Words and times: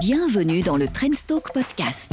Bienvenue 0.00 0.62
dans 0.62 0.78
le 0.78 0.88
Trendstalk 0.88 1.52
Podcast. 1.52 2.10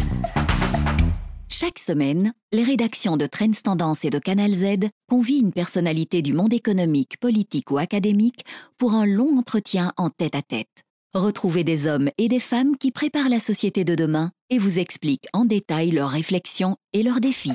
Chaque 1.48 1.80
semaine, 1.80 2.34
les 2.52 2.66
rédactions 2.66 3.16
de 3.16 3.26
Trends 3.26 3.62
Tendance 3.64 4.04
et 4.04 4.10
de 4.10 4.20
Canal 4.20 4.52
Z 4.52 4.90
convient 5.08 5.40
une 5.40 5.54
personnalité 5.54 6.22
du 6.22 6.34
monde 6.34 6.52
économique, 6.52 7.18
politique 7.22 7.72
ou 7.72 7.78
académique 7.78 8.44
pour 8.78 8.94
un 8.94 9.06
long 9.06 9.38
entretien 9.38 9.94
en 9.96 10.10
tête-à-tête. 10.10 10.84
Retrouvez 11.14 11.64
des 11.64 11.88
hommes 11.88 12.10
et 12.18 12.28
des 12.28 12.42
femmes 12.42 12.76
qui 12.76 12.92
préparent 12.92 13.30
la 13.30 13.40
société 13.40 13.86
de 13.86 13.96
demain 13.96 14.32
et 14.50 14.58
vous 14.58 14.80
expliquent 14.80 15.28
en 15.32 15.46
détail 15.46 15.92
leurs 15.92 16.10
réflexions 16.10 16.76
et 16.92 17.04
leurs 17.04 17.22
défis. 17.22 17.54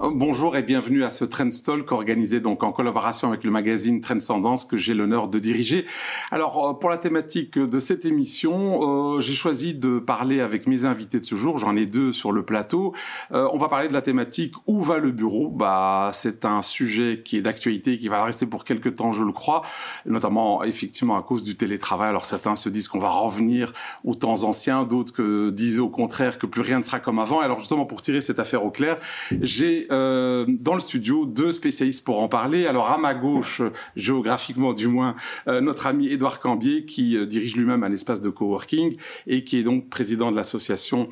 Bonjour 0.00 0.56
et 0.56 0.62
bienvenue 0.62 1.02
à 1.02 1.10
ce 1.10 1.24
Trendstalk 1.24 1.90
organisé 1.90 2.38
donc 2.38 2.62
en 2.62 2.70
collaboration 2.70 3.26
avec 3.26 3.42
le 3.42 3.50
magazine 3.50 4.00
Trendscendance 4.00 4.64
que 4.64 4.76
j'ai 4.76 4.94
l'honneur 4.94 5.26
de 5.26 5.40
diriger. 5.40 5.86
Alors 6.30 6.64
euh, 6.68 6.72
pour 6.72 6.88
la 6.88 6.98
thématique 6.98 7.58
de 7.58 7.78
cette 7.80 8.04
émission, 8.04 9.16
euh, 9.16 9.20
j'ai 9.20 9.34
choisi 9.34 9.74
de 9.74 9.98
parler 9.98 10.40
avec 10.40 10.68
mes 10.68 10.84
invités 10.84 11.18
de 11.18 11.24
ce 11.24 11.34
jour. 11.34 11.58
J'en 11.58 11.74
ai 11.74 11.84
deux 11.84 12.12
sur 12.12 12.30
le 12.30 12.44
plateau. 12.44 12.94
Euh, 13.32 13.48
on 13.52 13.58
va 13.58 13.66
parler 13.66 13.88
de 13.88 13.92
la 13.92 14.00
thématique 14.00 14.54
où 14.68 14.80
va 14.80 14.98
le 14.98 15.10
bureau? 15.10 15.48
Bah 15.48 16.12
c'est 16.14 16.44
un 16.44 16.62
sujet 16.62 17.20
qui 17.24 17.36
est 17.36 17.42
d'actualité, 17.42 17.98
qui 17.98 18.06
va 18.06 18.22
rester 18.22 18.46
pour 18.46 18.62
quelques 18.62 18.94
temps, 18.94 19.10
je 19.10 19.24
le 19.24 19.32
crois, 19.32 19.62
notamment 20.06 20.62
effectivement 20.62 21.18
à 21.18 21.24
cause 21.24 21.42
du 21.42 21.56
télétravail. 21.56 22.10
Alors 22.10 22.24
certains 22.24 22.54
se 22.54 22.68
disent 22.68 22.86
qu'on 22.86 23.00
va 23.00 23.10
revenir 23.10 23.72
aux 24.04 24.14
temps 24.14 24.44
anciens, 24.44 24.84
d'autres 24.84 25.50
disent 25.50 25.80
au 25.80 25.88
contraire 25.88 26.38
que 26.38 26.46
plus 26.46 26.62
rien 26.62 26.78
ne 26.78 26.84
sera 26.84 27.00
comme 27.00 27.18
avant. 27.18 27.40
Alors 27.40 27.58
justement 27.58 27.84
pour 27.84 28.00
tirer 28.00 28.20
cette 28.20 28.38
affaire 28.38 28.64
au 28.64 28.70
clair, 28.70 28.96
j'ai 29.42 29.87
euh, 29.90 30.44
dans 30.48 30.74
le 30.74 30.80
studio 30.80 31.26
deux 31.26 31.50
spécialistes 31.50 32.04
pour 32.04 32.22
en 32.22 32.28
parler. 32.28 32.66
Alors 32.66 32.88
à 32.88 32.98
ma 32.98 33.14
gauche, 33.14 33.62
géographiquement 33.96 34.72
du 34.72 34.86
moins, 34.88 35.14
euh, 35.46 35.60
notre 35.60 35.86
ami 35.86 36.08
Édouard 36.08 36.40
Cambier 36.40 36.84
qui 36.84 37.16
euh, 37.16 37.26
dirige 37.26 37.56
lui-même 37.56 37.82
un 37.82 37.92
espace 37.92 38.20
de 38.20 38.30
coworking 38.30 38.96
et 39.26 39.44
qui 39.44 39.58
est 39.58 39.62
donc 39.62 39.88
président 39.88 40.30
de 40.30 40.36
l'association 40.36 41.08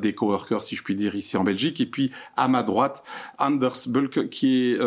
des 0.00 0.12
coworkers, 0.12 0.62
si 0.62 0.76
je 0.76 0.82
puis 0.82 0.94
dire, 0.94 1.14
ici 1.14 1.36
en 1.36 1.44
Belgique. 1.44 1.80
Et 1.80 1.86
puis 1.86 2.10
à 2.36 2.48
ma 2.48 2.62
droite, 2.62 3.02
Anders 3.38 3.88
Bulk 3.88 4.28
qui 4.28 4.72
est 4.72 4.78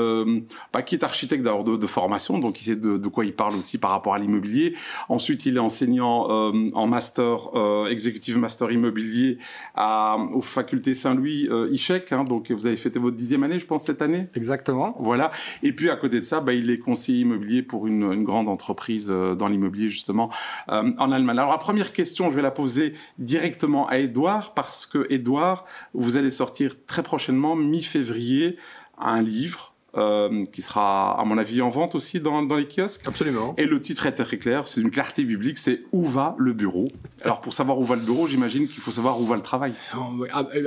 bah, 0.74 0.82
qui 0.82 0.96
est 0.96 1.04
architecte 1.04 1.44
d'abord 1.44 1.64
de, 1.64 1.88
formation, 1.88 2.38
donc 2.38 2.62
il 2.62 2.66
sait 2.66 2.76
de, 2.76 3.08
quoi 3.08 3.26
il 3.26 3.34
parle 3.34 3.56
aussi 3.56 3.78
par 3.78 3.92
rapport 3.92 4.14
à 4.14 4.20
l'immobilier. 4.20 4.76
Ensuite, 5.10 5.46
il 5.46 5.58
est 5.58 5.60
enseignant 5.60 6.28
en 6.28 6.88
master, 6.88 7.50
executive 7.90 8.38
master 8.38 8.72
immobilier 8.72 9.38
à, 9.76 10.18
aux 10.34 10.42
facultés 10.42 10.96
Saint-Louis, 10.96 11.50
ICHEC. 11.72 12.12
Hein, 12.12 12.24
donc 12.24 12.52
vous 12.52 12.68
avez 12.68 12.78
fêté 12.78 13.00
votre 13.00 13.17
dixième 13.18 13.44
année, 13.44 13.60
je 13.60 13.66
pense, 13.66 13.84
cette 13.84 14.02
année. 14.02 14.30
Exactement. 14.36 14.96
Voilà. 15.00 15.32
Et 15.64 15.74
puis, 15.74 15.90
à 15.90 15.98
côté 15.98 16.20
de 16.20 16.26
ça, 16.26 16.40
bah, 16.40 16.54
il 16.54 16.70
est 16.70 16.78
conseiller 16.78 17.22
immobilier 17.22 17.64
pour 17.64 17.88
une, 17.88 18.04
une 18.04 18.24
grande 18.24 18.48
entreprise 18.48 19.08
euh, 19.10 19.36
dans 19.36 19.50
l'immobilier, 19.50 19.90
justement, 19.90 20.32
euh, 20.72 20.94
en 20.98 21.12
Allemagne. 21.12 21.38
Alors, 21.38 21.52
la 21.52 21.58
première 21.58 21.92
question, 21.92 22.30
je 22.30 22.36
vais 22.36 22.42
la 22.42 22.52
poser 22.52 22.94
directement 23.18 23.88
à 23.88 23.98
Edouard, 23.98 24.54
parce 24.54 24.86
que, 24.86 25.06
Edouard, 25.10 25.66
vous 25.94 26.16
allez 26.16 26.32
sortir 26.32 26.86
très 26.86 27.04
prochainement, 27.04 27.56
mi-février, 27.56 28.58
un 28.98 29.22
livre 29.22 29.74
euh, 29.98 30.46
qui 30.46 30.62
sera, 30.62 31.20
à 31.20 31.26
mon 31.26 31.38
avis, 31.38 31.62
en 31.62 31.70
vente 31.70 31.96
aussi 31.96 32.20
dans, 32.20 32.44
dans, 32.44 32.56
les 32.56 32.68
kiosques. 32.68 33.08
Absolument. 33.08 33.54
Et 33.58 33.66
le 33.66 33.80
titre 33.82 34.06
est 34.06 34.12
très 34.12 34.38
clair, 34.38 34.68
c'est 34.68 34.82
une 34.82 34.92
clarté 34.92 35.24
biblique, 35.24 35.58
c'est 35.58 35.84
Où 35.92 36.04
va 36.06 36.36
le 36.38 36.54
bureau? 36.54 36.88
Alors, 37.24 37.42
pour 37.42 37.54
savoir 37.54 37.80
où 37.80 37.84
va 37.84 37.96
le 37.96 38.02
bureau, 38.02 38.28
j'imagine 38.28 38.68
qu'il 38.68 38.82
faut 38.82 38.92
savoir 38.92 39.20
où 39.20 39.26
va 39.26 39.36
le 39.36 39.42
travail. 39.42 39.74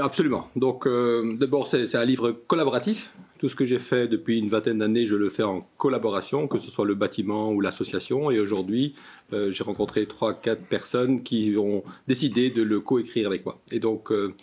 Absolument. 0.02 0.48
Donc, 0.56 0.86
euh, 0.86 1.36
d'abord, 1.38 1.68
c'est 1.68 1.94
un 1.94 2.04
livre 2.04 2.32
collaboratif 2.46 3.10
tout 3.40 3.48
ce 3.48 3.56
que 3.56 3.64
j'ai 3.64 3.78
fait 3.78 4.06
depuis 4.06 4.38
une 4.38 4.48
vingtaine 4.48 4.76
d'années, 4.76 5.06
je 5.06 5.14
le 5.14 5.30
fais 5.30 5.42
en 5.42 5.60
collaboration, 5.78 6.46
que 6.46 6.58
ce 6.58 6.70
soit 6.70 6.84
le 6.84 6.94
bâtiment 6.94 7.50
ou 7.52 7.62
l'association. 7.62 8.30
Et 8.30 8.38
aujourd'hui, 8.38 8.92
euh, 9.32 9.50
j'ai 9.50 9.64
rencontré 9.64 10.04
trois, 10.04 10.34
quatre 10.34 10.62
personnes 10.62 11.22
qui 11.22 11.54
ont 11.56 11.82
décidé 12.06 12.50
de 12.50 12.62
le 12.62 12.80
coécrire 12.80 13.26
avec 13.26 13.46
moi. 13.46 13.58
Et 13.72 13.78
donc, 13.78 14.12
euh, 14.12 14.34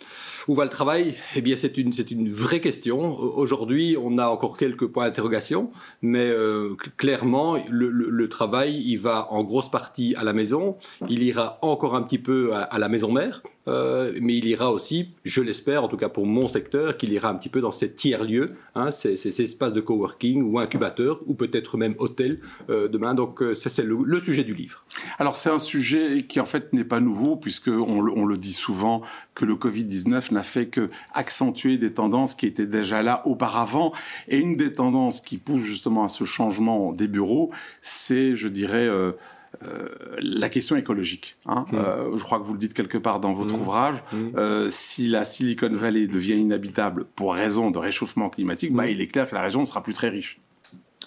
où 0.48 0.56
va 0.56 0.64
le 0.64 0.70
travail? 0.70 1.14
Eh 1.36 1.42
bien, 1.42 1.54
c'est 1.54 1.78
une, 1.78 1.92
c'est 1.92 2.10
une 2.10 2.28
vraie 2.28 2.60
question. 2.60 3.16
Aujourd'hui, 3.16 3.96
on 4.02 4.18
a 4.18 4.26
encore 4.26 4.58
quelques 4.58 4.88
points 4.88 5.04
d'interrogation, 5.04 5.70
mais 6.02 6.28
euh, 6.28 6.74
clairement, 6.96 7.56
le, 7.70 8.28
travail, 8.28 8.82
il 8.84 8.96
va 8.96 9.28
en 9.30 9.44
grosse 9.44 9.70
partie 9.70 10.16
à 10.16 10.24
la 10.24 10.32
maison. 10.32 10.76
Il 11.08 11.22
ira 11.22 11.60
encore 11.62 11.94
un 11.94 12.02
petit 12.02 12.18
peu 12.18 12.52
à 12.52 12.78
la 12.80 12.88
maison 12.88 13.12
mère. 13.12 13.42
Euh, 13.68 14.12
mais 14.20 14.36
il 14.36 14.46
ira 14.46 14.72
aussi, 14.72 15.10
je 15.24 15.42
l'espère, 15.42 15.84
en 15.84 15.88
tout 15.88 15.96
cas 15.96 16.08
pour 16.08 16.26
mon 16.26 16.48
secteur, 16.48 16.96
qu'il 16.96 17.12
ira 17.12 17.28
un 17.28 17.34
petit 17.34 17.50
peu 17.50 17.60
dans 17.60 17.70
ces 17.70 17.92
tiers-lieux, 17.92 18.46
hein, 18.74 18.90
ces, 18.90 19.16
ces, 19.16 19.42
espaces 19.42 19.72
de 19.72 19.80
coworking 19.80 20.42
ou 20.42 20.58
incubateurs, 20.58 21.20
ou 21.26 21.34
peut-être 21.34 21.76
même 21.76 21.94
hôtels 21.98 22.40
euh, 22.70 22.88
demain. 22.88 23.14
Donc 23.14 23.42
euh, 23.42 23.54
ça, 23.54 23.68
c'est 23.68 23.84
le, 23.84 24.20
sujet 24.20 24.42
du 24.42 24.54
livre. 24.54 24.84
Alors 25.18 25.36
c'est 25.36 25.50
un 25.50 25.58
sujet 25.58 26.22
qui 26.22 26.40
en 26.40 26.44
fait 26.44 26.72
n'est 26.72 26.84
pas 26.84 27.00
nouveau, 27.00 27.36
puisque 27.36 27.68
on, 27.68 28.00
le 28.00 28.36
dit 28.36 28.52
souvent 28.52 29.02
que 29.34 29.44
le 29.44 29.54
Covid-19 29.54 30.32
n'a 30.32 30.42
fait 30.42 30.66
que 30.66 30.90
accentuer 31.12 31.78
des 31.78 31.92
tendances 31.92 32.34
qui 32.34 32.46
étaient 32.46 32.66
déjà 32.66 33.02
là 33.02 33.22
auparavant. 33.26 33.92
Et 34.28 34.38
une 34.38 34.56
des 34.56 34.72
tendances 34.72 35.20
qui 35.20 35.38
pousse 35.38 35.62
justement 35.62 36.04
à 36.04 36.08
ce 36.08 36.24
changement 36.24 36.92
des 36.92 37.06
bureaux, 37.06 37.50
c'est, 37.80 38.34
je 38.34 38.48
dirais, 38.48 38.88
la 40.20 40.48
question 40.48 40.76
écologique. 40.76 41.36
Hein. 41.46 41.64
Mmh. 41.70 41.76
Euh, 41.76 42.16
je 42.16 42.22
crois 42.22 42.38
que 42.38 42.44
vous 42.44 42.52
le 42.52 42.58
dites 42.58 42.74
quelque 42.74 42.98
part 42.98 43.20
dans 43.20 43.32
votre 43.32 43.56
mmh. 43.56 43.60
ouvrage. 43.60 44.02
Mmh. 44.12 44.16
Euh, 44.36 44.68
si 44.70 45.08
la 45.08 45.24
Silicon 45.24 45.70
Valley 45.72 46.06
devient 46.06 46.36
inhabitable 46.36 47.06
pour 47.16 47.34
raison 47.34 47.70
de 47.70 47.78
réchauffement 47.78 48.30
climatique, 48.30 48.72
bah, 48.72 48.86
il 48.86 49.00
est 49.00 49.06
clair 49.06 49.28
que 49.28 49.34
la 49.34 49.42
région 49.42 49.60
ne 49.60 49.66
sera 49.66 49.82
plus 49.82 49.94
très 49.94 50.08
riche 50.08 50.40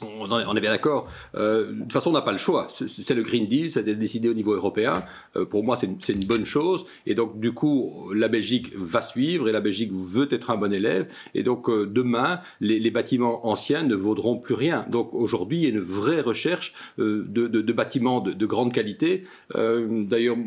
on 0.01 0.56
est 0.56 0.62
bien 0.62 0.72
d'accord. 0.72 1.07
Euh, 1.35 1.72
de 1.72 1.79
toute 1.81 1.94
façon, 1.94 2.09
on 2.09 2.13
n'a 2.13 2.22
pas 2.22 2.31
le 2.31 2.38
choix. 2.38 2.67
C'est 2.69 3.13
le 3.13 3.23
Green 3.23 3.47
Deal, 3.47 3.66
été 3.66 3.95
décidé 3.95 4.29
au 4.29 4.34
niveau 4.34 4.53
européen. 4.53 5.03
Euh, 5.35 5.45
pour 5.45 5.63
moi, 5.63 5.75
c'est 5.75 5.88
une, 5.88 5.97
une, 6.09 6.25
bonne 6.25 6.45
chose. 6.45 6.85
Et 7.06 7.16
donc, 7.16 7.39
du 7.39 7.53
coup, 7.53 8.11
la 8.13 8.28
Belgique 8.28 8.72
va 8.75 9.01
suivre 9.01 9.50
et 9.50 9.51
la 9.51 9.61
Belgique 9.61 9.91
veut 9.91 10.28
être 10.31 10.50
un 10.51 10.57
bon 10.57 10.73
élève. 10.73 11.07
Et 11.34 11.44
donc, 11.44 11.69
euh, 11.69 11.85
demain, 11.85 12.41
les, 12.59 12.79
les, 12.79 12.91
bâtiments 12.91 13.45
anciens 13.47 13.84
ne 13.84 13.95
vaudront 13.95 14.38
plus 14.38 14.56
rien. 14.56 14.85
Donc, 14.90 15.13
aujourd'hui, 15.13 15.59
il 15.59 15.63
y 15.63 15.66
a 15.67 15.69
une 15.69 15.79
vraie 15.79 16.22
recherche 16.22 16.73
euh, 17.00 17.25
de, 17.28 17.47
de, 17.47 17.61
de, 17.61 17.73
bâtiments 17.73 18.22
de, 18.22 18.34
de 18.34 18.45
grande 18.45 18.73
qualité. 18.73 19.23
Euh, 19.56 20.03
d'ailleurs, 20.06 20.38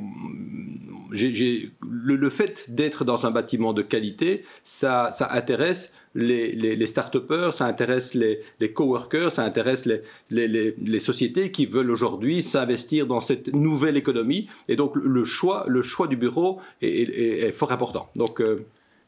le, 1.10 2.16
le 2.16 2.30
fait 2.30 2.66
d'être 2.68 3.04
dans 3.04 3.26
un 3.26 3.30
bâtiment 3.30 3.72
de 3.72 3.82
qualité, 3.82 4.44
ça, 4.62 5.10
ça 5.12 5.32
intéresse 5.32 5.94
les, 6.14 6.52
les, 6.52 6.76
les 6.76 6.86
start-upers, 6.86 7.52
ça 7.52 7.66
intéresse 7.66 8.14
les, 8.14 8.40
les 8.60 8.72
coworkers, 8.72 9.32
ça 9.32 9.44
intéresse 9.44 9.84
les, 9.86 10.02
les, 10.30 10.74
les 10.76 10.98
sociétés 10.98 11.50
qui 11.50 11.66
veulent 11.66 11.90
aujourd'hui 11.90 12.42
s'investir 12.42 13.06
dans 13.06 13.20
cette 13.20 13.52
nouvelle 13.52 13.96
économie. 13.96 14.48
Et 14.68 14.76
donc 14.76 14.96
le 14.96 15.24
choix, 15.24 15.64
le 15.68 15.82
choix 15.82 16.06
du 16.06 16.16
bureau 16.16 16.60
est, 16.82 16.88
est, 16.88 17.48
est 17.48 17.52
fort 17.52 17.72
important. 17.72 18.08
Donc, 18.16 18.40
euh... 18.40 18.64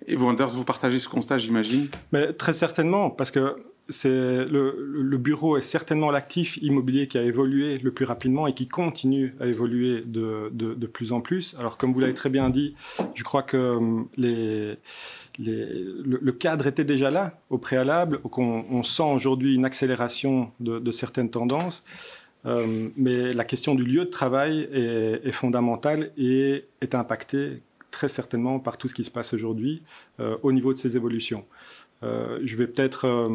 Et 0.06 0.14
vous, 0.14 0.26
Anders, 0.26 0.50
vous 0.50 0.64
partagez 0.64 0.98
ce 0.98 1.08
constat, 1.08 1.38
j'imagine? 1.38 1.88
Mais 2.12 2.32
Très 2.34 2.52
certainement, 2.52 3.08
parce 3.08 3.30
que 3.30 3.56
le, 3.88 5.16
bureau 5.16 5.56
est 5.56 5.62
certainement 5.62 6.10
l'actif 6.10 6.58
immobilier 6.58 7.06
qui 7.08 7.18
a 7.18 7.22
évolué 7.22 7.76
le 7.78 7.90
plus 7.92 8.04
rapidement 8.04 8.46
et 8.46 8.54
qui 8.54 8.66
continue 8.66 9.34
à 9.40 9.46
évoluer 9.46 10.02
de, 10.04 10.86
plus 10.86 11.12
en 11.12 11.20
plus. 11.20 11.54
Alors, 11.58 11.76
comme 11.76 11.92
vous 11.92 12.00
l'avez 12.00 12.14
très 12.14 12.30
bien 12.30 12.50
dit, 12.50 12.74
je 13.14 13.22
crois 13.22 13.42
que 13.42 13.76
hum, 13.76 14.08
le, 14.18 14.76
cadre 16.32 16.66
était 16.66 16.84
déjà 16.84 17.10
là 17.10 17.40
au 17.50 17.58
préalable, 17.58 18.18
qu'on 18.18 18.64
on 18.70 18.82
sent 18.82 19.02
aujourd'hui 19.02 19.54
une 19.54 19.64
accélération 19.64 20.50
de, 20.60 20.90
certaines 20.90 21.30
tendances, 21.30 21.84
euh, 22.44 22.88
mais 22.96 23.32
la 23.32 23.44
question 23.44 23.74
du 23.74 23.84
lieu 23.84 24.04
de 24.04 24.10
travail 24.10 24.68
est, 24.72 25.20
est, 25.24 25.32
fondamentale 25.32 26.12
et 26.16 26.64
est 26.80 26.94
impactée 26.94 27.60
très 27.96 28.08
certainement 28.10 28.58
par 28.60 28.76
tout 28.76 28.88
ce 28.88 28.94
qui 28.94 29.04
se 29.04 29.10
passe 29.10 29.32
aujourd'hui 29.32 29.82
euh, 30.20 30.36
au 30.42 30.52
niveau 30.52 30.74
de 30.74 30.78
ces 30.78 30.96
évolutions. 30.96 31.46
Euh, 32.02 32.40
je 32.44 32.56
vais 32.56 32.66
peut-être 32.66 33.06
euh, 33.06 33.28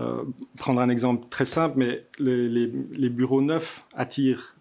euh, 0.00 0.24
prendre 0.56 0.80
un 0.80 0.88
exemple 0.88 1.28
très 1.28 1.44
simple, 1.44 1.78
mais 1.78 2.06
les, 2.18 2.48
les, 2.48 2.72
les 2.92 3.08
bureaux 3.08 3.42
neufs 3.42 3.86
attirent 3.94 4.56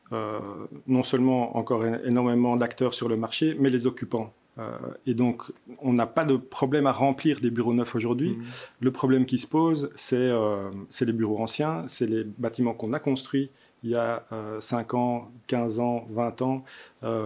non 0.87 1.03
seulement 1.03 1.55
encore 1.55 1.85
énormément 1.85 2.57
d'acteurs 2.57 2.93
sur 2.93 3.07
le 3.07 3.15
marché, 3.15 3.55
mais 3.57 3.69
les 3.69 3.87
occupants 3.87 4.33
euh, 4.59 4.77
et 5.05 5.13
donc, 5.13 5.43
on 5.79 5.93
n'a 5.93 6.07
pas 6.07 6.25
de 6.25 6.35
problème 6.35 6.87
à 6.87 6.91
remplir 6.91 7.39
des 7.39 7.49
bureaux 7.49 7.73
neufs 7.73 7.95
aujourd'hui. 7.95 8.31
Mmh. 8.31 8.43
Le 8.81 8.91
problème 8.91 9.25
qui 9.25 9.39
se 9.39 9.47
pose, 9.47 9.89
c'est 9.95 10.17
euh, 10.17 10.69
les 10.99 11.13
bureaux 11.13 11.39
anciens, 11.39 11.83
c'est 11.87 12.07
les 12.07 12.23
bâtiments 12.23 12.73
qu'on 12.73 12.93
a 12.93 12.99
construits 12.99 13.49
il 13.83 13.89
y 13.89 13.95
a 13.95 14.23
euh, 14.31 14.59
5 14.59 14.93
ans, 14.93 15.31
15 15.47 15.79
ans, 15.79 16.05
20 16.11 16.41
ans, 16.43 16.63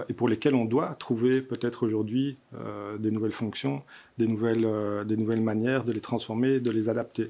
et 0.08 0.14
pour 0.14 0.30
lesquels 0.30 0.56
on 0.56 0.64
doit 0.64 0.96
trouver 0.98 1.42
peut-être 1.42 1.86
aujourd'hui 1.86 2.36
des 2.98 3.12
nouvelles 3.12 3.34
fonctions, 3.34 3.84
des 4.18 4.28
nouvelles, 4.28 4.66
euh, 4.66 5.04
des 5.04 5.18
nouvelles 5.18 5.42
manières 5.42 5.84
de 5.84 5.92
les 5.92 6.00
transformer, 6.00 6.60
de 6.60 6.72
les 6.72 6.90
adapter. 6.90 7.28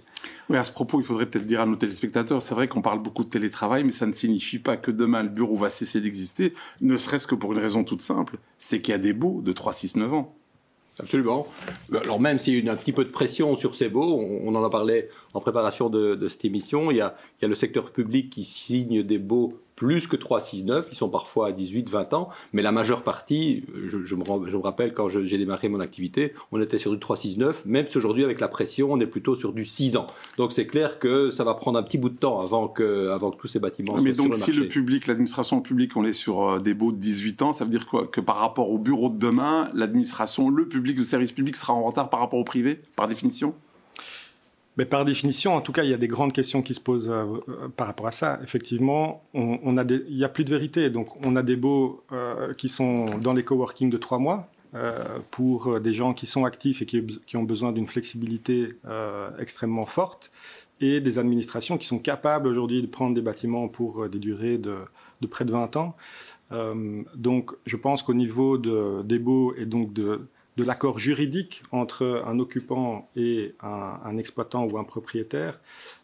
Oui, 0.50 0.58
à 0.58 0.64
ce 0.64 0.72
propos, 0.72 1.00
il 1.00 1.06
faudrait 1.06 1.26
peut-être 1.26 1.46
dire 1.46 1.62
à 1.62 1.66
nos 1.66 1.76
téléspectateurs, 1.76 2.42
c'est 2.42 2.54
vrai 2.54 2.68
qu'on 2.68 2.82
parle 2.82 3.02
beaucoup 3.02 3.24
de 3.24 3.30
télétravail, 3.30 3.84
mais 3.84 3.92
ça 3.92 4.06
ne 4.06 4.14
signifie 4.14 4.60
pas 4.60 4.78
que 4.78 4.92
demain 4.92 5.24
le 5.24 5.30
bureau 5.30 5.56
va 5.56 5.70
cesser 5.70 6.02
d'exister, 6.02 6.54
ne 6.82 6.98
serait-ce 6.98 7.28
que 7.28 7.36
pour 7.36 7.54
une 7.54 7.60
raison 7.60 7.84
toute 7.84 8.02
simple, 8.02 8.38
c'est 8.58 8.82
qu'il 8.82 8.92
y 8.92 8.96
a 8.96 9.00
des 9.00 9.14
baux 9.14 9.42
de 9.44 9.52
3, 9.52 9.74
6, 9.74 9.96
9 9.98 10.14
ans. 10.14 10.36
Absolument. 11.00 11.48
Alors 11.94 12.22
même 12.22 12.40
s'il 12.40 12.54
y 12.54 12.58
a 12.58 12.64
eu 12.64 12.70
un 12.70 12.76
petit 12.76 12.94
peu 12.94 13.04
de 13.04 13.10
pression 13.10 13.56
sur 13.56 13.76
ces 13.76 13.90
baux, 13.90 14.18
on, 14.18 14.48
on 14.48 14.56
en 14.56 14.64
a 14.64 14.70
parlé 14.70 15.10
en 15.36 15.42
préparation 15.42 15.90
de, 15.90 16.16
de, 16.16 16.28
cette 16.30 16.46
émission, 16.46 16.92
il 16.92 16.98
y, 16.98 17.02
a, 17.02 17.16
il 17.40 17.44
y, 17.44 17.46
a, 17.46 17.50
le 17.50 17.56
secteur 17.56 17.92
public 17.92 18.30
qui 18.30 18.46
signe 18.46 19.04
des 19.04 19.20
baux 19.20 19.60
plus 19.76 20.08
que 20.08 20.16
3-6-9, 20.16 20.86
ils 20.92 20.96
sont 20.96 21.10
parfois 21.10 21.48
à 21.48 21.52
18, 21.52 21.90
20 21.90 22.14
ans, 22.14 22.30
mais 22.54 22.62
la 22.62 22.72
majeure 22.72 23.04
partie, 23.04 23.66
je, 23.88 23.98
me, 23.98 24.06
je 24.06 24.16
me, 24.16 24.62
rappelle 24.62 24.94
quand 24.94 25.10
j'ai 25.10 25.38
démarré 25.38 25.68
mon 25.68 25.82
activité, 25.82 26.34
on 26.54 26.62
était 26.62 26.78
sur 26.78 26.92
du 26.92 26.98
3-6-9, 26.98 27.64
même 27.66 27.86
si 27.86 27.98
aujourd'hui 27.98 28.24
avec 28.24 28.40
la 28.40 28.48
pression, 28.48 28.94
on 28.94 29.00
est 29.02 29.08
plutôt 29.08 29.36
sur 29.36 29.52
du 29.52 29.66
6 29.66 29.98
ans. 29.98 30.08
Donc 30.38 30.54
c'est 30.54 30.66
clair 30.66 30.98
que 31.00 31.30
ça 31.30 31.44
va 31.44 31.54
prendre 31.54 31.78
un 31.78 31.84
petit 31.84 31.98
bout 31.98 32.08
de 32.08 32.18
temps 32.18 32.40
avant 32.40 32.70
que, 32.70 33.10
avant 33.10 33.32
que 33.32 33.38
tous 33.38 33.48
ces 33.48 33.60
bâtiments 33.60 33.96
mais 33.96 34.16
soient 34.16 34.24
donc, 34.24 34.36
sur 34.36 34.48
le 34.48 34.54
si 34.54 34.60
le 34.60 34.68
public, 34.70 35.08
l'administration 35.08 35.60
publique, 35.60 35.98
on 35.98 36.06
est 36.06 36.14
sur 36.14 36.50
euh, 36.50 36.60
des 36.60 36.74
baux 36.74 36.94
de 36.94 36.98
18 36.98 37.42
ans, 37.42 37.52
ça 37.52 37.66
veut 37.66 37.72
dire 37.72 37.86
quoi? 37.86 38.08
Que 38.08 38.22
par 38.22 38.38
rapport 38.38 38.70
au 38.70 38.78
bureau 38.78 39.10
de 39.10 39.18
demain, 39.18 39.70
l'administration, 39.74 40.50
le 40.50 40.70
public, 40.70 40.98
le 40.98 41.04
service 41.04 41.34
public 41.34 41.58
sera 41.58 41.74
en 41.74 41.84
retard 41.84 42.10
par 42.10 42.22
rapport 42.22 42.40
au 42.40 42.46
privé, 42.46 42.80
par 42.96 43.10
définition? 43.10 43.54
Mais 44.78 44.86
par 44.86 45.06
définition, 45.06 45.56
en 45.56 45.62
tout 45.62 45.72
cas, 45.72 45.84
il 45.84 45.90
y 45.90 45.94
a 45.94 45.98
des 45.98 46.08
grandes 46.08 46.34
questions 46.34 46.62
qui 46.62 46.74
se 46.74 46.82
posent 46.82 47.10
euh, 47.10 47.24
euh, 47.48 47.70
par 47.70 47.88
rapport 47.88 48.08
à 48.08 48.12
ça. 48.12 48.40
Effectivement, 48.44 49.24
on, 49.34 49.78
a 49.78 49.84
il 49.84 50.16
n'y 50.16 50.24
a 50.24 50.30
plus 50.30 50.44
de 50.44 50.50
vérité. 50.50 50.90
Donc, 50.90 51.26
on 51.26 51.36
a 51.36 51.44
des 51.44 51.56
baux 51.56 52.04
euh, 52.12 52.52
qui 52.54 52.68
sont 52.68 53.06
dans 53.22 53.34
les 53.34 53.44
coworking 53.44 53.90
de 53.90 53.98
trois 53.98 54.20
mois 54.20 54.50
pour 55.32 55.80
des 55.80 55.94
gens 55.94 56.14
qui 56.14 56.26
sont 56.26 56.44
actifs 56.44 56.82
et 56.82 56.86
qui, 56.86 57.38
ont 57.38 57.44
besoin 57.44 57.72
d'une 57.72 57.88
flexibilité 57.88 58.76
extrêmement 59.40 59.86
forte, 59.86 60.34
et 60.82 61.00
des 61.00 61.18
administrations 61.18 61.78
qui 61.78 61.88
sont 61.88 61.98
capables 61.98 62.46
aujourd'hui 62.46 62.82
de 62.82 62.88
prendre 62.88 63.16
des 63.16 63.22
bâtiments 63.22 63.70
pour 63.70 64.10
des 64.10 64.20
durées 64.20 64.58
de, 64.58 64.76
de 65.22 65.28
près 65.28 65.46
de 65.46 65.54
20 65.54 65.78
ans. 65.78 65.96
donc, 67.16 67.52
je 67.66 67.78
pense 67.78 68.04
qu'au 68.04 68.14
niveau 68.14 68.58
de, 68.58 69.02
des 69.04 69.18
baux 69.18 69.56
et 69.56 69.66
donc 69.66 69.94
de 69.94 70.28
de 70.58 70.64
l'accord 70.64 71.00
juridique 71.00 71.64
entre 71.72 72.24
un 72.26 72.40
occupant 72.40 73.10
et 73.16 73.56
un, 73.62 74.18
exploitant 74.18 74.66
ou 74.66 74.78
un 74.78 74.84
propriétaire, 74.84 75.60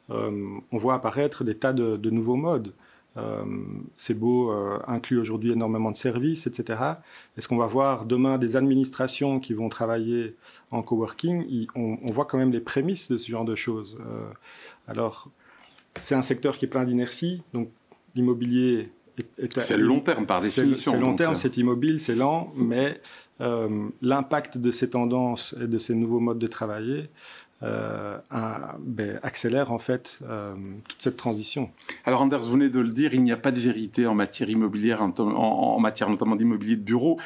euh, 0.09 0.57
on 0.71 0.77
voit 0.77 0.95
apparaître 0.95 1.43
des 1.43 1.55
tas 1.55 1.73
de, 1.73 2.09
nouveaux 2.09 2.35
modes. 2.35 2.73
Euh, 3.17 3.41
ces 3.97 4.13
beaux 4.13 4.51
euh, 4.51 4.79
incluent 4.87 5.19
aujourd'hui 5.19 5.51
énormément 5.51 5.91
de 5.91 5.97
services, 5.97 6.47
etc. 6.47 6.79
Est-ce 7.37 7.47
qu'on 7.49 7.57
va 7.57 7.65
voir 7.65 8.05
demain 8.05 8.37
des 8.37 8.55
administrations 8.55 9.41
qui 9.41 9.53
vont 9.53 9.67
travailler 9.67 10.35
en 10.71 10.81
coworking? 10.81 11.67
On, 11.75 11.97
on, 12.01 12.11
voit 12.11 12.25
quand 12.25 12.37
même 12.37 12.51
les 12.51 12.61
prémices 12.61 13.11
de 13.11 13.17
ce 13.17 13.29
genre 13.29 13.45
de 13.45 13.55
choses. 13.55 13.99
alors, 14.87 15.29
c'est 15.99 16.15
un 16.15 16.21
secteur 16.21 16.57
qui 16.57 16.65
est 16.65 16.69
plein 16.69 16.85
d'inertie, 16.85 17.43
donc 17.53 17.69
l'immobilier 18.15 18.91
c'est 19.57 19.77
le 19.77 19.83
long 19.83 19.99
terme 19.99 20.25
par 20.25 20.41
définition. 20.41 20.91
C'est 20.91 20.99
long 20.99 21.15
terme, 21.15 21.35
c'est 21.35 21.57
immobile, 21.57 21.99
c'est 21.99 22.15
lent, 22.15 22.51
mais 22.55 22.87
euh, 22.87 22.93
l'impact 24.01 24.57
de 24.57 24.71
ces 24.71 24.91
tendances 24.91 25.55
et 25.61 25.67
de 25.67 25.77
ces 25.77 25.95
nouveaux 25.95 26.19
modes 26.19 26.39
de 26.39 26.47
travailler 26.47 27.09
euh, 27.63 28.17
ben, 28.79 29.19
accélère 29.21 29.71
en 29.71 29.77
fait 29.77 30.19
euh, 30.23 30.55
toute 30.87 30.99
cette 30.99 31.17
transition. 31.17 31.69
Alors 32.05 32.21
Anders, 32.21 32.41
vous 32.41 32.53
venez 32.53 32.69
de 32.69 32.79
le 32.79 32.89
dire, 32.89 33.13
il 33.13 33.21
n'y 33.21 33.31
a 33.31 33.37
pas 33.37 33.51
de 33.51 33.59
vérité 33.59 34.07
en 34.07 34.15
matière 34.15 34.49
immobilière, 34.49 35.01
en, 35.01 35.79
matière 35.79 36.09
notamment 36.09 36.35
d'immobilier 36.35 36.75
de 36.75 36.81
bureau. 36.81 37.19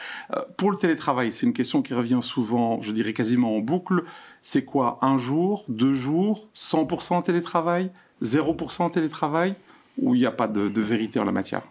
pour 0.58 0.72
le 0.72 0.78
télétravail, 0.78 1.32
c'est 1.32 1.46
une 1.46 1.54
question 1.54 1.82
qui 1.82 1.94
revient 1.94 2.20
souvent, 2.22 2.82
je 2.82 2.92
dirais 2.92 3.14
quasiment 3.14 3.56
en 3.56 3.60
boucle. 3.60 4.04
C'est 4.42 4.66
quoi? 4.66 5.00
Un 5.02 5.18
jour, 5.18 5.64
deux 5.70 5.94
jours, 5.94 6.50
100% 6.54 7.24
télétravail, 7.24 7.92
0% 8.22 8.92
télétravail? 8.92 9.56
Ou 9.98 10.16
il 10.16 10.20
n'y 10.20 10.26
a 10.26 10.32
pas 10.32 10.50
de 10.50 10.82
vérité 10.82 11.20
en 11.20 11.24
la 11.24 11.32
matière? 11.32 11.62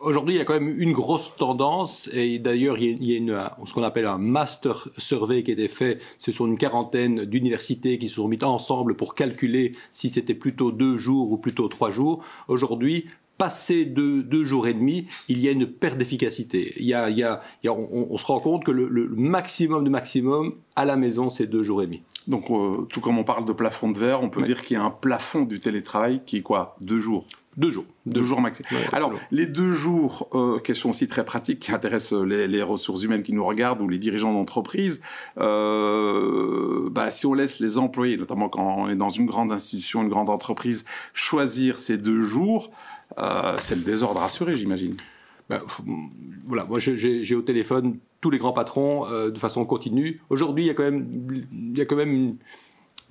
Aujourd'hui, 0.00 0.34
il 0.34 0.38
y 0.38 0.40
a 0.40 0.44
quand 0.44 0.54
même 0.54 0.74
une 0.78 0.92
grosse 0.92 1.36
tendance, 1.36 2.08
et 2.12 2.38
d'ailleurs, 2.38 2.78
il 2.78 3.04
y 3.04 3.14
a, 3.14 3.18
une, 3.18 3.44
ce 3.66 3.72
qu'on 3.72 3.82
appelle 3.82 4.06
un 4.06 4.18
master 4.18 4.88
survey 4.98 5.42
qui 5.42 5.50
a 5.50 5.54
été 5.54 5.68
fait. 5.68 5.98
Ce 6.18 6.32
sont 6.32 6.46
une 6.46 6.58
quarantaine 6.58 7.24
d'universités 7.24 7.98
qui 7.98 8.08
se 8.08 8.16
sont 8.16 8.28
mises 8.28 8.42
ensemble 8.42 8.94
pour 8.94 9.14
calculer 9.14 9.72
si 9.90 10.08
c'était 10.08 10.34
plutôt 10.34 10.72
deux 10.72 10.96
jours 10.96 11.30
ou 11.30 11.38
plutôt 11.38 11.68
trois 11.68 11.90
jours. 11.90 12.24
Aujourd'hui, 12.48 13.06
passé 13.38 13.84
deux, 13.84 14.22
deux, 14.22 14.44
jours 14.44 14.68
et 14.68 14.74
demi, 14.74 15.06
il 15.28 15.40
y 15.40 15.48
a 15.48 15.50
une 15.50 15.66
perte 15.66 15.98
d'efficacité. 15.98 16.72
Il 16.76 16.86
y 16.86 16.94
a, 16.94 17.10
il 17.10 17.18
y 17.18 17.24
a, 17.24 17.40
on, 17.64 18.16
se 18.16 18.26
rend 18.26 18.40
compte 18.40 18.64
que 18.64 18.70
le, 18.70 19.08
maximum 19.08 19.84
de 19.84 19.90
maximum 19.90 20.54
à 20.76 20.84
la 20.84 20.96
maison, 20.96 21.28
c'est 21.28 21.46
deux 21.46 21.62
jours 21.62 21.82
et 21.82 21.86
demi. 21.86 22.02
Donc, 22.28 22.50
euh, 22.50 22.86
tout 22.88 23.00
comme 23.00 23.18
on 23.18 23.24
parle 23.24 23.44
de 23.44 23.52
plafond 23.52 23.90
de 23.90 23.98
verre, 23.98 24.22
on 24.22 24.30
peut 24.30 24.42
dire 24.42 24.62
qu'il 24.62 24.76
y 24.76 24.80
a 24.80 24.82
un 24.82 24.90
plafond 24.90 25.42
du 25.42 25.58
télétravail 25.58 26.22
qui 26.24 26.38
est 26.38 26.42
quoi? 26.42 26.76
Deux 26.80 27.00
jours 27.00 27.26
deux 27.56 27.70
jours. 27.70 27.84
Deux, 28.06 28.24
jours 28.24 28.40
maximum. 28.40 28.80
Alors, 28.92 29.12
les 29.30 29.46
deux 29.46 29.72
jours, 29.72 30.28
euh, 30.32 30.58
question 30.58 30.90
aussi 30.90 31.06
très 31.06 31.24
pratique 31.24 31.60
qui 31.60 31.70
intéresse 31.70 32.12
euh, 32.12 32.24
les, 32.24 32.62
ressources 32.62 33.02
humaines 33.02 33.22
qui 33.22 33.34
nous 33.34 33.44
regardent 33.44 33.82
ou 33.82 33.88
les 33.88 33.98
dirigeants 33.98 34.32
d'entreprise, 34.32 35.02
euh, 35.38 36.88
bah, 36.90 37.10
si 37.10 37.26
on 37.26 37.34
laisse 37.34 37.60
les 37.60 37.76
employés, 37.76 38.16
notamment 38.16 38.48
quand 38.48 38.76
on 38.78 38.88
est 38.88 38.96
dans 38.96 39.10
une 39.10 39.26
grande 39.26 39.52
institution, 39.52 40.02
une 40.02 40.08
grande 40.08 40.30
entreprise, 40.30 40.84
choisir 41.12 41.78
ces 41.78 41.98
deux 41.98 42.22
jours, 42.22 42.70
euh, 43.18 43.56
c'est 43.58 43.74
le 43.74 43.82
désordre 43.82 44.22
assuré, 44.22 44.56
j'imagine. 44.56 44.96
Ben, 45.50 45.60
voilà, 46.46 46.64
moi 46.64 46.78
j'ai 46.78 47.34
au 47.34 47.42
téléphone 47.42 47.98
tous 48.22 48.30
les 48.30 48.38
grands 48.38 48.52
patrons 48.52 49.28
de 49.28 49.38
façon 49.38 49.64
continue. 49.64 50.20
Aujourd'hui, 50.30 50.64
il 50.64 50.66
y 50.68 50.70
a 50.70 50.74
quand 50.74 50.84
même, 50.84 51.44
il 51.52 51.76
y 51.76 51.80
a 51.80 51.84
quand 51.84 51.96
même 51.96 52.36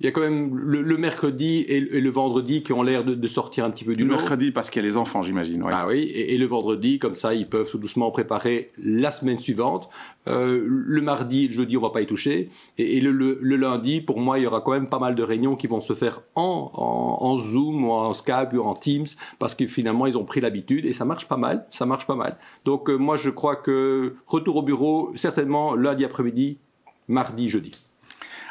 il 0.02 0.06
y 0.06 0.08
a 0.08 0.10
quand 0.10 0.20
même 0.20 0.56
le, 0.56 0.96
mercredi 0.96 1.64
et, 1.68 1.80
le 1.80 2.10
vendredi 2.10 2.64
qui 2.64 2.72
ont 2.72 2.82
l'air 2.82 3.04
de, 3.04 3.26
sortir 3.28 3.64
un 3.64 3.70
petit 3.70 3.84
peu 3.84 3.94
du 3.94 4.02
Le 4.02 4.10
mercredi 4.10 4.50
parce 4.50 4.68
qu'il 4.68 4.82
y 4.82 4.84
a 4.84 4.88
les 4.88 4.96
enfants, 4.96 5.22
j'imagine. 5.22 5.64
Ah 5.70 5.86
oui, 5.86 6.10
et, 6.12 6.36
le 6.36 6.46
vendredi, 6.46 6.98
comme 6.98 7.14
ça, 7.14 7.34
ils 7.34 7.48
peuvent 7.48 7.70
tout 7.70 7.78
doucement 7.78 8.10
préparer 8.10 8.72
la 8.82 9.12
semaine 9.12 9.38
suivante. 9.38 9.88
Euh, 10.26 10.60
le 10.66 11.02
mardi 11.02 11.44
et 11.44 11.48
le 11.48 11.54
jeudi, 11.54 11.76
on 11.76 11.82
va 11.82 11.90
pas 11.90 12.00
y 12.00 12.06
toucher. 12.06 12.48
Et, 12.78 13.00
le, 13.00 13.38
lundi, 13.56 14.00
pour 14.00 14.18
moi, 14.18 14.40
il 14.40 14.42
y 14.42 14.46
aura 14.48 14.60
quand 14.60 14.72
même 14.72 14.88
pas 14.88 14.98
mal 14.98 15.14
de 15.14 15.22
réunions 15.22 15.54
qui 15.54 15.68
vont 15.68 15.80
se 15.80 15.92
faire 15.92 16.22
en, 16.34 16.72
en, 16.74 17.36
Zoom 17.36 17.84
ou 17.84 17.92
en 17.92 18.12
Skype 18.12 18.54
ou 18.54 18.60
en 18.62 18.74
Teams 18.74 19.06
parce 19.38 19.54
que 19.54 19.68
finalement, 19.68 20.06
ils 20.08 20.18
ont 20.18 20.24
pris 20.24 20.40
l'habitude 20.40 20.84
et 20.84 20.92
ça 20.92 21.04
marche 21.04 21.28
pas 21.28 21.36
mal. 21.36 21.64
Ça 21.70 21.86
marche 21.86 22.08
pas 22.08 22.16
mal. 22.16 22.38
Donc, 22.64 22.90
euh, 22.90 22.96
moi, 22.96 23.16
je 23.16 23.30
crois 23.30 23.54
que 23.54 24.16
retour 24.26 24.56
au 24.56 24.62
bureau, 24.62 25.12
certainement 25.14 25.76
lundi 25.76 26.04
après-midi, 26.04 26.58
mardi, 27.06 27.48
jeudi. 27.48 27.70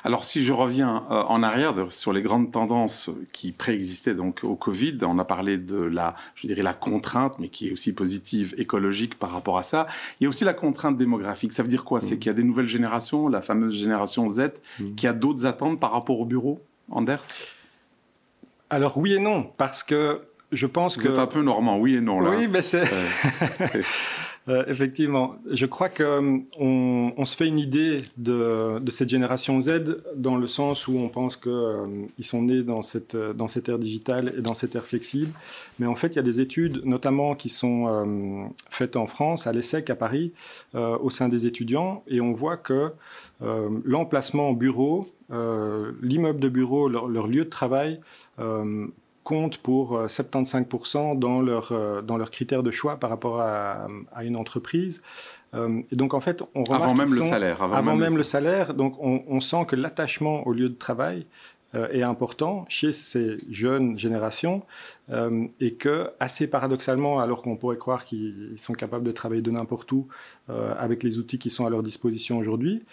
Alors 0.04 0.24
si 0.24 0.44
je 0.44 0.54
reviens 0.54 1.04
euh, 1.12 1.24
en 1.24 1.44
arrière 1.44 1.74
sur 1.90 2.12
les 2.14 2.22
grandes 2.22 2.52
tendances 2.52 3.10
qui 3.34 3.52
préexistaient 3.52 4.16
donc 4.16 4.44
au 4.44 4.56
Covid, 4.56 4.98
on 5.04 5.20
a 5.20 5.26
parlé 5.26 5.58
de 5.58 5.78
la, 5.78 6.16
je 6.36 6.48
dirais 6.48 6.64
la 6.64 6.74
contrainte, 6.74 7.38
mais 7.40 7.50
qui 7.50 7.70
est 7.70 7.72
aussi 7.72 7.94
positive, 7.94 8.56
écologique 8.58 9.20
par 9.20 9.32
rapport 9.32 9.58
à 9.58 9.64
ça. 9.64 9.88
Il 10.20 10.24
y 10.24 10.28
a 10.28 10.30
aussi 10.30 10.44
la 10.44 10.54
contrainte 10.54 10.98
démographique. 10.98 11.54
Ça 11.54 11.62
veut 11.62 11.70
dire 11.70 11.84
quoi? 11.84 12.02
C'est 12.02 12.16
mmh. 12.16 12.20
qu'il 12.20 12.28
y 12.28 12.34
a 12.34 12.36
des 12.36 12.44
nouvelles 12.44 12.68
générations, 12.68 13.28
la 13.28 13.42
fameuse 13.42 13.76
génération 13.76 14.28
Z, 14.28 14.40
mmh. 14.80 14.96
qui 14.96 15.08
a 15.08 15.14
d'autres 15.14 15.46
attentes 15.46 15.80
par 15.80 15.92
rapport 15.92 16.20
au 16.20 16.26
bureau, 16.26 16.62
Anders? 16.90 17.22
Alors 18.70 18.98
oui 18.98 19.14
et 19.14 19.20
non, 19.20 19.52
parce 19.58 19.84
que 19.84 20.22
je 20.52 20.66
pense 20.66 20.98
Vous 20.98 21.04
que... 21.04 21.10
êtes 21.10 21.20
un 21.20 21.28
peu 21.28 21.42
normand, 21.42 21.78
oui 21.78 21.96
et 21.96 22.02
non 22.02 22.20
là. 22.20 22.32
Oui, 22.32 22.48
mais 22.48 22.62
c'est... 22.62 22.84
Euh, 24.50 24.64
effectivement, 24.68 25.36
je 25.52 25.68
crois 25.68 25.90
qu'on 25.90 26.44
euh, 26.60 27.10
on 27.16 27.26
se 27.26 27.36
fait 27.36 27.48
une 27.48 27.60
idée 27.60 28.02
de, 28.18 28.82
cette 28.90 29.10
génération 29.10 29.62
Z 29.62 30.02
dans 30.16 30.36
le 30.36 30.48
sens 30.48 30.88
où 30.88 30.98
on 30.98 31.10
pense 31.10 31.36
qu'ils 31.36 31.52
euh, 31.52 32.08
sont 32.22 32.42
nés 32.42 32.64
dans 32.64 32.82
cette, 32.82 33.16
dans 33.16 33.48
cette 33.48 33.70
ère 33.70 33.78
digitale 33.78 34.34
et 34.38 34.42
dans 34.42 34.56
cette 34.56 34.76
ère 34.76 34.84
flexible. 34.84 35.32
Mais 35.80 35.86
en 35.86 35.96
fait, 35.96 36.08
il 36.10 36.16
y 36.16 36.20
a 36.20 36.24
des 36.24 36.40
études, 36.40 36.84
notamment 36.86 37.36
qui 37.36 37.50
sont 37.50 38.52
faites 38.70 38.96
en 38.96 39.06
France, 39.06 39.48
à 39.48 39.54
l'ESSEC 39.54 39.90
à 39.90 39.96
Paris, 39.96 40.34
au 40.74 41.10
sein 41.10 41.30
des 41.30 41.46
étudiants, 41.46 42.04
et 42.08 42.22
on 42.22 42.34
voit 42.34 42.58
que 42.58 42.92
l'emplacement 43.86 44.54
bureau, 44.54 45.08
l'immeuble 46.02 46.40
de 46.40 46.50
bureau, 46.50 46.90
leur, 46.90 47.28
lieu 47.28 47.46
de 47.46 47.50
travail, 47.50 48.00
compte 49.24 49.58
pour 49.58 50.06
75% 50.06 51.14
euh, 51.14 51.16
dans 51.16 51.42
leurs 51.42 51.72
euh, 51.72 52.02
dans 52.02 52.18
leurs 52.18 52.32
critères 52.32 52.64
de 52.64 52.72
choix 52.72 52.98
par 52.98 53.10
rapport 53.10 53.42
à, 53.42 53.88
à 54.14 54.24
une 54.24 54.36
entreprise. 54.36 55.02
Euh, 55.54 55.82
et 55.92 55.96
donc 55.96 56.14
en 56.14 56.22
fait, 56.22 56.42
on 56.56 56.64
remarque 56.64 56.84
avant 56.84 56.96
même 56.96 57.14
le 57.14 57.22
salaire, 57.22 57.62
avant, 57.62 57.96
même, 57.96 58.18
le 58.18 58.24
salaire. 58.24 58.74
Donc 58.74 58.96
on, 59.02 59.24
on 59.28 59.40
sent 59.40 59.66
que 59.68 59.76
l'attachement 59.76 60.46
au 60.48 60.54
lieu 60.54 60.70
de 60.70 60.78
travail 60.78 61.26
est 61.94 62.04
important 62.04 62.66
chez 62.68 62.92
ces 62.92 63.38
jeunes 63.50 63.98
générations 63.98 64.62
euh, 65.10 65.48
et 65.60 65.76
que 65.76 66.10
assez 66.20 66.50
paradoxalement, 66.50 67.20
alors 67.20 67.42
qu'on 67.42 67.56
pourrait 67.56 67.78
croire 67.78 68.06
qu'ils 68.06 68.56
sont 68.58 68.74
capables 68.74 69.06
de 69.06 69.12
travailler 69.12 69.42
de 69.42 69.52
n'importe 69.52 69.92
où 69.92 70.08
euh, 70.50 70.74
avec 70.78 71.04
les 71.04 71.18
outils 71.18 71.40
qui 71.40 71.50
sont 71.50 71.66
à 71.66 71.70
leur 71.70 71.84
disposition 71.84 72.38
aujourd'hui, 72.38 72.84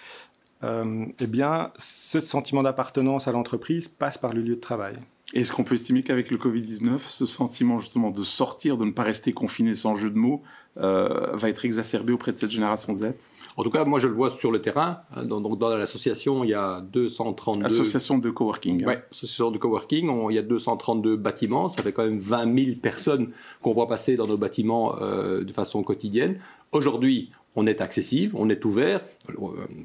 euh, 0.64 1.06
eh 1.20 1.26
bien, 1.26 1.70
ce 1.78 2.20
sentiment 2.20 2.62
d'appartenance 2.62 3.28
à 3.28 3.32
l'entreprise 3.32 3.88
passe 3.88 4.18
par 4.18 4.32
le 4.32 4.42
lieu 4.42 4.56
de 4.56 4.60
travail. 4.60 4.96
Est-ce 5.34 5.52
qu'on 5.52 5.62
peut 5.62 5.74
estimer 5.74 6.02
qu'avec 6.02 6.30
le 6.30 6.38
Covid-19, 6.38 7.00
ce 7.06 7.26
sentiment 7.26 7.78
justement 7.78 8.10
de 8.10 8.22
sortir, 8.22 8.78
de 8.78 8.86
ne 8.86 8.92
pas 8.92 9.02
rester 9.02 9.34
confiné 9.34 9.74
sans 9.74 9.94
jeu 9.94 10.08
de 10.10 10.16
mots, 10.16 10.42
euh, 10.78 11.36
va 11.36 11.50
être 11.50 11.66
exacerbé 11.66 12.14
auprès 12.14 12.32
de 12.32 12.36
cette 12.38 12.50
génération 12.50 12.94
Z? 12.94 13.12
En 13.58 13.62
tout 13.62 13.70
cas, 13.70 13.84
moi 13.84 14.00
je 14.00 14.06
le 14.06 14.14
vois 14.14 14.30
sur 14.30 14.50
le 14.50 14.62
terrain. 14.62 15.00
Hein, 15.14 15.24
donc 15.24 15.58
dans 15.58 15.68
l'association, 15.68 16.44
il 16.44 16.50
y 16.50 16.54
a 16.54 16.80
232... 16.80 17.66
Association 17.66 18.16
de 18.16 18.30
coworking. 18.30 18.86
Oui, 18.86 18.94
association 19.10 19.50
de 19.50 19.58
coworking. 19.58 20.10
il 20.30 20.34
y 20.34 20.38
a 20.38 20.42
232 20.42 21.16
bâtiments. 21.16 21.68
Ça 21.68 21.82
fait 21.82 21.92
quand 21.92 22.04
même 22.04 22.18
20 22.18 22.64
000 22.64 22.76
personnes 22.80 23.30
qu'on 23.60 23.74
voit 23.74 23.88
passer 23.88 24.16
dans 24.16 24.26
nos 24.26 24.38
bâtiments 24.38 24.96
euh, 25.02 25.44
de 25.44 25.52
façon 25.52 25.82
quotidienne. 25.82 26.40
Aujourd'hui, 26.72 27.32
on 27.58 27.66
est 27.66 27.80
accessible, 27.80 28.34
on 28.38 28.48
est 28.48 28.64
ouvert, 28.64 29.00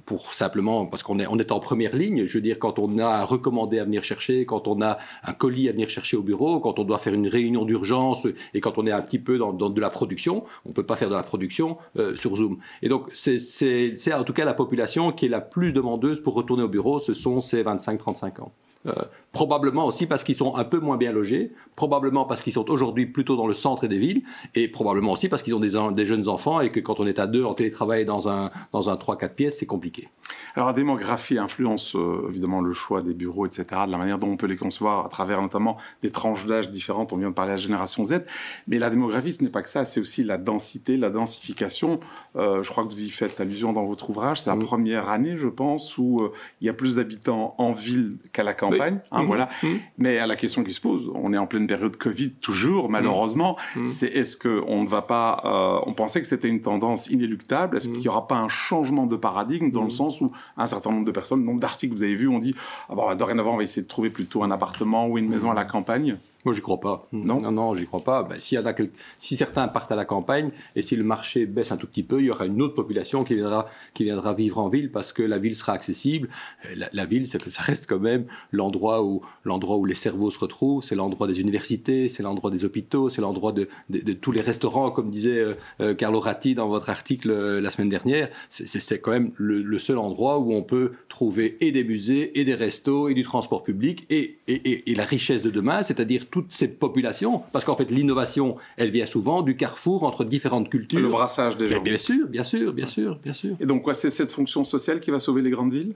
pour 0.05 0.33
simplement, 0.33 0.85
parce 0.85 1.01
qu'on 1.01 1.19
est, 1.19 1.27
on 1.27 1.39
est 1.39 1.51
en 1.51 1.59
première 1.59 1.95
ligne. 1.95 2.27
Je 2.27 2.37
veux 2.37 2.41
dire, 2.41 2.59
quand 2.59 2.77
on 2.77 2.99
a 2.99 3.07
un 3.07 3.23
recommandé 3.23 3.79
à 3.79 3.83
venir 3.83 4.03
chercher, 4.03 4.45
quand 4.45 4.67
on 4.67 4.81
a 4.81 4.97
un 5.23 5.33
colis 5.33 5.69
à 5.69 5.71
venir 5.71 5.89
chercher 5.89 6.15
au 6.17 6.21
bureau, 6.21 6.59
quand 6.59 6.77
on 6.79 6.83
doit 6.83 6.99
faire 6.99 7.13
une 7.13 7.27
réunion 7.27 7.65
d'urgence 7.65 8.27
et 8.53 8.61
quand 8.61 8.77
on 8.77 8.85
est 8.85 8.91
un 8.91 9.01
petit 9.01 9.19
peu 9.19 9.37
dans, 9.37 9.53
de 9.53 9.81
la 9.81 9.89
production, 9.89 10.43
on 10.65 10.71
peut 10.71 10.85
pas 10.85 10.95
faire 10.95 11.09
de 11.09 11.15
la 11.15 11.23
production 11.23 11.77
euh, 11.97 12.15
sur 12.15 12.37
Zoom. 12.37 12.59
Et 12.83 12.89
donc, 12.89 13.07
c'est 13.13 14.13
en 14.13 14.23
tout 14.23 14.33
cas 14.33 14.45
la 14.45 14.53
population 14.53 15.11
qui 15.11 15.25
est 15.25 15.29
la 15.29 15.41
plus 15.41 15.73
demandeuse 15.73 16.21
pour 16.21 16.35
retourner 16.35 16.63
au 16.63 16.69
bureau, 16.69 16.99
ce 16.99 17.13
sont 17.13 17.41
ces 17.41 17.63
25-35 17.63 18.41
ans. 18.41 18.51
Euh, 18.85 18.91
probablement 19.33 19.87
aussi 19.87 20.05
parce 20.05 20.23
qu'ils 20.23 20.35
sont 20.35 20.55
un 20.55 20.63
peu 20.63 20.79
moins 20.79 20.95
bien 20.95 21.11
logés, 21.11 21.51
probablement 21.75 22.23
parce 22.23 22.41
qu'ils 22.43 22.53
sont 22.53 22.69
aujourd'hui 22.69 23.07
plutôt 23.07 23.35
dans 23.35 23.47
le 23.47 23.55
centre 23.55 23.87
des 23.87 23.97
villes, 23.97 24.21
et 24.55 24.67
probablement 24.67 25.11
aussi 25.11 25.27
parce 25.27 25.41
qu'ils 25.41 25.55
ont 25.55 25.59
des, 25.59 25.71
des, 25.93 26.05
jeunes 26.05 26.29
enfants 26.29 26.61
et 26.61 26.69
que 26.69 26.79
quand 26.79 26.99
on 26.99 27.07
est 27.07 27.17
à 27.17 27.25
deux 27.25 27.43
en 27.43 27.55
télétravail 27.55 28.05
dans 28.05 28.29
un, 28.29 28.51
dans 28.71 28.89
un 28.89 28.95
3-4 28.95 29.33
pièces, 29.33 29.57
c'est 29.57 29.65
compliqué. 29.65 30.07
Alors 30.55 30.67
la 30.67 30.73
démographie 30.73 31.39
influence 31.39 31.95
euh, 31.95 32.27
évidemment 32.29 32.61
le 32.61 32.73
choix 32.73 33.01
des 33.01 33.15
bureaux, 33.15 33.47
etc., 33.47 33.65
de 33.87 33.91
la 33.91 33.97
manière 33.97 34.19
dont 34.19 34.27
on 34.27 34.37
peut 34.37 34.45
les 34.45 34.55
concevoir 34.55 35.05
à 35.05 35.09
travers 35.09 35.41
notamment 35.41 35.77
des 36.01 36.11
tranches 36.11 36.45
d'âge 36.45 36.69
différentes. 36.69 37.11
On 37.11 37.17
vient 37.17 37.29
de 37.29 37.33
parler 37.33 37.51
à 37.51 37.55
la 37.55 37.61
génération 37.61 38.05
Z, 38.05 38.21
mais 38.67 38.77
la 38.77 38.91
démographie, 38.91 39.33
ce 39.33 39.43
n'est 39.43 39.49
pas 39.49 39.63
que 39.63 39.69
ça, 39.69 39.83
c'est 39.83 39.99
aussi 39.99 40.23
la 40.23 40.37
densité, 40.37 40.95
la 40.95 41.09
densification. 41.09 41.99
Euh, 42.35 42.61
je 42.61 42.69
crois 42.69 42.83
que 42.83 42.89
vous 42.89 43.01
y 43.01 43.09
faites 43.09 43.41
allusion 43.41 43.73
dans 43.73 43.85
votre 43.85 44.11
ouvrage. 44.11 44.41
C'est 44.41 44.51
la 44.51 44.57
première 44.57 45.09
année, 45.09 45.37
je 45.37 45.47
pense, 45.47 45.97
où 45.97 46.21
euh, 46.21 46.31
il 46.61 46.67
y 46.67 46.69
a 46.69 46.73
plus 46.73 46.97
d'habitants 46.97 47.55
en 47.57 47.71
ville 47.71 48.17
qu'à 48.31 48.43
la 48.43 48.53
campagne. 48.53 48.99
Hein, 49.11 49.22
mmh. 49.23 49.27
voilà. 49.27 49.49
Mmh. 49.61 49.67
Mais 49.97 50.17
à 50.17 50.27
la 50.27 50.35
question 50.35 50.63
qui 50.63 50.73
se 50.73 50.81
pose, 50.81 51.11
on 51.15 51.33
est 51.33 51.37
en 51.37 51.47
pleine 51.47 51.67
période 51.67 51.97
Covid 51.97 52.31
toujours, 52.33 52.89
malheureusement. 52.89 53.57
Mmh. 53.75 53.87
C'est 53.87 54.07
est-ce 54.07 54.37
que 54.37 54.63
on 54.67 54.83
ne 54.83 54.87
va 54.87 55.01
pas 55.01 55.81
On 55.85 55.93
pensait 55.93 56.21
que 56.21 56.27
c'était 56.27 56.47
une 56.47 56.61
tendance 56.61 57.07
inéluctable? 57.07 57.77
Est-ce 57.77 57.89
qu'il 57.89 57.99
n'y 57.99 58.07
aura 58.07 58.27
pas 58.27 58.37
un 58.37 58.47
changement 58.47 59.05
de 59.05 59.15
paradigme 59.15 59.71
dans 59.71 59.83
le 59.83 59.89
sens 59.89 60.21
où 60.21 60.31
un 60.57 60.65
certain 60.65 60.91
nombre 60.91 61.05
de 61.05 61.11
personnes, 61.11 61.43
nombre 61.43 61.59
d'articles 61.59 61.93
que 61.93 61.97
vous 61.97 62.03
avez 62.03 62.15
vus, 62.15 62.27
on 62.27 62.39
dit 62.39 62.55
ah 62.89 62.95
bon, 62.95 63.13
dorénavant, 63.15 63.53
on 63.53 63.57
va 63.57 63.63
essayer 63.63 63.81
de 63.81 63.87
trouver 63.87 64.09
plutôt 64.09 64.43
un 64.43 64.51
appartement 64.51 65.07
ou 65.07 65.17
une 65.17 65.29
maison 65.29 65.51
à 65.51 65.53
la 65.53 65.65
campagne? 65.65 66.17
Moi, 66.45 66.53
j'y 66.53 66.61
crois 66.61 66.79
pas. 66.79 67.07
Non, 67.11 67.41
non, 67.41 67.51
non 67.51 67.75
j'y 67.75 67.85
crois 67.85 68.03
pas. 68.03 68.23
Ben, 68.23 68.37
y 68.51 68.57
a 68.57 68.75
si 69.19 69.37
certains 69.37 69.67
partent 69.67 69.91
à 69.91 69.95
la 69.95 70.05
campagne 70.05 70.51
et 70.75 70.81
si 70.81 70.95
le 70.95 71.03
marché 71.03 71.45
baisse 71.45 71.71
un 71.71 71.77
tout 71.77 71.87
petit 71.87 72.03
peu, 72.03 72.19
il 72.19 72.25
y 72.25 72.31
aura 72.31 72.45
une 72.45 72.61
autre 72.61 72.75
population 72.75 73.23
qui 73.23 73.35
viendra, 73.35 73.67
qui 73.93 74.03
viendra 74.03 74.33
vivre 74.33 74.59
en 74.59 74.67
ville 74.67 74.91
parce 74.91 75.13
que 75.13 75.23
la 75.23 75.39
ville 75.39 75.55
sera 75.55 75.73
accessible. 75.73 76.29
La, 76.75 76.89
la 76.91 77.05
ville, 77.05 77.27
ça 77.27 77.61
reste 77.61 77.87
quand 77.87 77.99
même 77.99 78.25
l'endroit 78.51 79.03
où, 79.03 79.21
l'endroit 79.45 79.77
où 79.77 79.85
les 79.85 79.95
cerveaux 79.95 80.31
se 80.31 80.39
retrouvent. 80.39 80.83
C'est 80.83 80.95
l'endroit 80.95 81.27
des 81.27 81.41
universités, 81.41 82.09
c'est 82.09 82.23
l'endroit 82.23 82.51
des 82.51 82.65
hôpitaux, 82.65 83.09
c'est 83.09 83.21
l'endroit 83.21 83.51
de, 83.51 83.67
de, 83.89 84.13
tous 84.13 84.31
les 84.31 84.41
restaurants, 84.41 84.91
comme 84.91 85.09
disait 85.09 85.39
euh, 85.39 85.53
euh, 85.81 85.93
Carlo 85.93 86.19
Ratti 86.19 86.55
dans 86.55 86.67
votre 86.67 86.89
article 86.89 87.31
euh, 87.31 87.61
la 87.61 87.69
semaine 87.69 87.89
dernière. 87.89 88.29
C'est 88.49 88.99
quand 88.99 89.11
même 89.11 89.31
le, 89.37 89.79
seul 89.79 89.97
endroit 89.97 90.39
où 90.39 90.53
on 90.53 90.61
peut 90.61 90.93
trouver 91.09 91.57
et 91.59 91.71
des 91.71 91.83
musées, 91.83 92.39
et 92.39 92.45
des 92.45 92.55
restos, 92.55 93.09
et 93.09 93.13
du 93.13 93.23
transport 93.23 93.63
public, 93.63 94.05
et, 94.09 94.37
et, 94.47 94.91
et 94.91 94.95
la 94.95 95.03
richesse 95.03 95.41
de 95.41 95.49
demain, 95.49 95.83
c'est-à-dire 95.83 96.27
toutes 96.33 96.51
ces 96.51 96.67
populations, 96.67 97.43
parce 97.51 97.63
qu'en 97.63 97.75
fait 97.75 97.91
l'innovation, 97.91 98.57
elle 98.75 98.89
vient 98.89 99.05
souvent 99.05 99.43
du 99.43 99.55
carrefour 99.55 100.03
entre 100.03 100.23
différentes 100.23 100.67
cultures. 100.67 100.99
Le 100.99 101.07
brassage 101.07 101.57
des 101.57 101.69
gens. 101.69 101.79
Bien 101.79 101.99
sûr, 101.99 102.27
bien 102.27 102.43
sûr, 102.43 102.73
bien 102.73 102.87
sûr, 102.87 103.19
bien 103.23 103.33
sûr. 103.33 103.55
Et 103.59 103.67
donc 103.67 103.83
quoi, 103.83 103.93
c'est 103.93 104.09
cette 104.09 104.31
fonction 104.31 104.63
sociale 104.63 104.99
qui 104.99 105.11
va 105.11 105.19
sauver 105.19 105.43
les 105.43 105.51
grandes 105.51 105.71
villes? 105.71 105.93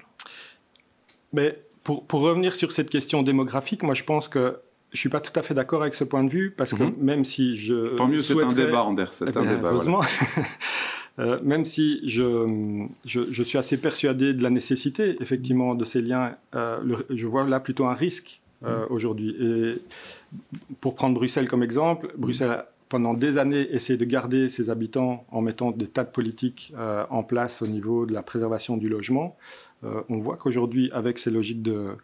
Mais 1.34 1.60
pour, 1.84 2.06
pour 2.06 2.20
revenir 2.20 2.56
sur 2.56 2.72
cette 2.72 2.92
question 2.92 3.24
démographique, 3.24 3.82
moi 3.82 3.96
je 3.96 4.04
pense 4.04 4.28
que 4.28 4.60
je 4.94 5.00
suis 5.00 5.10
pas 5.10 5.22
tout 5.22 5.38
à 5.40 5.42
fait 5.42 5.56
d'accord 5.56 5.82
avec 5.82 5.96
ce 5.96 6.04
point 6.04 6.24
de 6.24 6.30
vue 6.30 6.52
parce 6.56 6.76
que 6.76 6.84
mhm. 6.84 6.94
même 7.00 7.26
si 7.26 7.58
je 7.58 7.96
tant 7.96 8.08
mieux 8.08 8.22
c'est 8.22 8.42
un 8.42 8.54
débat 8.54 8.84
Anders 8.84 9.12
c'est 9.12 9.36
un 9.36 9.42
débat 9.42 9.70
heureusement 9.70 10.02
euh, 11.20 11.40
même 11.44 11.66
si 11.66 12.00
je, 12.08 12.86
je, 13.06 13.22
je, 13.30 13.44
suis 13.44 13.58
assez 13.58 13.76
persuadé 13.82 14.34
de 14.34 14.42
la 14.42 14.50
nécessité 14.50 15.18
effectivement 15.20 15.76
de 15.76 15.84
ces 15.84 16.02
liens 16.02 16.38
euh, 16.56 16.78
je 17.10 17.28
vois 17.28 17.46
là 17.46 17.60
plutôt 17.60 17.86
un 17.86 17.94
risque 17.94 18.40
euh, 18.64 18.86
aujourd'hui. 18.90 19.36
Et 19.40 19.82
pour 20.82 20.96
prendre 20.96 21.16
Bruxelles 21.16 21.48
comme 21.48 21.64
exemple, 21.64 22.12
Bruxelles 22.18 22.52
a 22.52 22.70
pendant 22.90 23.14
des 23.14 23.38
années 23.38 23.68
essayé 23.72 23.98
de 23.98 24.06
garder 24.06 24.50
ses 24.50 24.70
habitants 24.70 25.26
en 25.30 25.42
mettant 25.42 25.72
des 25.72 25.88
tas 25.88 26.06
de 26.06 26.10
politiques 26.10 26.74
euh, 26.78 27.06
en 27.10 27.22
place 27.22 27.62
au 27.62 27.68
niveau 27.68 28.06
de 28.06 28.14
la 28.14 28.24
préservation 28.24 28.78
du 28.78 28.88
logement. 28.88 29.36
Euh, 29.84 30.02
on 30.08 30.20
voit 30.20 30.38
qu'aujourd'hui, 30.38 30.90
avec 30.94 31.20
ces 31.20 31.30
logiques 31.30 31.62
de, 31.62 31.98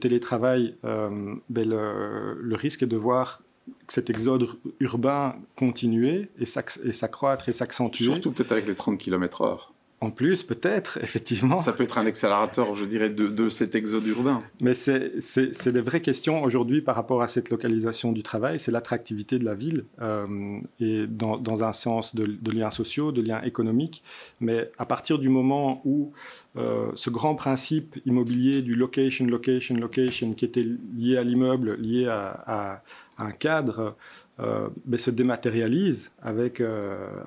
télétravail, 0.00 0.76
ben 0.82 1.68
le, 1.68 2.54
risque 2.54 2.84
est 2.84 2.86
de 2.86 2.96
voir 2.96 3.42
cet 3.88 4.10
exode 4.10 4.46
urbain 4.80 5.34
continuer 5.56 6.28
et 6.38 6.46
s'accroître 6.46 7.48
et 7.48 7.52
s'accentuer. 7.52 8.04
Surtout 8.04 8.30
peut-être 8.30 8.52
avec 8.52 8.68
les 8.68 8.76
30 8.76 8.96
km 8.96 9.42
heure. 9.42 9.72
En 10.00 10.10
plus, 10.12 10.44
peut-être, 10.44 10.98
effectivement. 11.02 11.58
Ça 11.58 11.72
peut 11.72 11.82
être 11.82 11.98
un 11.98 12.06
accélérateur, 12.06 12.74
je 12.76 12.84
dirais, 12.84 13.10
de, 13.10 13.48
cet 13.48 13.74
exode 13.74 14.06
urbain. 14.06 14.38
Mais 14.60 14.74
c'est 14.74 15.72
des 15.72 15.80
vraies 15.80 16.02
questions 16.02 16.42
aujourd'hui 16.42 16.80
par 16.80 16.94
rapport 16.94 17.22
à 17.22 17.28
cette 17.28 17.50
localisation 17.50 18.12
du 18.12 18.22
travail. 18.22 18.60
C'est 18.60 18.70
l'attractivité 18.70 19.38
de 19.38 19.44
la 19.44 19.54
ville, 19.54 19.84
euh, 20.00 20.60
et 20.78 21.06
dans, 21.08 21.64
un 21.64 21.72
sens 21.72 22.14
de, 22.14 22.50
liens 22.50 22.70
sociaux, 22.70 23.10
de 23.10 23.22
liens 23.22 23.42
économiques. 23.42 24.02
Mais 24.40 24.70
à 24.78 24.86
partir 24.86 25.18
du 25.18 25.28
moment 25.28 25.82
où 25.84 26.12
euh, 26.56 26.90
ce 26.94 27.10
grand 27.10 27.34
principe 27.34 27.98
immobilier 28.06 28.62
du 28.62 28.74
location, 28.74 29.26
location, 29.26 29.74
location, 29.76 30.32
qui 30.32 30.44
était 30.44 30.66
lié 30.96 31.16
à 31.16 31.24
l'immeuble, 31.24 31.74
lié 31.76 32.06
à, 32.06 32.82
un 33.20 33.32
cadre, 33.32 33.96
euh, 34.38 34.68
ben, 34.86 34.98
se 34.98 35.10
dématérialise 35.10 36.12
avec, 36.22 36.62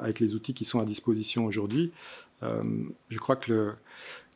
avec 0.02 0.22
les 0.22 0.36
outils 0.36 0.54
qui 0.54 0.64
sont 0.64 0.80
à 0.80 0.86
disposition 0.86 1.46
aujourd'hui, 1.46 1.92
euh, 1.92 2.21
je 2.42 3.18
crois 3.18 3.36
que 3.36 3.76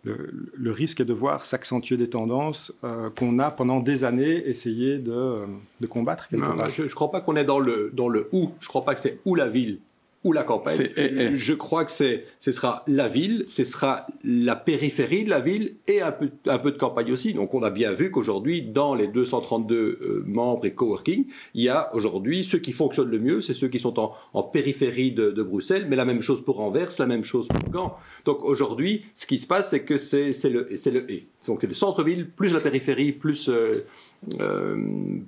le, 0.05 0.71
risque 0.71 1.01
est 1.01 1.05
de 1.05 1.13
voir 1.13 1.45
s'accentuer 1.45 1.97
des 1.97 2.09
tendances 2.09 2.74
euh, 2.83 3.09
qu'on 3.09 3.39
a 3.39 3.51
pendant 3.51 3.79
des 3.79 4.03
années 4.03 4.47
essayé 4.47 4.97
de, 4.97 5.12
euh, 5.12 5.45
combattre. 5.89 6.27
je 6.31 6.83
ne 6.83 6.88
crois 6.89 7.12
pas 7.12 7.21
qu'on 7.21 7.35
est 7.35 7.45
dans 7.45 7.59
le, 7.59 7.91
dans 7.93 8.07
le 8.07 8.29
où. 8.31 8.51
Je 8.59 8.65
ne 8.65 8.69
crois 8.69 8.85
pas 8.85 8.93
que 8.93 9.00
c'est 9.00 9.19
où 9.25 9.35
la 9.35 9.47
ville 9.47 9.79
ou 10.25 10.34
la 10.34 10.44
campagne. 10.44 10.89
Je 11.36 11.53
crois 11.53 11.86
que 11.86 11.91
c'est, 11.91 12.25
ce 12.39 12.51
sera 12.51 12.84
la 12.88 13.08
ville, 13.08 13.46
ce 13.48 13.63
sera 13.63 14.08
la 14.24 14.55
périphérie 14.55 15.24
de 15.24 15.29
la 15.29 15.39
ville 15.39 15.75
et 15.88 16.01
un 16.01 16.12
peu, 16.12 16.32
un 16.48 16.58
peu 16.58 16.72
de 16.72 16.77
campagne 16.77 17.12
aussi. 17.12 17.34
Donc 17.34 17.53
on 17.53 17.62
a 17.62 17.70
bien 17.70 17.94
vu 17.94 18.10
qu'aujourd'hui, 18.10 18.63
dans 18.63 18.96
les 18.96 19.08
232 19.08 19.75
euh, 19.75 20.24
membres 20.25 20.65
et 20.65 20.74
coworking, 20.74 21.25
il 21.53 21.63
y 21.63 21.70
a 21.70 21.94
aujourd'hui 21.94 22.44
ceux 22.44 22.58
qui 22.58 22.72
fonctionnent 22.72 23.12
le 23.12 23.20
mieux, 23.20 23.41
c'est 23.41 23.53
ceux 23.53 23.67
qui 23.67 23.77
sont 23.77 24.00
en, 24.00 24.13
en 24.34 24.41
périphérie 24.41 25.12
de, 25.12 25.29
de, 25.29 25.44
Bruxelles, 25.44 25.86
mais 25.88 25.96
la 25.96 26.05
même 26.05 26.24
chose 26.24 26.44
pour 26.44 26.60
Anvers, 26.60 26.89
la 26.98 27.05
même 27.05 27.24
chose 27.24 27.48
pour 27.48 27.70
Gand. 27.70 27.96
Donc 28.25 28.44
aujourd'hui, 28.44 29.05
ce 29.13 29.27
qui 29.27 29.38
se 29.38 29.46
passe, 29.46 29.70
c'est 29.70 29.84
que 29.84 29.98
c'est, 29.98 30.34
c'est 30.34 30.50
le, 30.50 30.67
c'est 30.75 30.91
le 30.91 31.10
et. 31.12 31.24
Donc 31.46 31.60
c'est 31.62 31.67
le 31.67 31.75
centre-ville 31.75 32.27
plus 32.32 32.51
la 32.51 32.60
périphérie 32.60 33.12
plus 33.12 33.48
euh, 33.48 33.86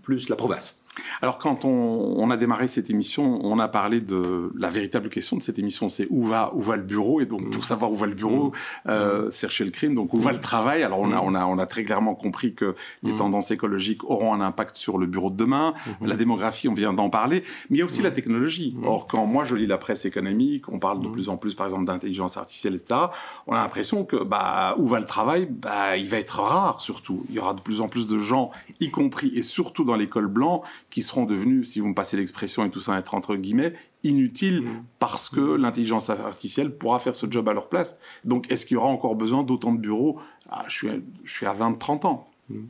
plus 0.02 0.30
la 0.30 0.36
province. 0.36 0.78
Alors 1.22 1.38
quand 1.38 1.66
on, 1.66 2.30
a 2.30 2.38
démarré 2.38 2.68
cette 2.68 2.90
émission, 2.90 3.40
on 3.44 3.60
a 3.60 3.68
parlé 3.68 4.02
de 4.02 4.52
la 4.58 4.70
véritable 4.70 5.10
question 5.10 5.38
de 5.38 5.42
cette 5.42 5.60
émission, 5.60 5.88
c'est 5.88 6.08
où 6.10 6.24
va 6.24 6.52
où 6.54 6.62
va 6.62 6.76
le 6.76 6.84
bureau? 6.84 7.22
Et 7.22 7.26
donc 7.26 7.50
pour 7.52 7.64
savoir 7.64 7.92
où 7.92 7.96
va 7.96 8.06
le 8.06 8.16
bureau, 8.16 8.48
mmh. 8.48 8.90
euh, 8.90 9.32
chercher 9.32 9.64
le 9.64 9.72
crime, 9.72 9.96
donc 9.96 10.14
où 10.14 10.20
va 10.20 10.34
le 10.34 10.42
travail? 10.42 10.84
Alors 10.84 11.00
on 11.00 11.12
a 11.12 11.22
on 11.22 11.34
a 11.34 11.46
on 11.46 11.58
a 11.58 11.66
très 11.66 11.84
clairement 11.84 12.16
compris 12.16 12.54
que 12.54 12.76
les 13.04 13.16
tendances 13.16 13.52
écologiques 13.52 14.04
auront 14.04 14.34
un 14.34 14.42
impact 14.42 14.76
sur 14.76 14.98
le 14.98 15.06
bureau 15.06 15.30
de 15.30 15.38
demain, 15.38 15.74
mmh. 16.02 16.08
la 16.08 16.16
démographie, 16.16 16.68
on 16.68 16.74
vient 16.74 16.94
d'en 16.94 17.10
parler, 17.10 17.44
mais 17.70 17.78
il 17.78 17.80
y 17.80 17.82
a 17.82 17.86
aussi 17.86 18.02
la 18.02 18.12
technologie. 18.12 18.76
Or 18.84 19.08
quand 19.08 19.26
moi 19.26 19.44
je 19.44 19.56
lis 19.56 19.68
la 19.68 19.78
presse 19.78 20.06
économique, 20.06 20.70
on 20.70 20.80
parle 20.80 21.02
de 21.02 21.08
plus 21.08 21.30
en 21.30 21.38
plus 21.38 21.56
par 21.56 21.68
exemple 21.68 21.86
d'intelligence 21.86 22.38
artificielle, 22.38 22.76
etc. 22.76 23.00
On 23.48 23.54
a 23.54 23.62
l'impression 23.62 24.04
que 24.04 24.18
bah 24.18 24.76
où 24.78 24.88
va 24.88 25.00
le 25.00 25.06
travail, 25.06 25.48
bah 25.50 25.96
il 25.96 26.10
va 26.10 26.18
être 26.18 26.42
rare 26.42 26.82
surtout. 26.82 27.24
Il 27.30 27.36
y 27.36 27.40
aura 27.40 27.54
de 27.54 27.62
plus 27.62 27.80
en 27.82 27.88
plus 27.88 28.08
de 28.08 28.18
gens, 28.18 28.52
y 28.80 28.87
compris 28.92 29.32
et 29.36 29.42
surtout 29.42 29.84
dans 29.84 29.96
l'école 29.96 30.28
blanc 30.28 30.64
qui 30.90 31.02
seront 31.02 31.26
devenus, 31.26 31.70
si 31.70 31.80
vous 31.80 31.90
me 31.90 31.94
passez 31.94 32.18
l'expression 32.18 32.66
et 32.66 32.70
tout 32.70 32.82
ça 32.82 32.98
être 32.98 33.14
entre 33.14 33.36
guillemets, 33.36 33.74
inutiles 34.04 34.62
mm. 34.62 34.84
parce 35.00 35.30
que 35.30 35.56
l'intelligence 35.56 36.10
artificielle 36.10 36.76
pourra 36.76 37.00
faire 37.00 37.16
ce 37.16 37.28
job 37.30 37.48
à 37.50 37.54
leur 37.54 37.70
place. 37.70 37.96
Donc, 38.26 38.52
est-ce 38.52 38.66
qu'il 38.66 38.76
y 38.76 38.78
aura 38.78 38.90
encore 38.90 39.16
besoin 39.16 39.44
d'autant 39.44 39.74
de 39.74 39.80
bureaux? 39.80 40.20
Ah, 40.50 40.66
je, 40.68 40.76
suis, 40.76 40.88
je 41.24 41.34
suis 41.34 41.46
à 41.46 41.54
20-30 41.54 42.06
ans. 42.08 42.30
Mm. 42.50 42.64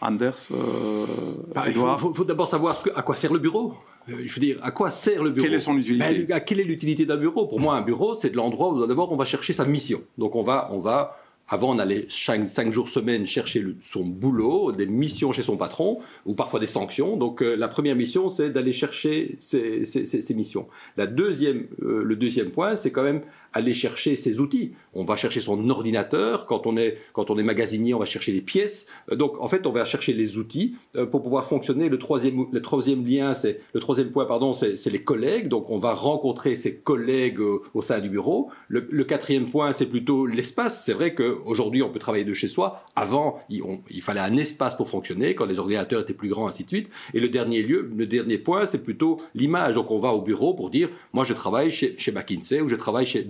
Anders, 0.00 0.34
euh, 0.52 1.06
bah, 1.54 1.64
Il 1.66 1.74
faut, 1.74 2.24
d'abord 2.24 2.46
savoir 2.46 2.76
ce 2.76 2.88
à 2.94 3.02
quoi 3.02 3.16
sert 3.16 3.32
le 3.32 3.40
bureau. 3.40 3.74
Euh, 4.08 4.14
je 4.24 4.32
veux 4.32 4.40
dire, 4.40 4.56
à 4.62 4.70
quoi 4.70 4.92
sert 4.92 5.22
le 5.24 5.30
bureau? 5.30 5.44
Quelle 5.44 5.54
est 5.54 5.60
son 5.60 5.76
utilité? 5.76 6.24
Ben, 6.24 6.40
Quelle 6.40 6.60
est 6.60 6.64
l'utilité 6.64 7.04
d'un 7.04 7.16
bureau? 7.16 7.46
Pour 7.46 7.58
moi, 7.58 7.76
un 7.76 7.82
bureau, 7.82 8.14
c'est 8.14 8.30
de 8.30 8.36
l'endroit 8.36 8.72
où 8.72 8.86
d'abord 8.86 9.10
on 9.10 9.16
va 9.16 9.24
chercher 9.24 9.52
sa 9.52 9.64
mission. 9.64 10.00
Donc 10.16 10.36
on 10.36 10.42
va, 10.42 10.68
on 10.70 10.78
va 10.78 11.17
Avant, 11.50 11.74
on 11.74 11.78
allait 11.78 12.04
chaque 12.10 12.46
cinq 12.46 12.72
jours 12.72 12.88
semaine 12.88 13.26
chercher 13.26 13.64
son 13.80 14.04
boulot, 14.04 14.70
des 14.72 14.86
missions 14.86 15.32
chez 15.32 15.42
son 15.42 15.56
patron, 15.56 15.98
ou 16.26 16.34
parfois 16.34 16.60
des 16.60 16.66
sanctions. 16.66 17.16
Donc 17.16 17.42
euh, 17.42 17.56
la 17.56 17.68
première 17.68 17.96
mission, 17.96 18.28
c'est 18.28 18.50
d'aller 18.50 18.74
chercher 18.74 19.36
ces, 19.40 20.34
missions. 20.34 20.68
La 20.98 21.06
deuxième, 21.06 21.66
euh, 21.82 22.04
le 22.04 22.16
deuxième 22.16 22.50
point, 22.50 22.74
c'est 22.74 22.90
quand 22.90 23.02
même 23.02 23.22
aller 23.52 23.74
chercher 23.74 24.16
ses 24.16 24.40
outils. 24.40 24.72
On 24.94 25.04
va 25.04 25.16
chercher 25.16 25.40
son 25.40 25.68
ordinateur. 25.70 26.46
Quand 26.46 26.66
on 26.66 26.76
est, 26.76 26.98
quand 27.12 27.30
on 27.30 27.38
est 27.38 27.42
magasinier, 27.42 27.94
on 27.94 27.98
va 27.98 28.04
chercher 28.04 28.32
les 28.32 28.40
pièces. 28.40 28.88
Euh, 29.12 29.16
donc, 29.16 29.40
en 29.40 29.48
fait, 29.48 29.66
on 29.66 29.72
va 29.72 29.84
chercher 29.84 30.12
les 30.12 30.38
outils 30.38 30.76
euh, 30.96 31.06
pour 31.06 31.22
pouvoir 31.22 31.46
fonctionner. 31.46 31.88
Le 31.88 31.98
troisième, 31.98 32.46
le 32.50 32.62
troisième 32.62 33.06
lien, 33.06 33.34
c'est, 33.34 33.60
le 33.72 33.80
troisième 33.80 34.10
point, 34.10 34.26
pardon, 34.26 34.52
c'est 34.52 34.90
les 34.90 35.02
collègues. 35.02 35.48
Donc, 35.48 35.70
on 35.70 35.78
va 35.78 35.94
rencontrer 35.94 36.56
ses 36.56 36.80
collègues 36.80 37.40
au, 37.40 37.82
sein 37.82 38.00
du 38.00 38.08
bureau. 38.08 38.50
Le, 38.68 39.04
quatrième 39.04 39.50
point, 39.50 39.72
c'est 39.72 39.86
plutôt 39.86 40.26
l'espace. 40.26 40.84
C'est 40.84 40.92
vrai 40.92 41.14
qu'aujourd'hui, 41.14 41.82
on 41.82 41.90
peut 41.90 41.98
travailler 41.98 42.24
de 42.24 42.34
chez 42.34 42.48
soi. 42.48 42.82
Avant, 42.96 43.40
il, 43.48 43.62
il, 43.90 44.02
fallait 44.02 44.20
un 44.20 44.36
espace 44.36 44.76
pour 44.76 44.88
fonctionner 44.88 45.34
quand 45.34 45.46
les 45.46 45.58
ordinateurs 45.58 46.02
étaient 46.02 46.14
plus 46.14 46.28
grands, 46.28 46.48
ainsi 46.48 46.64
de 46.64 46.68
suite. 46.68 46.90
Et 47.14 47.20
le 47.20 47.28
dernier 47.28 47.62
lieu, 47.62 47.90
le 47.96 48.06
dernier 48.06 48.38
point, 48.38 48.66
c'est 48.66 48.82
plutôt 48.82 49.18
l'image. 49.34 49.74
Donc, 49.74 49.90
on 49.90 49.98
va 49.98 50.12
au 50.12 50.22
bureau 50.22 50.54
pour 50.54 50.70
dire, 50.70 50.90
moi, 51.12 51.24
je 51.24 51.34
travaille 51.34 51.70
chez, 51.70 51.94
chez 51.98 52.12
McKinsey 52.12 52.60
ou 52.60 52.68
je 52.68 52.76
travaille 52.76 53.06
chez 53.06 53.22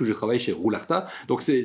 Où 0.00 0.04
je 0.04 0.12
travaille 0.12 0.40
chez 0.40 0.52
Roularta. 0.52 1.06
Donc 1.28 1.42
c'est 1.42 1.64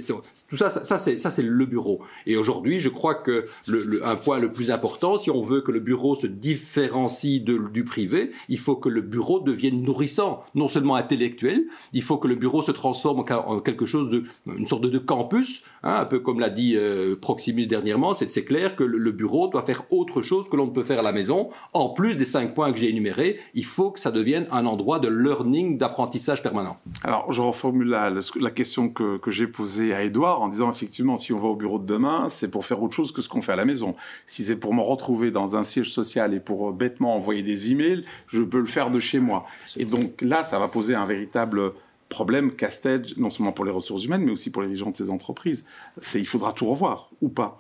tout 0.50 0.58
ça, 0.58 0.70
ça, 0.70 0.98
c'est 0.98 1.42
le 1.42 1.66
bureau. 1.66 2.02
Et 2.26 2.38
aujourd'hui, 2.38 2.80
je 2.80 2.90
crois 2.90 3.16
que 3.16 3.46
le, 3.68 4.06
un 4.06 4.16
point 4.16 4.40
le 4.40 4.52
plus 4.52 4.72
important, 4.72 5.18
si 5.18 5.32
on 5.32 5.42
veut 5.42 5.62
que 5.62 5.72
le 5.72 5.80
bureau 5.80 6.16
se 6.16 6.28
différencie 6.28 7.42
du 7.42 7.84
privé, 7.84 8.32
il 8.50 8.60
faut 8.60 8.76
que 8.76 8.90
le 8.90 9.02
bureau 9.02 9.40
devienne 9.40 9.82
nourrissant, 9.82 10.44
non 10.56 10.68
seulement 10.68 10.96
intellectuel, 10.96 11.66
il 11.94 12.02
faut 12.02 12.18
que 12.18 12.28
le 12.28 12.36
bureau 12.36 12.62
se 12.62 12.72
transforme 12.72 13.24
en, 13.30 13.60
quelque 13.60 13.86
chose 13.86 14.10
de 14.10 14.24
une 14.48 14.68
sorte 14.68 14.84
de, 14.84 14.98
campus, 14.98 15.64
hein, 15.84 15.98
un 16.00 16.06
peu 16.06 16.20
comme 16.20 16.40
l'a 16.40 16.50
dit 16.50 16.76
euh, 16.76 17.16
Proximus 17.16 17.68
dernièrement. 17.68 18.14
C'est 18.14 18.46
clair 18.46 18.76
que 18.76 18.84
le, 18.84 19.12
bureau 19.12 19.48
doit 19.48 19.62
faire 19.62 19.84
autre 19.92 20.22
chose 20.22 20.50
que 20.50 20.56
l'on 20.56 20.68
ne 20.68 20.72
peut 20.72 20.84
faire 20.84 21.00
à 21.00 21.04
la 21.04 21.12
maison. 21.12 21.50
En 21.74 21.90
plus 21.90 22.16
des 22.16 22.26
cinq 22.26 22.54
points 22.54 22.72
que 22.74 22.80
j'ai 22.80 22.90
énumérés, 22.90 23.40
il 23.54 23.66
faut 23.66 23.92
que 23.92 24.00
ça 24.00 24.12
devienne 24.12 24.48
un 24.52 24.66
endroit 24.66 25.00
de 25.00 25.08
learning, 25.08 25.78
d'apprentissage 25.78 26.44
permanent. 26.44 26.76
Alors, 27.04 27.32
je 27.32 27.42
reformule 27.42 27.85
la, 27.86 28.10
la 28.10 28.52
question 28.52 28.90
que, 28.90 29.20
j'ai 29.28 29.48
posée 29.48 29.94
à 29.94 30.04
Edouard 30.04 30.42
en 30.42 30.48
disant 30.48 30.70
effectivement, 30.70 31.18
si 31.18 31.34
on 31.34 31.40
va 31.40 31.48
au 31.48 31.56
bureau 31.56 31.80
de 31.80 31.86
demain, 31.86 32.30
c'est 32.30 32.50
pour 32.50 32.66
faire 32.66 32.82
autre 32.82 32.96
chose 32.96 33.12
que 33.12 33.22
ce 33.22 33.30
qu'on 33.30 33.42
fait 33.42 33.54
à 33.54 33.56
la 33.56 33.66
maison. 33.66 33.96
Si 34.26 34.44
c'est 34.44 34.56
pour 34.56 34.74
me 34.74 34.82
retrouver 34.82 35.32
dans 35.32 35.58
un 35.58 35.64
siège 35.64 35.92
social 35.92 36.34
et 36.34 36.40
pour 36.40 36.70
euh, 36.70 36.72
bêtement 36.72 37.16
envoyer 37.16 37.44
des 37.44 37.72
emails, 37.72 38.06
je 38.28 38.42
peux 38.42 38.60
le 38.60 38.66
faire 38.66 38.92
de 38.92 39.00
chez 39.00 39.20
moi. 39.20 39.46
Et 39.78 39.86
donc 39.86 40.22
là, 40.22 40.44
ça 40.44 40.60
va 40.60 40.68
poser 40.68 40.96
un 40.96 41.06
véritable 41.06 41.74
problème 42.10 42.54
casse-tête, 42.54 43.18
non 43.18 43.30
seulement 43.30 43.52
pour 43.52 43.66
les 43.66 43.72
ressources 43.72 44.06
humaines, 44.06 44.24
mais 44.24 44.32
aussi 44.32 44.52
pour 44.52 44.62
les 44.62 44.68
dirigeants 44.68 44.92
de 44.92 44.98
ces 44.98 45.10
entreprises. 45.10 45.66
C'est, 46.00 46.20
il 46.20 46.28
faudra 46.28 46.54
tout 46.54 46.68
revoir, 46.68 47.10
ou 47.22 47.30
pas? 47.30 47.60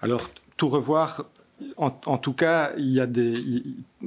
Alors, 0.00 0.30
tout 0.56 0.68
revoir, 0.68 1.26
en, 1.76 2.18
tout 2.18 2.32
cas, 2.32 2.72
il 2.76 2.90
y 2.90 3.00
a 3.00 3.06
des, 3.06 3.32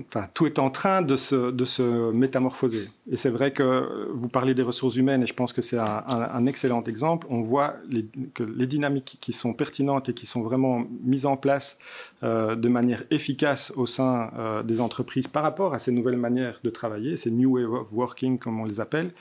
enfin, 0.07 0.27
tout 0.33 0.45
est 0.45 0.59
en 0.59 0.69
train 0.69 1.01
de 1.01 1.17
se, 1.17 1.51
de 1.51 1.65
se 1.65 2.11
métamorphoser. 2.11 2.89
Et 3.11 3.17
c'est 3.17 3.29
vrai 3.29 3.51
que 3.51 4.09
vous 4.13 4.29
parlez 4.29 4.53
des 4.53 4.61
ressources 4.61 4.95
humaines, 4.95 5.23
et 5.23 5.25
je 5.25 5.33
pense 5.33 5.53
que 5.53 5.61
c'est 5.61 5.77
un, 5.77 6.45
excellent 6.45 6.83
exemple. 6.83 7.27
On 7.29 7.41
voit 7.41 7.75
les, 7.89 8.05
que 8.33 8.43
les 8.43 8.67
dynamiques 8.67 9.17
qui 9.21 9.33
sont 9.33 9.53
pertinentes 9.53 10.09
et 10.09 10.13
qui 10.13 10.25
sont 10.25 10.41
vraiment 10.41 10.83
mises 11.03 11.25
en 11.25 11.37
place 11.37 11.79
euh, 12.23 12.55
de 12.55 12.69
manière 12.69 13.03
efficace 13.11 13.73
au 13.75 13.85
sein 13.85 14.31
euh, 14.37 14.63
des 14.63 14.79
entreprises 14.81 15.27
par 15.27 15.43
rapport 15.43 15.73
à 15.73 15.79
ces 15.79 15.91
nouvelles 15.91 16.17
manières 16.17 16.59
de 16.63 16.69
travailler, 16.69 17.17
ces 17.17 17.31
new 17.31 17.55
way 17.55 17.63
of 17.63 17.87
working, 17.91 18.37
comme 18.37 18.59
on 18.59 18.65
les 18.65 18.79
appelle, 18.79 19.11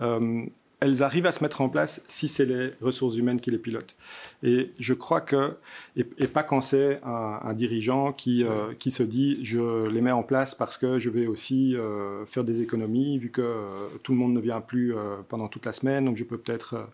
euh, 0.00 0.44
elles 0.82 1.04
arrivent 1.04 1.26
à 1.26 1.32
se 1.32 1.44
mettre 1.44 1.60
en 1.60 1.68
place 1.68 2.04
si 2.08 2.26
c'est 2.26 2.44
les 2.44 2.70
ressources 2.80 3.16
humaines 3.16 3.40
qui 3.40 3.52
les 3.52 3.58
pilotent. 3.58 3.94
Et 4.42 4.72
je 4.80 4.94
crois 4.94 5.20
que, 5.20 5.56
et, 5.96 6.02
pas 6.26 6.42
quand 6.42 6.60
c'est 6.60 7.00
un, 7.04 7.52
dirigeant 7.54 8.12
qui, 8.12 8.42
euh, 8.42 8.74
qui 8.76 8.90
se 8.90 9.04
dit 9.04 9.38
je 9.44 9.86
les 9.88 10.00
mets 10.00 10.10
en 10.10 10.24
place 10.24 10.56
parce 10.56 10.76
que 10.76 10.98
je 10.98 11.08
vais 11.08 11.28
aussi 11.28 11.76
euh, 11.76 12.26
faire 12.26 12.42
des 12.42 12.62
économies, 12.62 13.18
vu 13.18 13.30
que 13.30 13.42
euh, 13.42 13.86
tout 14.02 14.10
le 14.10 14.18
monde 14.18 14.32
ne 14.32 14.40
vient 14.40 14.60
plus 14.60 14.92
pendant 15.28 15.46
toute 15.46 15.66
la 15.66 15.72
semaine, 15.72 16.04
donc 16.04 16.16
je 16.16 16.24
peux 16.24 16.38
peut-être 16.38 16.88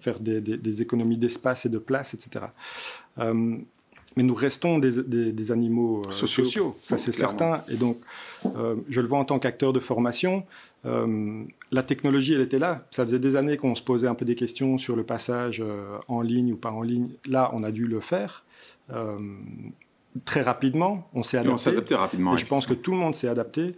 faire 0.00 0.18
des, 0.20 0.40
des, 0.40 0.82
économies 0.82 1.16
d'espace 1.16 1.66
et 1.66 1.68
de 1.68 1.78
place, 1.78 2.14
etc. 2.14 2.46
mais 4.16 4.22
nous 4.22 4.34
restons 4.34 4.78
des, 4.78 5.02
des 5.32 5.52
animaux 5.52 6.02
sociaux, 6.10 6.76
ça 6.82 6.98
c'est 6.98 7.12
certain. 7.12 7.62
Et 7.70 7.76
donc, 7.76 7.98
je 8.44 9.00
le 9.00 9.06
vois 9.06 9.18
en 9.18 9.24
tant 9.24 9.38
qu'acteur 9.38 9.72
de 9.72 9.80
formation. 9.80 10.44
Euh, 10.84 11.44
la 11.70 11.82
technologie, 11.82 12.34
elle 12.34 12.40
était 12.40 12.58
là. 12.58 12.86
Ça 12.90 13.04
faisait 13.04 13.18
des 13.18 13.36
années 13.36 13.56
qu'on 13.56 13.74
se 13.74 13.82
posait 13.82 14.08
un 14.08 14.14
peu 14.14 14.24
des 14.24 14.34
questions 14.34 14.78
sur 14.78 14.96
le 14.96 15.04
passage 15.04 15.62
euh, 15.64 15.98
en 16.08 16.22
ligne 16.22 16.52
ou 16.52 16.56
pas 16.56 16.70
en 16.70 16.82
ligne. 16.82 17.10
Là, 17.26 17.50
on 17.52 17.62
a 17.62 17.70
dû 17.70 17.86
le 17.86 18.00
faire 18.00 18.44
euh, 18.90 19.18
très 20.24 20.42
rapidement. 20.42 21.08
On 21.14 21.22
s'est 21.22 21.38
adapté. 21.38 21.54
on 21.54 21.56
s'est 21.56 21.70
adapté 21.70 21.94
rapidement. 21.94 22.34
Et 22.34 22.38
je 22.38 22.46
pense 22.46 22.66
que 22.66 22.74
tout 22.74 22.90
le 22.90 22.98
monde 22.98 23.14
s'est 23.14 23.28
adapté. 23.28 23.76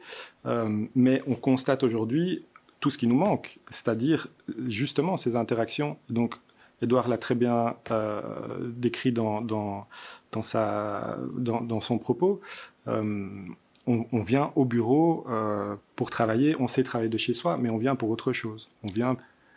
mais 0.94 1.22
on 1.26 1.34
constate 1.34 1.82
aujourd'hui 1.82 2.44
tout 2.80 2.90
ce 2.90 2.98
qui 2.98 3.06
nous 3.06 3.16
manque, 3.16 3.58
c'est-à-dire 3.70 4.28
justement 4.68 5.16
ces 5.16 5.36
interactions. 5.36 5.96
Donc, 6.10 6.34
Edouard 6.82 7.08
l'a 7.08 7.19
très 7.19 7.34
bien 7.34 7.76
décrit 8.60 9.13
dans, 9.13 9.41
dans, 9.41 9.87
dans, 10.32 10.43
sa, 10.43 11.17
dans, 11.37 11.60
dans 11.60 11.80
son 11.80 11.99
propos 11.99 12.41
on, 13.87 14.23
vient 14.23 14.50
au 14.56 14.65
bureau 14.65 15.26
euh, 15.28 15.76
pour 15.97 16.10
travailler, 16.10 16.56
on 16.58 16.69
sait 16.69 16.82
travailler 16.82 17.10
de 17.10 17.19
chez 17.19 17.34
soi, 17.34 17.56
mais 17.60 17.71
on 17.71 17.78
vient 17.78 17.95
pour 17.95 18.10
autre 18.10 18.32
chose. 18.32 18.69
On 18.82 18.93
vient 18.93 19.17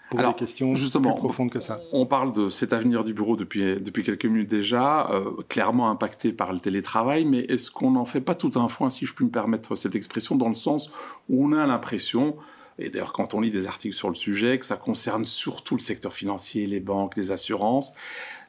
pour 0.10 0.20
des 0.20 0.34
questions 0.34 0.74
justement, 0.74 1.14
plus 1.14 1.20
profondes 1.20 1.50
que 1.50 1.60
ça. 1.60 1.82
On 1.92 2.06
parle 2.06 2.32
de 2.32 2.48
cet 2.48 2.72
avenir 2.72 3.04
du 3.04 3.14
bureau 3.14 3.36
depuis, 3.36 3.80
depuis 3.80 4.04
quelques 4.04 4.26
minutes 4.26 4.50
déjà, 4.50 5.10
euh, 5.12 5.32
clairement 5.50 5.90
impacté 5.90 6.32
par 6.32 6.54
le 6.54 6.60
télétravail, 6.60 7.26
mais 7.26 7.40
est-ce 7.40 7.72
qu'on 7.72 7.92
n'en 7.92 8.06
fait 8.06 8.22
pas 8.22 8.36
tout 8.36 8.52
un 8.56 8.70
foin, 8.70 8.90
si 8.90 9.06
je 9.06 9.14
puis 9.14 9.26
me 9.26 9.32
permettre 9.32 9.76
cette 9.76 9.96
expression, 9.96 10.36
dans 10.36 10.50
le 10.50 10.56
sens 10.56 10.90
où 11.30 11.46
on 11.46 11.52
a 11.52 11.66
l'impression 11.66 12.38
et 12.80 12.90
d'ailleurs 12.90 13.14
quand 13.14 13.34
on 13.34 13.42
lit 13.42 13.52
des 13.52 13.68
articles 13.68 13.96
sur 13.96 14.10
le 14.10 14.16
sujet, 14.16 14.60
que 14.60 14.66
ça 14.66 14.78
concerne 14.78 15.26
surtout 15.26 15.76
le 15.76 15.82
secteur 15.82 16.14
financier, 16.14 16.68
les 16.68 16.80
banques, 16.80 17.18
les 17.18 17.32
assurances, 17.32 17.94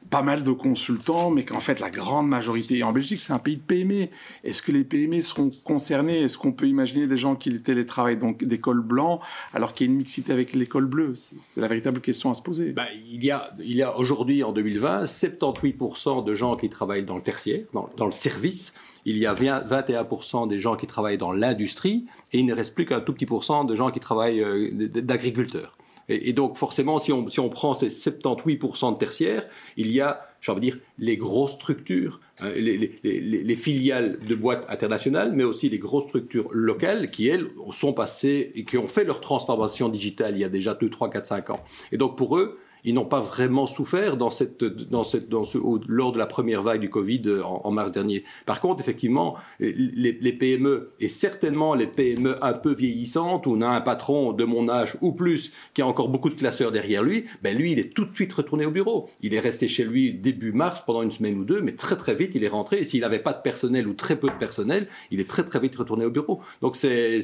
pas 0.09 0.21
mal 0.21 0.43
de 0.43 0.51
consultants, 0.51 1.29
mais 1.29 1.45
qu'en 1.45 1.59
fait 1.59 1.79
la 1.79 1.89
grande 1.89 2.27
majorité, 2.27 2.83
en 2.83 2.91
Belgique 2.91 3.21
c'est 3.21 3.33
un 3.33 3.39
pays 3.39 3.57
de 3.57 3.61
PME, 3.61 4.07
est-ce 4.43 4.61
que 4.61 4.71
les 4.71 4.83
PME 4.83 5.21
seront 5.21 5.51
concernés? 5.63 6.21
Est-ce 6.21 6.37
qu'on 6.37 6.51
peut 6.51 6.67
imaginer 6.67 7.07
des 7.07 7.17
gens 7.17 7.35
qui 7.35 7.61
télétravaillent, 7.61 8.17
donc 8.17 8.43
des 8.43 8.59
cols 8.59 8.81
blancs, 8.81 9.21
alors 9.53 9.73
qu'il 9.73 9.87
y 9.87 9.89
a 9.89 9.91
une 9.91 9.97
mixité 9.97 10.31
avec 10.31 10.53
l'école 10.53 10.85
bleue? 10.85 11.13
C'est 11.15 11.61
la 11.61 11.67
véritable 11.67 12.01
question 12.01 12.31
à 12.31 12.33
se 12.33 12.41
poser. 12.41 12.71
Ben, 12.71 12.87
il 13.11 13.23
y 13.23 13.31
a, 13.31 13.51
a 13.85 13.97
aujourd'hui, 13.97 14.43
en 14.43 14.51
2020, 14.51 15.03
78% 15.03 16.23
de 16.23 16.33
gens 16.33 16.55
qui 16.55 16.69
travaillent 16.69 17.03
dans 17.03 17.15
le 17.15 17.21
tertiaire, 17.21 17.65
dans, 17.73 18.05
le 18.05 18.11
service, 18.11 18.73
il 19.05 19.17
y 19.17 19.25
a 19.25 19.33
21% 19.33 20.47
des 20.47 20.59
gens 20.59 20.75
qui 20.75 20.87
travaillent 20.87 21.17
dans 21.17 21.31
l'industrie, 21.31 22.05
et 22.33 22.39
il 22.39 22.45
ne 22.45 22.53
reste 22.53 22.73
plus 22.73 22.85
qu'un 22.85 23.01
tout 23.01 23.13
petit 23.13 23.25
pourcent 23.25 23.63
de 23.63 23.75
gens 23.75 23.91
qui 23.91 23.99
travaillent 23.99 24.43
euh, 24.43 24.69
d'agriculteurs. 24.71 25.73
Et, 26.09 26.33
donc 26.33 26.57
forcément, 26.57 26.97
si 26.97 27.13
on, 27.13 27.29
si 27.29 27.39
on 27.39 27.49
prend 27.49 27.73
ces 27.73 27.87
78% 27.87 28.93
de 28.93 28.97
tertiaires, 28.97 29.47
il 29.77 29.91
y 29.91 30.01
a, 30.01 30.27
j'ai 30.41 30.51
envie 30.51 30.61
de 30.61 30.65
dire, 30.65 30.79
les 30.97 31.17
grosses 31.17 31.53
structures, 31.53 32.19
hein, 32.39 32.49
les, 32.55 32.77
les, 32.77 32.99
les, 33.03 33.21
les, 33.21 33.55
filiales 33.55 34.19
de 34.19 34.35
boîtes 34.35 34.65
internationales, 34.69 35.31
mais 35.33 35.43
aussi 35.43 35.69
les 35.69 35.79
grosses 35.79 36.05
structures 36.05 36.47
locales 36.51 37.11
qui, 37.11 37.27
elles, 37.27 37.47
sont 37.71 37.93
passées 37.93 38.51
et 38.55 38.65
qui 38.65 38.77
ont 38.77 38.87
fait 38.87 39.03
leur 39.03 39.21
transformation 39.21 39.87
digitale 39.89 40.35
il 40.35 40.39
y 40.39 40.43
a 40.43 40.49
déjà 40.49 40.73
2, 40.73 40.89
3, 40.89 41.09
4, 41.09 41.25
5 41.25 41.49
ans. 41.51 41.63
Et 41.91 41.97
donc 41.97 42.17
pour 42.17 42.37
eux, 42.37 42.59
ils 42.83 42.93
n'ont 42.93 43.05
pas 43.05 43.21
vraiment 43.21 43.67
souffert 43.67 44.17
dans 44.17 44.29
cette, 44.29 44.63
dans 44.63 45.03
cette, 45.03 45.29
dans 45.29 45.43
ce, 45.43 45.57
lors 45.87 46.11
de 46.11 46.17
la 46.17 46.25
première 46.25 46.61
vague 46.61 46.81
du 46.81 46.89
Covid 46.89 47.21
euh, 47.25 47.43
en, 47.43 47.71
mars 47.71 47.91
dernier. 47.91 48.23
Par 48.45 48.61
contre, 48.61 48.81
effectivement, 48.81 49.35
les, 49.59 50.33
PME, 50.33 50.91
et 50.99 51.09
certainement 51.09 51.73
les 51.73 51.87
PME 51.87 52.43
un 52.43 52.53
peu 52.53 52.73
vieillissantes, 52.73 53.47
où 53.47 53.51
on 53.51 53.61
a 53.61 53.67
un 53.67 53.81
patron 53.81 54.33
de 54.33 54.43
mon 54.43 54.69
âge 54.69 54.97
ou 55.01 55.11
plus, 55.11 55.51
qui 55.73 55.81
a 55.81 55.87
encore 55.87 56.09
beaucoup 56.09 56.29
de 56.29 56.35
classeurs 56.35 56.71
derrière 56.71 57.03
lui, 57.03 57.25
ben 57.43 57.57
lui, 57.57 57.73
il 57.73 57.79
est 57.79 57.93
tout 57.93 58.05
de 58.05 58.15
suite 58.15 58.33
retourné 58.33 58.65
au 58.65 58.71
bureau. 58.71 59.09
Il 59.21 59.33
est 59.33 59.39
resté 59.39 59.67
chez 59.67 59.83
lui 59.83 60.13
début 60.13 60.51
mars 60.51 60.83
pendant 60.85 61.01
une 61.01 61.11
semaine 61.11 61.37
ou 61.37 61.43
deux, 61.43 61.61
mais 61.61 61.73
très 61.73 61.95
très 61.95 62.15
vite, 62.15 62.31
il 62.35 62.43
est 62.43 62.49
rentré. 62.49 62.79
Et 62.79 62.83
s'il 62.83 63.01
n'avait 63.01 63.19
pas 63.19 63.33
de 63.33 63.41
personnel 63.41 63.87
ou 63.87 63.93
très 63.93 64.15
peu 64.15 64.27
de 64.27 64.33
personnel, 64.33 64.87
il 65.11 65.19
est 65.19 65.29
très 65.29 65.43
très 65.43 65.59
vite 65.59 65.75
retourné 65.75 66.05
au 66.05 66.11
bureau. 66.11 66.41
Donc 66.61 66.75
c'est 66.75 67.21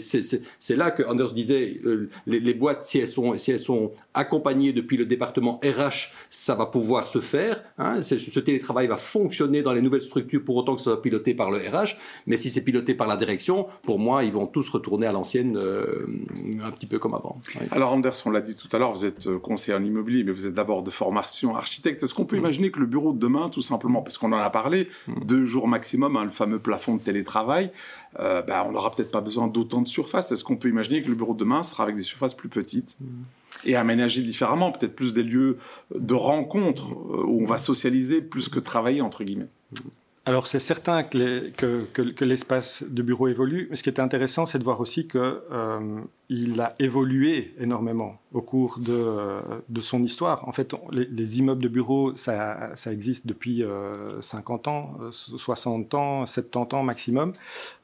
là 0.70 0.92
que 0.92 1.04
Anders 1.04 1.34
disait, 1.34 1.80
euh, 1.86 2.10
les, 2.28 2.40
les 2.40 2.54
boîtes, 2.54 2.86
si 2.86 3.00
elles, 3.00 3.08
sont, 3.08 3.38
si 3.38 3.52
elles 3.52 3.60
sont 3.60 3.92
accompagnées 4.14 4.74
depuis 4.74 4.98
le 4.98 5.06
département 5.06 5.45
RH, 5.54 6.12
ça 6.30 6.56
va 6.56 6.66
pouvoir 6.66 7.08
se 7.08 7.20
faire. 7.22 7.64
Hein. 7.78 8.02
ce 8.02 8.40
télétravail 8.40 8.88
va 8.88 8.98
fonctionner 8.98 9.62
dans 9.62 9.74
les 9.74 9.82
nouvelles 9.82 10.02
structures 10.02 10.44
pour 10.44 10.56
autant 10.56 10.76
que 10.76 10.82
ça 10.82 10.92
soit 10.92 11.02
piloté 11.02 11.34
par 11.34 11.52
le 11.52 11.58
RH. 11.58 11.98
Mais 12.28 12.38
si 12.38 12.50
c'est 12.50 12.64
piloté 12.64 12.94
par 12.94 13.08
la 13.08 13.18
direction, 13.18 13.68
pour 13.84 14.00
moi, 14.00 14.24
ils 14.24 14.32
vont 14.32 14.48
tous 14.48 14.68
retourner 14.70 15.08
à 15.08 15.12
l'ancienne, 15.12 15.58
euh, 15.58 16.06
un 16.62 16.72
petit 16.72 16.86
peu 16.86 17.00
comme 17.00 17.14
avant. 17.14 17.38
Alors 17.72 17.94
Anders, 17.94 18.22
on 18.26 18.32
l'a 18.32 18.42
dit 18.42 18.56
tout 18.56 18.68
à 18.72 18.80
l'heure, 18.80 18.94
vous 18.94 19.06
êtes 19.06 19.28
euh, 19.28 19.40
conseiller 19.40 19.78
en 19.78 19.84
immobilier, 19.84 20.24
mais 20.24 20.32
vous 20.32 20.48
êtes 20.48 20.54
d'abord 20.54 20.84
de 20.84 20.92
formation 20.92 21.56
architecte. 21.56 22.04
Est-ce 22.04 22.14
qu'on 22.14 22.26
peut 22.26 22.36
mm. 22.36 22.40
imaginer 22.40 22.72
que 22.72 22.80
le 22.80 22.86
bureau 22.86 23.14
de 23.14 23.20
demain, 23.20 23.50
tout 23.50 23.62
simplement, 23.62 24.02
parce 24.02 24.18
qu'on 24.18 24.32
en 24.32 24.38
a 24.38 24.50
parlé, 24.50 24.90
mm. 25.08 25.26
deux 25.26 25.46
jours 25.46 25.68
maximum, 25.68 26.18
hein, 26.18 26.24
le 26.24 26.30
fameux 26.30 26.60
plafond 26.60 26.96
de 26.96 27.02
télétravail, 27.02 27.72
euh, 28.20 28.42
bah, 28.42 28.66
on 28.68 28.72
n'aura 28.72 28.92
peut-être 28.92 29.12
pas 29.12 29.22
besoin 29.22 29.48
d'autant 29.48 29.82
de 29.82 29.88
surface. 29.88 30.32
Est-ce 30.32 30.44
qu'on 30.44 30.56
peut 30.56 30.70
imaginer 30.70 31.02
que 31.02 31.10
le 31.10 31.16
bureau 31.16 31.34
de 31.34 31.40
demain 31.40 31.64
sera 31.64 31.84
avec 31.84 31.96
des 31.96 32.04
surfaces 32.04 32.34
plus 32.34 32.50
petites? 32.50 32.98
Mm. 33.02 33.06
Et 33.64 33.76
aménager 33.76 34.22
différemment, 34.22 34.72
peut-être 34.72 34.96
plus 34.96 35.14
des 35.14 35.24
lieux 35.24 35.58
de 35.94 36.14
rencontre 36.14 36.92
euh, 36.92 37.24
où 37.26 37.42
on 37.42 37.46
va 37.46 37.58
socialiser 37.58 38.22
plus 38.22 38.50
que 38.50 38.60
travailler, 38.60 39.02
entre 39.02 39.24
guillemets. 39.24 39.50
Alors 40.28 40.48
c'est 40.48 40.60
certain 40.60 41.04
que, 41.04 42.24
l'espace 42.24 42.84
de 42.90 43.04
bureau 43.04 43.28
évolue, 43.28 43.68
mais 43.70 43.76
ce 43.76 43.84
qui 43.84 43.90
est 43.90 44.00
intéressant, 44.00 44.48
c'est 44.48 44.58
de 44.58 44.64
voir 44.64 44.80
aussi 44.80 45.08
qu'il 45.08 45.22
euh, 45.22 46.02
a 46.58 46.74
évolué 46.80 47.54
énormément 47.60 48.18
au 48.34 48.42
cours 48.42 48.80
de, 48.80 49.82
son 49.82 50.02
histoire. 50.02 50.48
En 50.48 50.52
fait, 50.52 50.74
les, 50.92 51.38
immeubles 51.38 51.62
de 51.62 51.68
bureau, 51.68 52.16
ça, 52.16 52.72
existe 52.88 53.28
depuis 53.28 53.64
50 54.20 54.68
euh, 54.68 54.72
ans, 54.72 54.96
60 55.12 55.94
euh, 55.94 55.98
ans, 55.98 56.26
70 56.26 56.76
ans 56.76 56.84
maximum. 56.84 57.34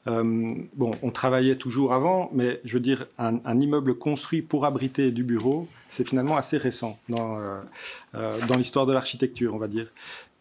bon, 0.06 0.90
on 1.00 1.10
travaillait 1.12 1.56
toujours 1.56 1.94
avant, 1.94 2.28
mais 2.32 2.60
je 2.64 2.74
veux 2.74 2.80
dire, 2.80 3.06
un, 3.18 3.60
immeuble 3.60 3.94
construit 3.94 4.42
pour 4.42 4.66
abriter 4.66 5.12
du 5.12 5.22
bureau, 5.22 5.68
c'est 5.88 6.08
finalement 6.08 6.36
assez 6.36 6.56
récent 6.58 6.98
dans 7.08 8.56
l'histoire 8.56 8.86
de 8.86 8.92
l'architecture, 8.92 9.54
on 9.54 9.58
va 9.58 9.68
dire. 9.68 9.86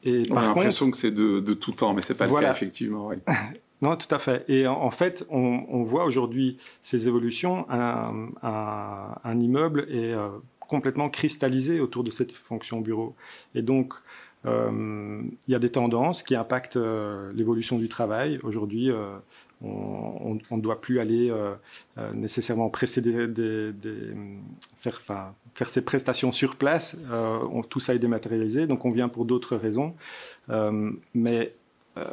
Et 0.03 0.23
on 0.31 0.37
a 0.37 0.41
l'impression 0.41 0.89
que 0.89 0.97
c'est 0.97 1.11
de, 1.11 1.53
tout 1.53 1.71
temps, 1.71 1.93
mais 1.93 2.01
c'est 2.01 2.15
pas 2.15 2.27
le 2.27 2.33
cas 2.33 2.51
effectivement. 2.51 3.11
non, 3.81 3.95
tout 3.95 4.13
à 4.13 4.19
fait. 4.19 4.45
Et 4.47 4.67
en, 4.67 4.91
fait, 4.91 5.25
on, 5.29 5.83
voit 5.83 6.05
aujourd'hui 6.05 6.57
ces 6.81 7.07
évolutions. 7.07 7.65
Un, 7.69 8.29
un, 8.43 9.39
immeuble 9.39 9.87
est 9.89 10.13
euh, 10.13 10.29
complètement 10.59 11.09
cristallisé 11.09 11.79
autour 11.79 12.03
de 12.03 12.11
cette 12.11 12.31
fonction 12.31 12.81
bureau. 12.81 13.15
Et 13.53 13.61
donc, 13.61 13.93
euh, 14.45 15.21
il 15.47 15.51
y 15.51 15.55
a 15.55 15.59
des 15.59 15.71
tendances 15.71 16.23
qui 16.23 16.35
impactent 16.35 16.77
euh, 16.77 17.31
l'évolution 17.35 17.77
du 17.77 17.87
travail. 17.87 18.39
Aujourd'hui, 18.43 18.89
on 19.61 20.39
ne 20.51 20.61
doit 20.61 20.81
plus 20.81 20.99
aller 20.99 21.31
nécessairement 22.13 22.69
précéder 22.69 23.27
des, 23.27 23.71
faire, 24.75 25.33
faire 25.53 25.69
ses 25.69 25.81
prestations 25.81 26.31
sur 26.31 26.55
place. 26.55 26.97
Euh, 27.11 27.39
tout 27.69 27.79
ça 27.79 27.93
est 27.93 27.99
dématérialisé, 27.99 28.67
donc 28.67 28.85
on 28.85 28.91
vient 28.91 29.09
pour 29.09 29.25
d'autres 29.25 29.55
raisons. 29.55 29.95
Euh, 30.49 30.91
mais 31.13 31.53
euh, 31.97 32.05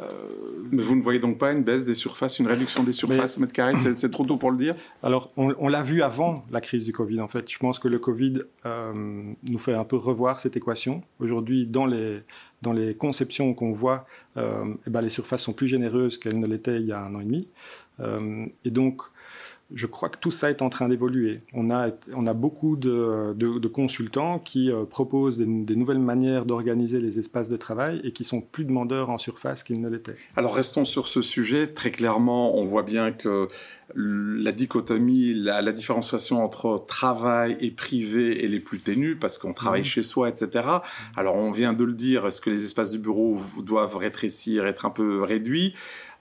mais 0.71 0.83
vous 0.83 0.93
ne 0.97 1.01
voyez 1.01 1.19
donc 1.19 1.37
pas 1.37 1.53
une 1.53 1.63
baisse 1.63 1.85
des 1.85 1.95
surfaces, 1.95 2.37
une 2.39 2.47
réduction 2.47 2.83
des 2.83 2.91
surfaces 2.91 3.39
mètres 3.39 3.53
carrés 3.53 3.75
C'est 3.77 4.11
trop 4.11 4.25
tôt 4.25 4.35
pour 4.35 4.51
le 4.51 4.57
dire? 4.57 4.75
Alors, 5.03 5.31
on, 5.37 5.69
l'a 5.69 5.81
vu 5.81 6.03
avant 6.03 6.43
la 6.51 6.59
crise 6.59 6.83
du 6.83 6.91
Covid, 6.91 7.21
en 7.21 7.29
fait. 7.29 7.49
Je 7.49 7.57
pense 7.57 7.79
que 7.79 7.87
le 7.87 7.97
Covid 7.97 8.41
nous 8.65 9.57
fait 9.57 9.73
un 9.73 9.85
peu 9.85 9.95
revoir 9.95 10.41
cette 10.41 10.57
équation. 10.57 11.01
Aujourd'hui, 11.21 11.65
dans 11.65 11.85
les, 11.85 12.23
dans 12.61 12.73
les 12.73 12.93
conceptions 12.93 13.53
qu'on 13.53 13.71
voit, 13.71 14.05
eh 14.35 14.89
ben, 14.89 14.99
les 14.99 15.07
surfaces 15.07 15.43
sont 15.43 15.53
plus 15.53 15.69
généreuses 15.69 16.17
qu'elles 16.17 16.39
ne 16.41 16.47
l'étaient 16.47 16.81
il 16.81 16.87
y 16.87 16.91
a 16.91 16.99
un 16.99 17.15
an 17.15 17.21
et 17.21 17.23
demi. 17.23 17.47
et 18.65 18.71
donc, 18.71 19.03
je 19.73 19.85
crois 19.85 20.09
que 20.09 20.17
tout 20.17 20.31
ça 20.31 20.49
est 20.49 20.61
en 20.61 20.69
train 20.69 20.89
d'évoluer. 20.89 21.37
On 21.53 21.69
a, 21.69 21.89
on 22.13 22.25
a 22.25 22.33
beaucoup 22.33 22.75
de, 22.75 23.33
de, 23.35 23.67
consultants 23.67 24.39
qui 24.39 24.71
euh, 24.71 24.85
proposent 24.85 25.37
des, 25.37 25.75
nouvelles 25.75 25.99
manières 25.99 26.45
d'organiser 26.45 26.99
les 26.99 27.19
espaces 27.19 27.49
de 27.49 27.57
travail 27.57 28.01
et 28.03 28.11
qui 28.11 28.23
sont 28.23 28.41
plus 28.41 28.65
demandeurs 28.65 29.09
en 29.09 29.17
surface 29.17 29.63
qu'ils 29.63 29.79
ne 29.79 29.89
l'étaient. 29.89 30.15
Alors 30.35 30.55
restons 30.55 30.85
sur 30.85 31.07
ce 31.07 31.21
sujet. 31.21 31.67
Très 31.67 31.91
clairement, 31.91 32.57
on 32.57 32.63
voit 32.63 32.83
bien 32.83 33.11
que 33.11 33.47
la 33.95 34.51
dichotomie, 34.51 35.33
la, 35.33 35.71
différenciation 35.71 36.43
entre 36.43 36.83
travail 36.87 37.57
et 37.59 37.71
privé, 37.71 38.43
est 38.43 38.59
plus 38.59 38.79
ténue 38.79 39.15
parce 39.15 39.37
qu'on 39.37 39.53
travaille 39.53 39.81
mmh. 39.81 39.85
chez 39.85 40.03
soi, 40.03 40.29
etc. 40.29 40.65
Alors 41.15 41.35
on 41.35 41.51
vient 41.51 41.73
de 41.73 41.83
le 41.83 41.93
dire, 41.93 42.25
est-ce 42.25 42.41
que 42.41 42.49
les 42.49 42.65
espaces 42.65 42.91
du 42.91 42.99
bureau 42.99 43.39
doivent 43.63 43.97
rétrécir, 43.97 44.65
être 44.65 44.85
un 44.85 44.89
peu 44.89 45.21
réduits? 45.21 45.75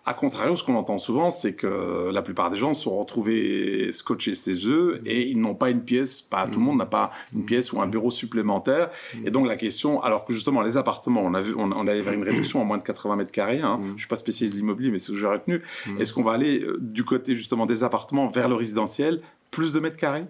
A 0.09 0.15
contrario, 0.15 0.57
ce 0.57 0.65
qu'on 0.65 0.75
entend 0.75 0.97
souvent, 0.97 1.31
c'est 1.31 1.55
que 1.55 2.11
la 2.11 2.23
plupart 2.23 2.49
des 2.51 2.57
gens 2.57 2.73
se 2.73 2.85
sont 2.85 2.99
retrouvés 2.99 3.93
scotchés 3.93 4.35
chez 4.35 4.69
eux 4.69 5.03
et 5.05 5.29
ils 5.29 5.39
n'ont 5.39 5.55
pas 5.55 5.69
une 5.69 5.83
pièce, 5.83 6.23
pas 6.23 6.47
tout 6.47 6.61
le 6.61 6.65
monde 6.65 6.79
n'a 6.79 6.87
pas 6.87 7.11
une 7.35 7.45
pièce 7.45 7.73
ou 7.73 7.83
un 7.83 7.87
bureau 7.87 8.11
supplémentaire. 8.11 8.89
Et 9.27 9.31
donc 9.31 9.47
la 9.47 9.57
question, 9.57 10.03
alors 10.03 10.25
que 10.25 10.33
justement 10.33 10.63
les 10.63 10.79
appartements, 10.79 11.21
on 11.23 11.35
a 11.35 11.43
vu, 11.43 11.55
on, 11.57 11.87
allait 11.87 12.01
vers 12.01 12.15
une 12.15 12.23
réduction 12.29 12.61
à 12.63 12.65
moins 12.65 12.79
de 12.79 12.83
80 12.83 13.17
mètres 13.17 13.33
carrés. 13.33 13.61
Hein. 13.61 13.81
Je 13.97 14.01
suis 14.01 14.09
pas 14.09 14.17
spécialiste 14.17 14.55
de 14.55 14.61
l'immobilier, 14.61 14.91
mais 14.91 14.99
c'est 14.99 15.09
ce 15.09 15.13
que 15.13 15.19
j'ai 15.19 15.27
retenu. 15.27 15.63
Est-ce 15.99 16.15
qu'on 16.15 16.23
va 16.23 16.33
aller 16.33 16.61
euh, 16.61 16.79
du 16.81 17.05
côté 17.05 17.35
justement 17.35 17.67
des 17.67 17.85
appartements 17.85 18.29
vers 18.29 18.49
le 18.49 18.55
résidentiel, 18.55 19.21
plus 19.51 19.75
de 19.75 19.81
mètres 19.81 19.99
carrés? 19.99 20.25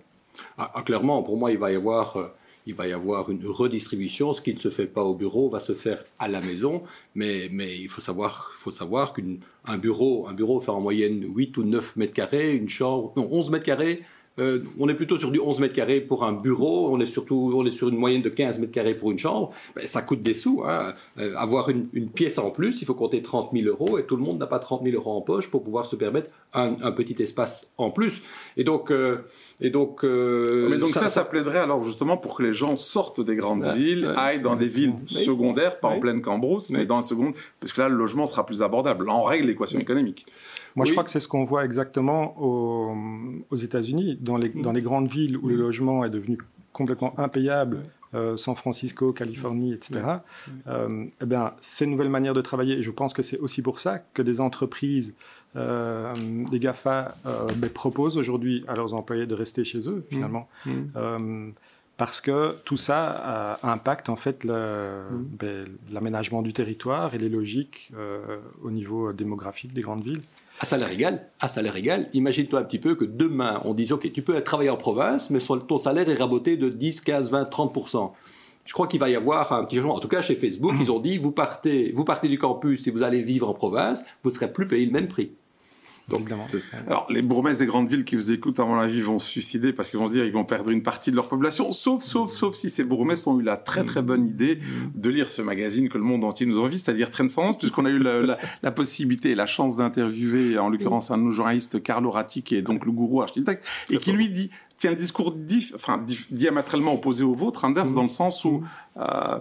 Ah, 0.56 0.72
ah, 0.74 0.82
Clairement, 0.82 1.22
pour 1.22 1.36
moi, 1.36 1.52
il 1.52 1.58
va 1.58 1.70
y 1.70 1.76
avoir 1.76 2.16
euh, 2.16 2.32
il 2.68 2.74
va 2.74 2.86
y 2.86 2.92
avoir 2.92 3.30
une 3.30 3.44
redistribution. 3.46 4.34
Ce 4.34 4.42
qui 4.42 4.52
ne 4.52 4.58
se 4.58 4.68
fait 4.68 4.86
pas 4.86 5.02
au 5.02 5.14
bureau 5.14 5.48
va 5.48 5.58
se 5.58 5.72
faire 5.72 6.04
à 6.18 6.28
la 6.28 6.42
maison. 6.42 6.82
Mais, 7.14 7.46
il 7.46 7.88
faut 7.88 8.02
savoir, 8.02 8.52
faut 8.56 8.70
savoir 8.70 9.14
qu'un 9.14 9.78
bureau, 9.78 10.28
un 10.28 10.34
bureau 10.34 10.60
fait 10.60 10.70
en 10.70 10.80
moyenne 10.80 11.24
8 11.34 11.56
ou 11.56 11.64
9 11.64 11.96
mètres 11.96 12.12
carrés, 12.12 12.54
une 12.54 12.68
chambre, 12.68 13.14
non, 13.16 13.26
11 13.32 13.50
mètres 13.50 13.64
carrés, 13.64 14.02
euh, 14.38 14.62
on 14.78 14.88
est 14.88 14.94
plutôt 14.94 15.18
sur 15.18 15.30
du 15.30 15.40
11 15.40 15.60
mètres 15.60 15.74
carrés 15.74 16.00
pour 16.00 16.24
un 16.24 16.32
bureau, 16.32 16.88
on 16.92 17.00
est 17.00 17.06
surtout 17.06 17.52
on 17.54 17.64
est 17.66 17.70
sur 17.70 17.88
une 17.88 17.96
moyenne 17.96 18.22
de 18.22 18.28
15 18.28 18.58
mètres 18.58 18.72
carrés 18.72 18.94
pour 18.94 19.10
une 19.10 19.18
chambre. 19.18 19.52
Ben, 19.74 19.86
ça 19.86 20.02
coûte 20.02 20.20
des 20.20 20.34
sous. 20.34 20.62
Hein. 20.66 20.94
Euh, 21.18 21.34
avoir 21.36 21.68
une, 21.68 21.88
pièce 22.14 22.38
en 22.38 22.50
plus, 22.50 22.80
il 22.80 22.84
faut 22.84 22.94
compter 22.94 23.22
30 23.22 23.50
000 23.52 23.66
euros 23.66 23.98
et 23.98 24.04
tout 24.04 24.16
le 24.16 24.22
monde 24.22 24.38
n'a 24.38 24.46
pas 24.46 24.58
30 24.58 24.82
000 24.82 24.96
euros 24.96 25.12
en 25.12 25.20
poche 25.20 25.50
pour 25.50 25.62
pouvoir 25.62 25.86
se 25.86 25.96
permettre 25.96 26.30
un, 26.54 26.92
petit 26.92 27.22
espace 27.22 27.68
en 27.76 27.90
plus. 27.90 28.22
Et 28.56 28.64
donc, 28.64 28.90
euh, 28.90 29.18
et 29.60 29.70
donc, 29.70 30.02
mais 30.02 30.78
donc 30.78 30.90
ça, 30.90 31.08
ça, 31.08 31.24
plaiderait 31.24 31.58
alors 31.58 31.82
justement 31.82 32.16
pour 32.16 32.36
que 32.36 32.42
les 32.42 32.54
gens 32.54 32.76
sortent 32.76 33.20
des 33.20 33.36
grandes 33.36 33.64
villes, 33.64 34.12
aillent 34.16 34.40
dans 34.40 34.56
des 34.56 34.68
villes 34.68 34.94
secondaires, 35.06 35.80
pas 35.80 35.88
en 35.88 36.00
pleine 36.00 36.22
cambrousse, 36.22 36.70
mais 36.70 36.86
dans 36.86 36.96
la 36.96 37.02
seconde, 37.02 37.34
parce 37.60 37.72
que 37.72 37.80
là 37.80 37.88
le 37.88 37.96
logement 37.96 38.26
sera 38.26 38.46
plus 38.46 38.62
abordable. 38.62 39.06
Là, 39.06 39.14
on 39.14 39.24
règle 39.24 39.46
l'équation 39.46 39.78
économique. 39.78 40.26
Moi, 40.76 40.86
je 40.86 40.92
crois 40.92 41.04
que 41.04 41.10
c'est 41.10 41.20
ce 41.20 41.28
qu'on 41.28 41.44
voit 41.44 41.64
exactement 41.64 42.36
aux, 42.40 43.56
États-Unis, 43.56 44.18
dans 44.20 44.36
les, 44.36 44.48
dans 44.48 44.72
les 44.72 44.82
grandes 44.82 45.08
villes 45.08 45.36
où 45.36 45.48
le 45.48 45.56
logement 45.56 46.04
est 46.04 46.10
devenu 46.10 46.38
complètement 46.72 47.18
impayable. 47.18 47.82
Euh, 48.14 48.38
San 48.38 48.54
Francisco, 48.54 49.12
Californie, 49.12 49.74
etc. 49.74 50.00
Euh, 50.66 51.04
eh 51.20 51.26
bien, 51.26 51.52
ces 51.60 51.86
nouvelles 51.86 52.08
manières 52.08 52.32
de 52.32 52.40
travailler, 52.40 52.80
je 52.80 52.90
pense 52.90 53.12
que 53.12 53.22
c'est 53.22 53.38
aussi 53.38 53.60
pour 53.60 53.80
ça 53.80 53.98
que 53.98 54.22
des 54.22 54.40
entreprises, 54.40 55.14
euh, 55.56 56.14
des 56.50 56.58
GAFA, 56.58 57.14
ben, 57.56 57.68
proposent 57.68 58.16
aujourd'hui 58.16 58.64
à 58.66 58.74
leurs 58.74 58.94
employés 58.94 59.26
de 59.26 59.34
rester 59.34 59.62
chez 59.62 59.90
eux, 59.90 60.06
finalement. 60.08 60.48
Mm. 60.64 61.50
Parce 61.98 62.22
que 62.22 62.56
tout 62.64 62.78
ça 62.78 63.58
impacte 63.62 64.08
en 64.08 64.16
fait 64.16 64.44
mm. 64.44 64.50
ben, 65.38 65.64
l'aménagement 65.90 66.40
du 66.40 66.54
territoire 66.54 67.14
et 67.14 67.18
les 67.18 67.28
logiques 67.28 67.92
au 68.62 68.70
niveau 68.70 69.12
démographique 69.12 69.74
des 69.74 69.82
grandes 69.82 70.04
villes 70.04 70.22
à 70.60 70.64
salaire 70.64 70.90
égal, 70.90 71.28
à 71.40 71.46
salaire 71.46 71.76
égal, 71.76 72.08
imagine-toi 72.14 72.60
un 72.60 72.64
petit 72.64 72.80
peu 72.80 72.96
que 72.96 73.04
demain, 73.04 73.60
on 73.64 73.74
dise, 73.74 73.92
OK, 73.92 74.10
tu 74.12 74.22
peux 74.22 74.40
travailler 74.42 74.70
en 74.70 74.76
province, 74.76 75.30
mais 75.30 75.38
ton 75.38 75.78
salaire 75.78 76.08
est 76.08 76.16
raboté 76.16 76.56
de 76.56 76.68
10, 76.68 77.00
15, 77.02 77.30
20, 77.30 77.44
30%. 77.44 78.10
Je 78.64 78.72
crois 78.72 78.88
qu'il 78.88 78.98
va 79.00 79.08
y 79.08 79.14
avoir 79.14 79.52
un 79.52 79.64
petit 79.64 79.76
changement. 79.76 79.94
En 79.94 80.00
tout 80.00 80.08
cas, 80.08 80.20
chez 80.20 80.34
Facebook, 80.34 80.74
ils 80.80 80.90
ont 80.90 80.98
dit, 80.98 81.16
vous 81.18 81.30
partez, 81.30 81.92
vous 81.92 82.04
partez 82.04 82.28
du 82.28 82.38
campus 82.38 82.86
et 82.86 82.90
vous 82.90 83.04
allez 83.04 83.22
vivre 83.22 83.48
en 83.48 83.54
province, 83.54 84.04
vous 84.24 84.30
ne 84.30 84.34
serez 84.34 84.52
plus 84.52 84.66
payé 84.66 84.84
le 84.84 84.92
même 84.92 85.08
prix. 85.08 85.30
Donc, 86.08 86.32
alors, 86.86 87.06
les 87.10 87.20
bourgmestres 87.20 87.60
des 87.60 87.66
grandes 87.66 87.88
villes 87.88 88.04
qui 88.04 88.16
vous 88.16 88.32
écoutent, 88.32 88.60
à 88.60 88.64
mon 88.64 88.78
avis, 88.78 89.02
vont 89.02 89.18
se 89.18 89.28
suicider 89.28 89.74
parce 89.74 89.90
qu'ils 89.90 89.98
vont 89.98 90.06
se 90.06 90.12
dire 90.12 90.24
qu'ils 90.24 90.32
vont 90.32 90.44
perdre 90.44 90.70
une 90.70 90.82
partie 90.82 91.10
de 91.10 91.16
leur 91.16 91.28
population, 91.28 91.70
sauf, 91.70 92.02
sauf, 92.02 92.30
sauf 92.30 92.54
si 92.54 92.70
ces 92.70 92.82
bourgmestres 92.82 93.28
ont 93.28 93.38
eu 93.38 93.42
la 93.42 93.58
très, 93.58 93.84
très 93.84 94.00
bonne 94.00 94.26
idée 94.26 94.58
de 94.94 95.10
lire 95.10 95.28
ce 95.28 95.42
magazine 95.42 95.90
que 95.90 95.98
le 95.98 96.04
monde 96.04 96.24
entier 96.24 96.46
nous 96.46 96.58
envie, 96.58 96.78
c'est-à-dire 96.78 97.10
Transcendance, 97.10 97.58
puisqu'on 97.58 97.84
a 97.84 97.90
eu 97.90 97.98
la, 97.98 98.70
possibilité 98.72 99.32
et 99.32 99.34
la 99.34 99.44
chance 99.44 99.76
d'interviewer, 99.76 100.58
en 100.58 100.70
l'occurrence, 100.70 101.10
un 101.10 101.18
de 101.18 101.24
nos 101.24 101.30
journalistes, 101.30 101.82
Carlo 101.82 102.10
Ratti, 102.10 102.42
qui 102.42 102.56
est 102.56 102.62
donc 102.62 102.86
le 102.86 102.92
gourou 102.92 103.20
architecte, 103.20 103.62
et 103.90 103.98
qui 103.98 104.12
lui 104.12 104.30
dit, 104.30 104.50
tient 104.76 104.90
le 104.90 104.96
discours 104.96 105.36
enfin, 105.74 106.00
diamétralement 106.30 106.94
opposé 106.94 107.22
au 107.22 107.34
vôtre, 107.34 107.66
inverse, 107.66 107.92
dans 107.92 108.02
le 108.02 108.08
sens 108.08 108.46
où, 108.46 108.62
euh, 108.96 109.38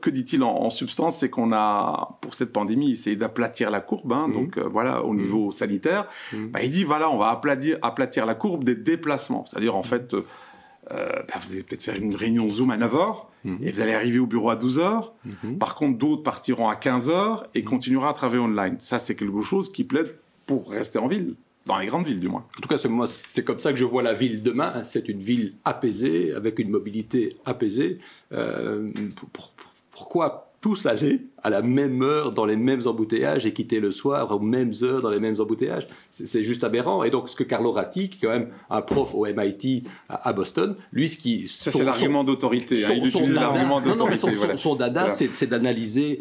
que 0.00 0.10
dit-il 0.10 0.42
en, 0.42 0.70
substance 0.70 1.18
C'est 1.18 1.30
qu'on 1.30 1.52
a, 1.52 2.18
pour 2.20 2.34
cette 2.34 2.52
pandémie, 2.52 2.92
essayé 2.92 3.16
d'aplatir 3.16 3.70
la 3.70 3.80
courbe, 3.80 4.12
hein, 4.12 4.28
donc 4.28 4.58
euh, 4.58 4.68
voilà, 4.68 5.04
au 5.04 5.14
niveau 5.14 5.50
sanitaire. 5.50 6.08
Bah, 6.32 6.60
il 6.62 6.70
dit, 6.70 6.84
voilà, 6.84 7.10
on 7.10 7.18
va 7.18 7.28
aplatir, 7.28 7.78
aplatir 7.82 8.26
la 8.26 8.34
courbe 8.34 8.64
des 8.64 8.74
déplacements. 8.74 9.44
C'est-à-dire, 9.46 9.76
en 9.76 9.82
fait, 9.82 10.14
bah, 10.88 11.34
vous 11.40 11.52
allez 11.52 11.62
peut-être 11.62 11.82
faire 11.82 11.96
une 11.96 12.14
réunion 12.14 12.48
Zoom 12.48 12.70
à 12.70 12.76
9h, 12.76 13.24
et 13.62 13.72
vous 13.72 13.80
allez 13.80 13.94
arriver 13.94 14.18
au 14.18 14.26
bureau 14.26 14.50
à 14.50 14.56
12h. 14.56 15.10
Par 15.58 15.74
contre, 15.74 15.98
d'autres 15.98 16.22
partiront 16.22 16.68
à 16.68 16.74
15h 16.74 17.44
et 17.54 17.62
continueront 17.62 18.08
à 18.08 18.12
travailler 18.12 18.42
online. 18.42 18.76
Ça, 18.78 18.98
c'est 18.98 19.14
quelque 19.14 19.42
chose 19.42 19.70
qui 19.70 19.84
plaide 19.84 20.16
pour 20.46 20.70
rester 20.70 20.98
en 20.98 21.06
ville 21.06 21.36
dans 21.70 21.78
les 21.78 21.86
grandes 21.86 22.06
villes 22.06 22.18
du 22.18 22.28
moins. 22.28 22.44
En 22.58 22.60
tout 22.60 22.68
cas, 22.68 22.78
c'est 23.06 23.44
comme 23.44 23.60
ça 23.60 23.70
que 23.70 23.78
je 23.78 23.84
vois 23.84 24.02
la 24.02 24.12
ville 24.12 24.42
demain. 24.42 24.82
C'est 24.82 25.08
une 25.08 25.20
ville 25.20 25.54
apaisée, 25.64 26.34
avec 26.34 26.58
une 26.58 26.68
mobilité 26.68 27.36
apaisée. 27.46 27.98
Euh, 28.32 28.90
pourquoi 29.92 30.49
tous 30.60 30.84
aller 30.84 31.22
à 31.42 31.48
la 31.48 31.62
même 31.62 32.02
heure 32.02 32.32
dans 32.32 32.44
les 32.44 32.56
mêmes 32.56 32.86
embouteillages 32.86 33.46
et 33.46 33.52
quitter 33.54 33.80
le 33.80 33.90
soir 33.90 34.30
aux 34.30 34.38
mêmes 34.38 34.72
heures 34.82 35.00
dans 35.00 35.08
les 35.08 35.18
mêmes 35.18 35.36
embouteillages. 35.40 35.86
C'est 36.10 36.42
juste 36.42 36.64
aberrant. 36.64 37.02
Et 37.02 37.08
donc, 37.08 37.30
ce 37.30 37.36
que 37.36 37.44
Carlo 37.44 37.72
Ratti, 37.72 38.10
qui 38.10 38.18
est 38.18 38.28
quand 38.28 38.34
même 38.34 38.50
un 38.68 38.82
prof 38.82 39.14
au 39.14 39.26
MIT 39.26 39.84
à, 40.10 40.32
Boston, 40.34 40.76
lui, 40.92 41.08
ce 41.08 41.16
qui... 41.16 41.48
Ça, 41.48 41.70
c'est 41.70 41.82
l'argument 41.82 42.24
d'autorité. 42.24 42.84
Hein. 42.84 42.90
Il 42.94 43.06
utilise 43.06 43.34
l'argument 43.34 43.80
d'autorité. 43.80 44.26
Non, 44.26 44.48
mais 44.48 44.56
son, 44.58 44.74
dada, 44.74 45.08
c'est 45.08 45.46
d'analyser 45.48 46.20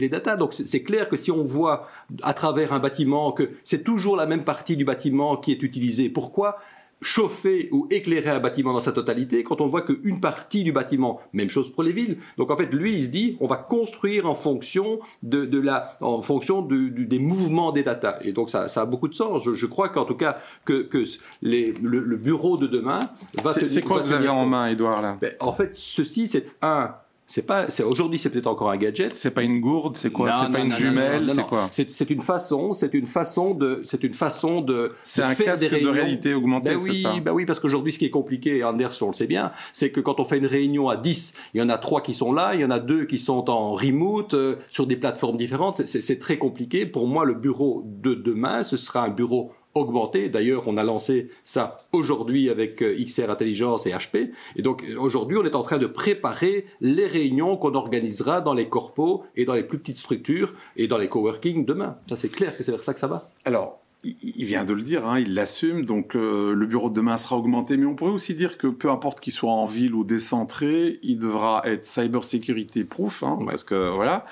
les 0.00 0.08
datas. 0.08 0.36
Donc, 0.36 0.52
c'est 0.52 0.82
clair 0.82 1.08
que 1.08 1.16
si 1.16 1.30
on 1.30 1.44
voit 1.44 1.86
à 2.22 2.34
travers 2.34 2.72
un 2.72 2.80
bâtiment 2.80 3.30
que 3.30 3.50
c'est 3.62 3.84
toujours 3.84 4.16
la 4.16 4.26
même 4.26 4.42
partie 4.42 4.76
du 4.76 4.84
bâtiment 4.84 5.36
qui 5.36 5.52
est 5.52 5.62
utilisée, 5.62 6.08
pourquoi? 6.08 6.58
Chauffer 7.02 7.68
ou 7.72 7.86
éclairer 7.90 8.30
un 8.30 8.40
bâtiment 8.40 8.72
dans 8.72 8.80
sa 8.80 8.92
totalité 8.92 9.42
quand 9.42 9.60
on 9.60 9.68
voit 9.68 9.82
qu'une 9.82 10.20
partie 10.20 10.64
du 10.64 10.72
bâtiment, 10.72 11.20
même 11.32 11.50
chose 11.50 11.72
pour 11.72 11.82
les 11.82 11.92
villes. 11.92 12.18
Donc 12.36 12.50
en 12.50 12.56
fait, 12.56 12.72
lui, 12.72 12.94
il 12.94 13.04
se 13.04 13.08
dit, 13.08 13.36
on 13.40 13.46
va 13.46 13.56
construire 13.56 14.26
en 14.26 14.34
fonction 14.34 15.00
de, 15.22 15.44
de 15.44 15.58
la, 15.58 15.96
en 16.00 16.22
fonction 16.22 16.62
des 16.62 17.18
mouvements 17.18 17.72
des 17.72 17.82
data. 17.82 18.18
Et 18.22 18.32
donc 18.32 18.50
ça, 18.50 18.68
ça 18.68 18.82
a 18.82 18.86
beaucoup 18.86 19.08
de 19.08 19.14
sens. 19.14 19.42
Je, 19.44 19.66
crois 19.66 19.88
qu'en 19.88 20.04
tout 20.04 20.14
cas 20.14 20.38
que, 20.64 20.82
que 20.82 21.04
les, 21.42 21.72
le, 21.82 22.16
bureau 22.16 22.56
de 22.56 22.66
demain 22.66 23.00
va. 23.42 23.52
C'est 23.52 23.82
quoi 23.82 24.00
que 24.00 24.06
vous 24.06 24.12
avez 24.12 24.28
en 24.28 24.46
main, 24.46 24.68
Edouard 24.68 25.00
là? 25.00 25.16
Ben, 25.20 25.32
En 25.40 25.52
fait, 25.52 25.74
ceci, 25.74 26.26
c'est 26.26 26.46
un 26.62 26.94
c'est 27.30 27.46
pas, 27.46 27.68
aujourd'hui, 27.84 28.18
c'est 28.18 28.28
peut-être 28.28 28.48
encore 28.48 28.72
un 28.72 28.76
gadget. 28.76 29.14
C'est 29.14 29.30
pas 29.30 29.42
une 29.42 29.60
gourde, 29.60 29.96
c'est 29.96 30.10
quoi? 30.10 30.32
C'est 30.32 30.50
pas 30.50 30.58
une 30.58 30.72
jumelle, 30.72 31.28
c'est 31.28 31.46
quoi? 31.46 31.68
C'est 31.70 32.10
une 32.10 32.22
façon, 32.22 32.74
c'est 32.74 32.92
une 32.92 33.06
façon 33.06 33.54
de, 33.54 33.82
c'est 33.84 34.02
une 34.02 34.14
façon 34.14 34.60
de. 34.62 34.90
C'est 35.04 35.22
un 35.22 35.36
casque 35.36 35.70
de 35.70 35.88
réalité 35.88 36.34
augmentée, 36.34 36.70
ben 36.70 36.78
oui, 36.82 37.02
ça 37.02 37.12
ben 37.20 37.32
oui, 37.32 37.46
parce 37.46 37.60
qu'aujourd'hui, 37.60 37.92
ce 37.92 38.00
qui 38.00 38.06
est 38.06 38.10
compliqué, 38.10 38.64
Anders, 38.64 38.90
on 39.02 39.06
le 39.06 39.12
sait 39.12 39.28
bien, 39.28 39.52
c'est 39.72 39.92
que 39.92 40.00
quand 40.00 40.18
on 40.18 40.24
fait 40.24 40.38
une 40.38 40.46
réunion 40.46 40.88
à 40.88 40.96
10, 40.96 41.34
il 41.54 41.60
y 41.60 41.62
en 41.62 41.68
a 41.68 41.78
trois 41.78 42.00
qui 42.00 42.14
sont 42.14 42.32
là, 42.32 42.56
il 42.56 42.62
y 42.62 42.64
en 42.64 42.70
a 42.70 42.80
deux 42.80 43.04
qui 43.04 43.20
sont 43.20 43.48
en 43.48 43.74
remote, 43.74 44.34
euh, 44.34 44.56
sur 44.68 44.88
des 44.88 44.96
plateformes 44.96 45.36
différentes. 45.36 45.86
C'est 45.86 46.18
très 46.18 46.36
compliqué. 46.36 46.84
Pour 46.84 47.06
moi, 47.06 47.24
le 47.24 47.34
bureau 47.34 47.84
de 47.86 48.14
demain, 48.14 48.64
ce 48.64 48.76
sera 48.76 49.04
un 49.04 49.10
bureau 49.10 49.52
augmenter. 49.74 50.28
D'ailleurs, 50.28 50.64
on 50.66 50.76
a 50.76 50.84
lancé 50.84 51.28
ça 51.44 51.78
aujourd'hui 51.92 52.50
avec 52.50 52.82
euh, 52.82 52.96
XR 53.04 53.30
Intelligence 53.30 53.86
et 53.86 53.90
HP. 53.90 54.30
Et 54.56 54.62
donc, 54.62 54.84
aujourd'hui, 54.98 55.36
on 55.36 55.44
est 55.44 55.54
en 55.54 55.62
train 55.62 55.78
de 55.78 55.86
préparer 55.86 56.66
les 56.80 57.06
réunions 57.06 57.56
qu'on 57.56 57.74
organisera 57.74 58.40
dans 58.40 58.54
les 58.54 58.68
corpos 58.68 59.22
et 59.36 59.44
dans 59.44 59.54
les 59.54 59.62
plus 59.62 59.78
petites 59.78 59.98
structures 59.98 60.54
et 60.76 60.88
dans 60.88 60.98
les 60.98 61.08
coworking 61.08 61.64
demain. 61.64 61.96
Ça, 62.08 62.16
c'est 62.16 62.28
clair 62.28 62.56
que 62.56 62.62
c'est 62.62 62.72
vers 62.72 62.84
ça 62.84 62.94
que 62.94 63.00
ça 63.00 63.06
va. 63.06 63.28
Alors, 63.44 63.80
il 64.02 64.44
vient 64.46 64.64
de 64.64 64.72
le 64.72 64.82
dire, 64.82 65.06
hein, 65.06 65.20
il 65.20 65.34
l'assume, 65.34 65.84
donc 65.84 66.16
euh, 66.16 66.54
le 66.54 66.66
bureau 66.66 66.88
de 66.88 66.94
demain 66.94 67.18
sera 67.18 67.36
augmenté, 67.36 67.76
mais 67.76 67.84
on 67.84 67.94
pourrait 67.94 68.12
aussi 68.12 68.34
dire 68.34 68.56
que 68.56 68.66
peu 68.66 68.90
importe 68.90 69.20
qu'il 69.20 69.32
soit 69.32 69.52
en 69.52 69.66
ville 69.66 69.94
ou 69.94 70.04
décentré, 70.04 70.98
il 71.02 71.18
devra 71.18 71.62
être 71.66 71.84
cyber 71.84 72.24
security 72.24 72.84
proof, 72.84 73.22
hein, 73.22 73.38
parce 73.46 73.62
que 73.62 73.90
voilà, 73.94 74.24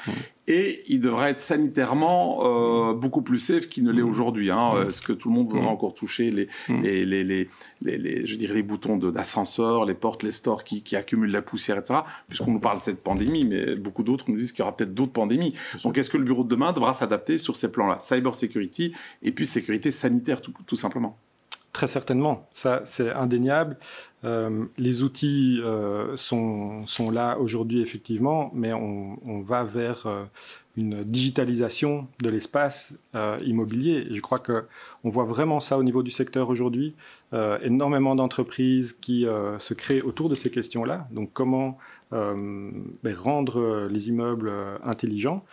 et 0.49 0.83
il 0.89 0.99
devrait 0.99 1.31
être 1.31 1.39
sanitairement 1.39 2.39
euh, 2.41 2.95
beaucoup 2.95 3.23
plus 3.23 3.39
safe 3.39 3.69
qu'il 3.69 3.85
ne 3.85 3.93
l'est 3.93 4.03
mmh. 4.03 4.09
aujourd'hui. 4.09 4.51
Hein. 4.51 4.73
Mmh. 4.75 4.89
Est-ce 4.89 5.03
que 5.03 5.13
tout 5.13 5.29
le 5.29 5.35
monde 5.35 5.49
voudra 5.49 5.67
mmh. 5.67 5.69
encore 5.69 5.95
toucher 5.95 6.31
les, 6.31 6.49
les, 6.69 7.05
les, 7.05 7.23
les, 7.25 7.49
les, 7.83 8.27
je 8.27 8.35
dirais 8.37 8.55
les 8.55 8.63
boutons 8.63 8.97
d'ascenseur, 8.97 9.85
les 9.85 9.95
portes, 9.95 10.23
les 10.23 10.33
stores 10.33 10.65
qui, 10.65 10.83
qui 10.83 10.97
accumulent 10.97 11.31
la 11.31 11.43
poussière, 11.43 11.77
etc. 11.77 12.01
Puisqu'on 12.29 12.53
nous 12.53 12.61
parle 12.61 12.79
de 12.79 12.83
cette 12.83 13.03
pandémie, 13.03 13.45
mais 13.45 13.77
beaucoup 13.77 14.03
d'autres 14.03 14.25
nous 14.31 14.37
disent 14.37 14.53
qu'il 14.53 14.61
y 14.61 14.63
aura 14.63 14.75
peut-être 14.75 14.95
d'autres 14.95 15.13
pandémies. 15.13 15.55
Donc 15.85 15.99
est-ce 15.99 16.09
que 16.11 16.17
le 16.17 16.25
bureau 16.25 16.45
de 16.45 16.49
demain 16.49 16.73
devra 16.73 16.95
s'adapter 16.95 17.37
sur 17.37 17.55
ces 17.55 17.71
plans-là? 17.71 17.99
Cyber 18.01 18.35
security 18.35 18.93
et 19.23 19.33
puis 19.33 19.47
sécurité 19.47 19.91
sanitaire 19.93 20.41
tout, 20.41 20.55
tout 20.67 20.77
simplement. 20.77 21.19
Très 21.79 21.87
certainement, 21.87 22.49
ça 22.51 22.83
c'est 22.85 23.12
indéniable. 23.12 23.77
Euh, 24.25 24.64
les 24.79 25.05
outils 25.05 25.61
euh, 25.62 26.17
sont, 26.17 26.85
sont, 26.88 27.09
là 27.12 27.38
aujourd'hui 27.38 27.81
effectivement, 27.81 28.51
mais 28.53 28.73
on, 28.73 29.43
va 29.43 29.62
vers 29.62 30.09
euh, 30.09 30.25
une 30.77 31.05
digitalisation 31.05 32.09
de 32.21 32.31
l'espace 32.31 32.95
immobilier. 33.47 34.09
Je 34.11 34.21
crois 34.21 34.41
que 34.41 34.64
on 35.05 35.09
voit 35.09 35.23
vraiment 35.23 35.61
ça 35.61 35.79
au 35.79 35.85
niveau 35.85 36.03
du 36.03 36.11
secteur 36.11 36.49
aujourd'hui. 36.49 36.97
énormément 37.62 38.17
d'entreprises 38.17 38.93
qui 38.93 39.25
se 39.59 39.75
créent 39.75 40.03
autour 40.03 40.29
de 40.29 40.35
ces 40.35 40.51
questions-là. 40.51 41.07
Donc 41.12 41.31
comment 41.33 41.79
ben, 42.11 43.14
rendre 43.16 43.88
les 43.90 44.09
immeubles 44.09 44.51
intelligents. 44.83 45.44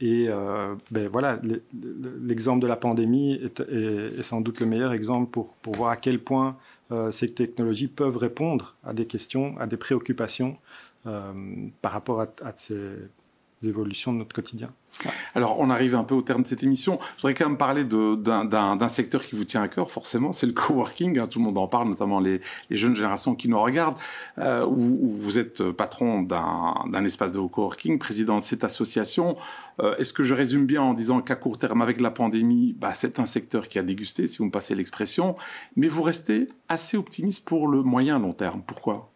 Et 0.00 0.28
ben, 0.90 1.08
voilà, 1.10 1.40
l'exemple 2.22 2.60
de 2.60 2.66
la 2.66 2.76
pandémie 2.76 3.40
est, 3.70 4.22
sans 4.22 4.40
doute 4.40 4.60
le 4.60 4.66
meilleur 4.66 4.92
exemple 4.92 5.30
pour, 5.30 5.54
pour 5.56 5.74
voir 5.74 5.90
à 5.90 5.96
quel 5.96 6.18
point 6.18 6.56
euh, 6.92 7.10
ces 7.10 7.32
technologies 7.32 7.88
peuvent 7.88 8.16
répondre 8.16 8.76
à 8.84 8.92
des 8.92 9.06
questions, 9.06 9.56
à 9.58 9.66
des 9.66 9.76
préoccupations 9.76 10.54
euh, 11.06 11.32
par 11.80 11.92
rapport 11.92 12.20
à, 12.20 12.28
ces 12.56 12.78
évolutions 13.68 14.12
de 14.12 14.18
notre 14.18 14.34
quotidien. 14.34 14.70
Alors, 15.34 15.58
on 15.58 15.70
arrive 15.70 15.94
un 15.94 16.04
peu 16.04 16.14
au 16.14 16.22
terme 16.22 16.42
de 16.42 16.46
cette 16.46 16.62
émission. 16.62 16.98
Je 17.16 17.22
voudrais 17.22 17.34
quand 17.34 17.48
même 17.48 17.58
parler 17.58 17.84
d'un 17.84 18.88
secteur 18.88 19.26
qui 19.26 19.34
vous 19.34 19.44
tient 19.44 19.62
à 19.62 19.68
cœur, 19.68 19.90
forcément, 19.90 20.32
c'est 20.32 20.46
le 20.46 20.52
coworking. 20.52 21.18
Hein, 21.18 21.26
tout 21.26 21.38
le 21.38 21.44
monde 21.44 21.58
en 21.58 21.66
parle, 21.66 21.88
notamment 21.88 22.20
les, 22.20 22.40
jeunes 22.70 22.94
générations 22.94 23.34
qui 23.34 23.48
nous 23.48 23.60
regardent. 23.60 23.96
Euh, 24.38 24.64
vous 24.64 25.38
êtes 25.38 25.62
patron 25.72 26.22
d'un 26.22 27.04
espace 27.04 27.32
de 27.32 27.40
coworking, 27.40 27.98
président 27.98 28.36
de 28.36 28.42
cette 28.42 28.64
association. 28.64 29.36
Euh, 29.80 29.96
est-ce 29.96 30.12
que 30.12 30.22
je 30.22 30.34
résume 30.34 30.66
bien 30.66 30.82
en 30.82 30.94
disant 30.94 31.20
qu'à 31.20 31.36
court 31.36 31.58
terme, 31.58 31.82
avec 31.82 32.00
la 32.00 32.10
pandémie, 32.10 32.74
bah, 32.78 32.92
c'est 32.94 33.18
un 33.18 33.26
secteur 33.26 33.68
qui 33.68 33.78
a 33.78 33.82
dégusté, 33.82 34.28
si 34.28 34.38
vous 34.38 34.46
me 34.46 34.50
passez 34.50 34.74
l'expression, 34.74 35.36
mais 35.76 35.88
vous 35.88 36.02
restez 36.02 36.48
assez 36.68 36.96
optimiste 36.96 37.44
pour 37.44 37.68
le 37.68 37.82
moyen 37.82 38.18
long 38.18 38.32
terme. 38.32 38.62
Pourquoi? 38.66 39.13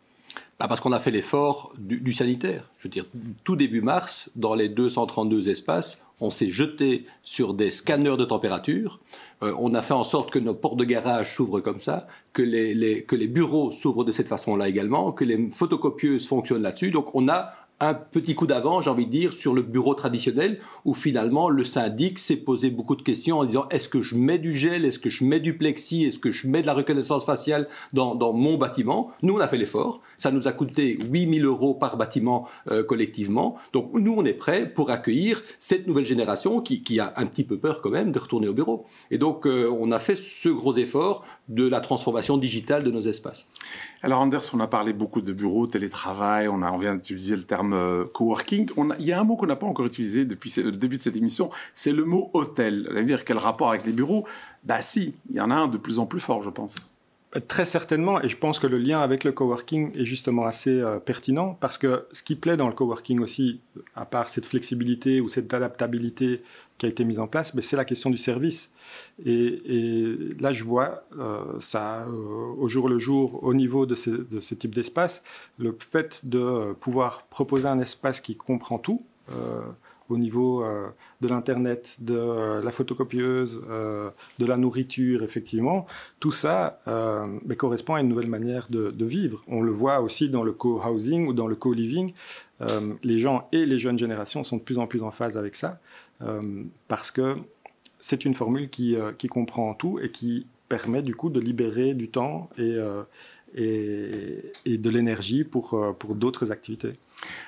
Bah, 0.59 0.67
parce 0.67 0.81
qu'on 0.81 0.93
a 0.93 0.99
fait 0.99 1.13
l'effort 1.13 1.73
du, 1.79 2.13
sanitaire. 2.13 2.65
Je 2.79 2.85
veux 2.85 2.91
dire, 2.91 3.05
tout 3.45 3.55
début 3.55 3.81
mars, 3.81 4.31
dans 4.35 4.55
les 4.55 4.69
232 4.69 5.49
espaces, 5.49 6.03
on 6.21 6.31
s'est 6.31 6.49
jeté 6.49 7.07
sur 7.23 7.55
des 7.55 7.71
scanners 7.71 8.17
de 8.17 8.25
température. 8.25 8.99
Euh, 9.45 9.55
on 9.61 9.73
a 9.75 9.83
fait 9.83 9.95
en 9.95 10.03
sorte 10.03 10.33
que 10.33 10.39
nos 10.41 10.55
portes 10.55 10.77
de 10.77 10.85
garage 10.85 11.37
s'ouvrent 11.37 11.61
comme 11.61 11.81
ça, 11.81 12.09
que 12.33 12.43
les, 12.43 13.05
que 13.05 13.15
les 13.15 13.29
bureaux 13.29 13.71
s'ouvrent 13.71 14.05
de 14.05 14.11
cette 14.11 14.27
façon-là 14.27 14.69
également, 14.69 15.13
que 15.13 15.25
les 15.25 15.49
photocopieuses 15.51 16.27
fonctionnent 16.27 16.63
là-dessus. 16.63 16.91
Donc 16.91 17.15
on 17.15 17.29
a 17.29 17.53
un 17.81 17.95
petit 17.95 18.35
coup 18.35 18.47
d'avant, 18.47 18.81
j'ai 18.81 18.91
envie 18.91 19.07
de 19.07 19.11
dire, 19.11 19.33
sur 19.33 19.55
le 19.55 19.63
bureau 19.63 19.95
traditionnel, 19.95 20.59
où 20.85 20.95
finalement 20.95 21.49
le 21.49 21.65
syndic 21.65 22.19
s'est 22.19 22.39
posé 22.39 22.71
beaucoup 22.71 22.97
de 22.97 23.03
questions 23.03 23.39
en 23.39 23.45
disant 23.45 23.69
est-ce 23.71 23.89
que 23.89 24.03
je 24.03 24.17
mets 24.17 24.39
du 24.39 24.55
gel, 24.55 24.85
est-ce 24.85 24.99
que 24.99 25.11
je 25.11 25.25
mets 25.25 25.41
du 25.41 25.57
plexi, 25.57 26.05
est-ce 26.05 26.19
que 26.19 26.33
je 26.33 26.49
mets 26.49 26.63
de 26.63 26.67
la 26.67 26.75
reconnaissance 26.75 27.25
faciale 27.25 27.69
dans, 27.93 28.15
dans 28.15 28.33
mon 28.33 28.59
bâtiment? 28.59 29.13
Nous, 29.23 29.35
on 29.35 29.39
a 29.39 29.47
fait 29.47 29.59
l'effort. 29.59 30.01
Ça 30.19 30.31
nous 30.31 30.49
a 30.49 30.53
coûté 30.53 30.99
8000 31.11 31.45
euros 31.45 31.75
par 31.75 31.97
bâtiment 31.97 32.49
euh, 32.71 32.83
collectivement. 32.83 33.57
Donc 33.73 33.93
nous, 33.95 34.15
on 34.17 34.25
est 34.25 34.35
prêts 34.35 34.69
pour 34.69 34.91
accueillir 34.91 35.43
cette 35.59 35.87
nouvelle 35.87 36.07
génération 36.07 36.61
qui, 36.61 37.01
a 37.01 37.13
un 37.17 37.27
petit 37.27 37.45
peu 37.45 37.59
peur 37.59 37.81
quand 37.81 37.91
même 37.91 38.13
de 38.13 38.19
retourner 38.19 38.49
au 38.49 38.55
bureau. 38.55 38.85
Et 39.11 39.19
donc, 39.19 39.47
euh, 39.47 39.71
on 39.81 39.93
a 39.93 39.99
fait 39.99 40.17
ce 40.17 40.49
gros 40.49 40.77
effort 40.77 41.25
de 41.49 41.69
la 41.69 41.81
transformation 41.81 42.37
digitale 42.37 42.83
de 42.85 42.91
nos 42.91 43.01
espaces. 43.01 43.47
Alors 44.03 44.21
Anders, 44.21 44.43
on 44.53 44.61
a 44.61 44.67
parlé 44.67 44.93
beaucoup 44.93 45.23
de 45.23 45.33
bureaux, 45.33 45.67
télétravail, 45.67 46.49
on, 46.49 46.63
a, 46.63 46.71
on 46.71 46.79
vient 46.79 46.95
d'utiliser 46.95 47.37
le 47.37 47.45
terme 47.45 47.73
euh, 47.73 48.05
coworking. 48.05 48.71
Il 48.99 49.07
y 49.07 49.13
a 49.13 49.21
un 49.21 49.25
mot 49.25 49.37
qu'on 49.37 49.47
n'a 49.47 49.57
pas 49.57 49.67
encore 49.67 49.87
utilisé 49.87 50.25
depuis 50.25 50.53
le 50.57 50.73
début 50.73 50.97
de 50.97 51.03
cette 51.03 51.17
émission, 51.17 51.51
c'est 51.75 51.93
le 51.93 52.05
mot 52.05 52.31
hôtel. 52.33 52.87
Vous 52.91 52.97
allez 52.97 53.05
dire 53.05 53.25
quel 53.25 53.39
rapport 53.39 53.71
avec 53.71 53.87
les 53.87 53.93
bureaux? 53.93 54.25
Bah 54.65 54.83
si, 54.83 55.15
il 55.31 55.37
y 55.37 55.41
en 55.41 55.51
a 55.51 55.55
un 55.55 55.69
de 55.69 55.79
plus 55.79 55.99
en 55.99 56.07
plus 56.07 56.21
fort, 56.21 56.43
je 56.43 56.51
pense. 56.51 56.77
Très 57.47 57.67
certainement, 57.67 58.23
et 58.23 58.29
je 58.31 58.39
pense 58.39 58.59
que 58.59 58.67
le 58.67 58.79
lien 58.79 59.03
avec 59.03 59.23
le 59.23 59.33
coworking 59.33 59.95
est 59.95 60.07
justement 60.07 60.47
assez 60.47 60.81
euh, 60.81 60.99
pertinent 60.99 61.59
parce 61.61 61.77
que 61.77 62.07
ce 62.11 62.23
qui 62.23 62.37
plaît 62.37 62.57
dans 62.57 62.69
le 62.69 62.73
coworking 62.73 63.21
aussi, 63.21 63.61
à 63.95 64.07
part 64.07 64.31
cette 64.31 64.47
flexibilité 64.47 65.21
ou 65.21 65.29
cette 65.29 65.53
adaptabilité 65.53 66.43
qui 66.79 66.87
a 66.87 66.89
été 66.89 67.05
mise 67.05 67.19
en 67.19 67.27
place, 67.27 67.55
ben, 67.55 67.61
c'est 67.61 67.77
la 67.77 67.85
question 67.85 68.09
du 68.09 68.17
service. 68.17 68.73
Et, 69.27 70.17
là, 70.41 70.55
je 70.55 70.65
vois 70.65 71.05
euh, 71.19 71.43
ça 71.61 72.07
euh, 72.07 72.55
au 72.57 72.67
jour 72.67 72.89
le 72.89 72.99
jour 72.99 73.45
au 73.45 73.53
niveau 73.53 73.85
de, 73.85 73.95
de 73.95 74.41
ce 74.41 74.55
type 74.55 74.75
d'espace, 74.75 75.23
le 75.59 75.77
fait 75.79 76.25
de 76.25 76.73
pouvoir 76.81 77.25
proposer 77.25 77.69
un 77.69 77.79
espace 77.79 78.23
qui 78.23 78.37
comprend 78.37 78.79
tout 78.79 79.05
au 80.09 80.17
niveau 80.17 80.65
euh, 80.65 80.89
de 81.21 81.29
l'Internet, 81.29 81.97
de 82.01 82.15
euh, 82.15 82.63
la 82.63 82.71
photocopieuse, 82.71 83.63
euh, 83.69 84.11
de 84.39 84.47
la 84.47 84.57
nourriture, 84.57 85.23
effectivement, 85.23 85.87
tout 86.21 86.33
ça 86.33 86.79
ben, 86.87 87.57
correspond 87.57 87.95
à 87.95 88.01
une 88.01 88.09
nouvelle 88.09 88.29
manière 88.29 88.67
de, 88.71 89.05
vivre. 89.05 89.43
On 89.49 89.63
le 89.63 89.73
voit 89.73 90.01
aussi 90.01 90.29
dans 90.29 90.43
le 90.43 90.53
co-housing 90.53 91.27
ou 91.27 91.33
dans 91.33 91.47
le 91.47 91.55
co-living. 91.55 92.13
les 93.03 93.19
gens 93.19 93.49
et 93.53 93.65
les 93.65 93.79
jeunes 93.79 93.99
générations 93.99 94.45
sont 94.45 94.57
de 94.57 94.63
plus 94.63 94.79
en 94.79 94.87
plus 94.87 95.03
en 95.03 95.11
phase 95.11 95.37
avec 95.37 95.57
ça 95.57 95.81
parce 96.89 97.11
que 97.11 97.37
c'est 98.01 98.25
une 98.25 98.35
formule 98.35 98.69
qui, 98.69 98.97
qui, 99.17 99.29
comprend 99.29 99.75
tout 99.75 99.99
et 100.01 100.11
qui 100.11 100.47
permet 100.69 101.03
du 101.03 101.15
coup 101.15 101.31
de 101.31 101.41
libérer 101.41 101.95
du 101.95 102.09
temps 102.09 102.51
et, 102.59 102.77
et, 103.55 104.53
et 104.65 104.79
de 104.79 104.91
l'énergie 104.91 105.45
pour, 105.45 105.95
pour 105.99 106.15
d'autres 106.15 106.53
activités. 106.53 106.93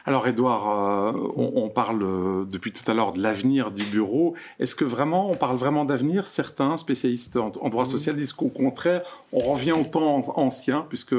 Alors, 0.07 0.27
Edouard, 0.27 1.15
euh, 1.15 1.33
on, 1.37 1.69
parle 1.69 2.03
euh, 2.03 2.45
depuis 2.45 2.73
tout 2.73 2.89
à 2.91 2.95
l'heure 2.95 3.13
de 3.13 3.21
l'avenir 3.23 3.71
du 3.71 3.85
bureau. 3.85 4.35
Est-ce 4.59 4.75
que 4.75 4.85
vraiment, 4.85 5.31
on 5.31 5.37
parle 5.37 5.57
vraiment 5.57 5.85
d'avenir? 5.85 6.27
Certains 6.27 6.77
spécialistes 6.79 7.37
en, 7.37 7.51
droit 7.51 7.85
social 7.85 8.17
disent 8.17 8.33
qu'au 8.33 8.49
contraire, 8.49 9.03
on 9.33 9.39
revient 9.39 9.73
au 9.73 9.85
temps 9.85 10.21
ancien, 10.37 10.87
puisque 10.89 11.15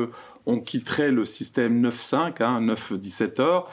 on 0.46 0.60
quitterait 0.60 1.12
le 1.12 1.26
système 1.26 1.88
9-5, 1.88 2.44
hein, 2.44 2.62
9-17 2.62 3.42
heures, 3.42 3.70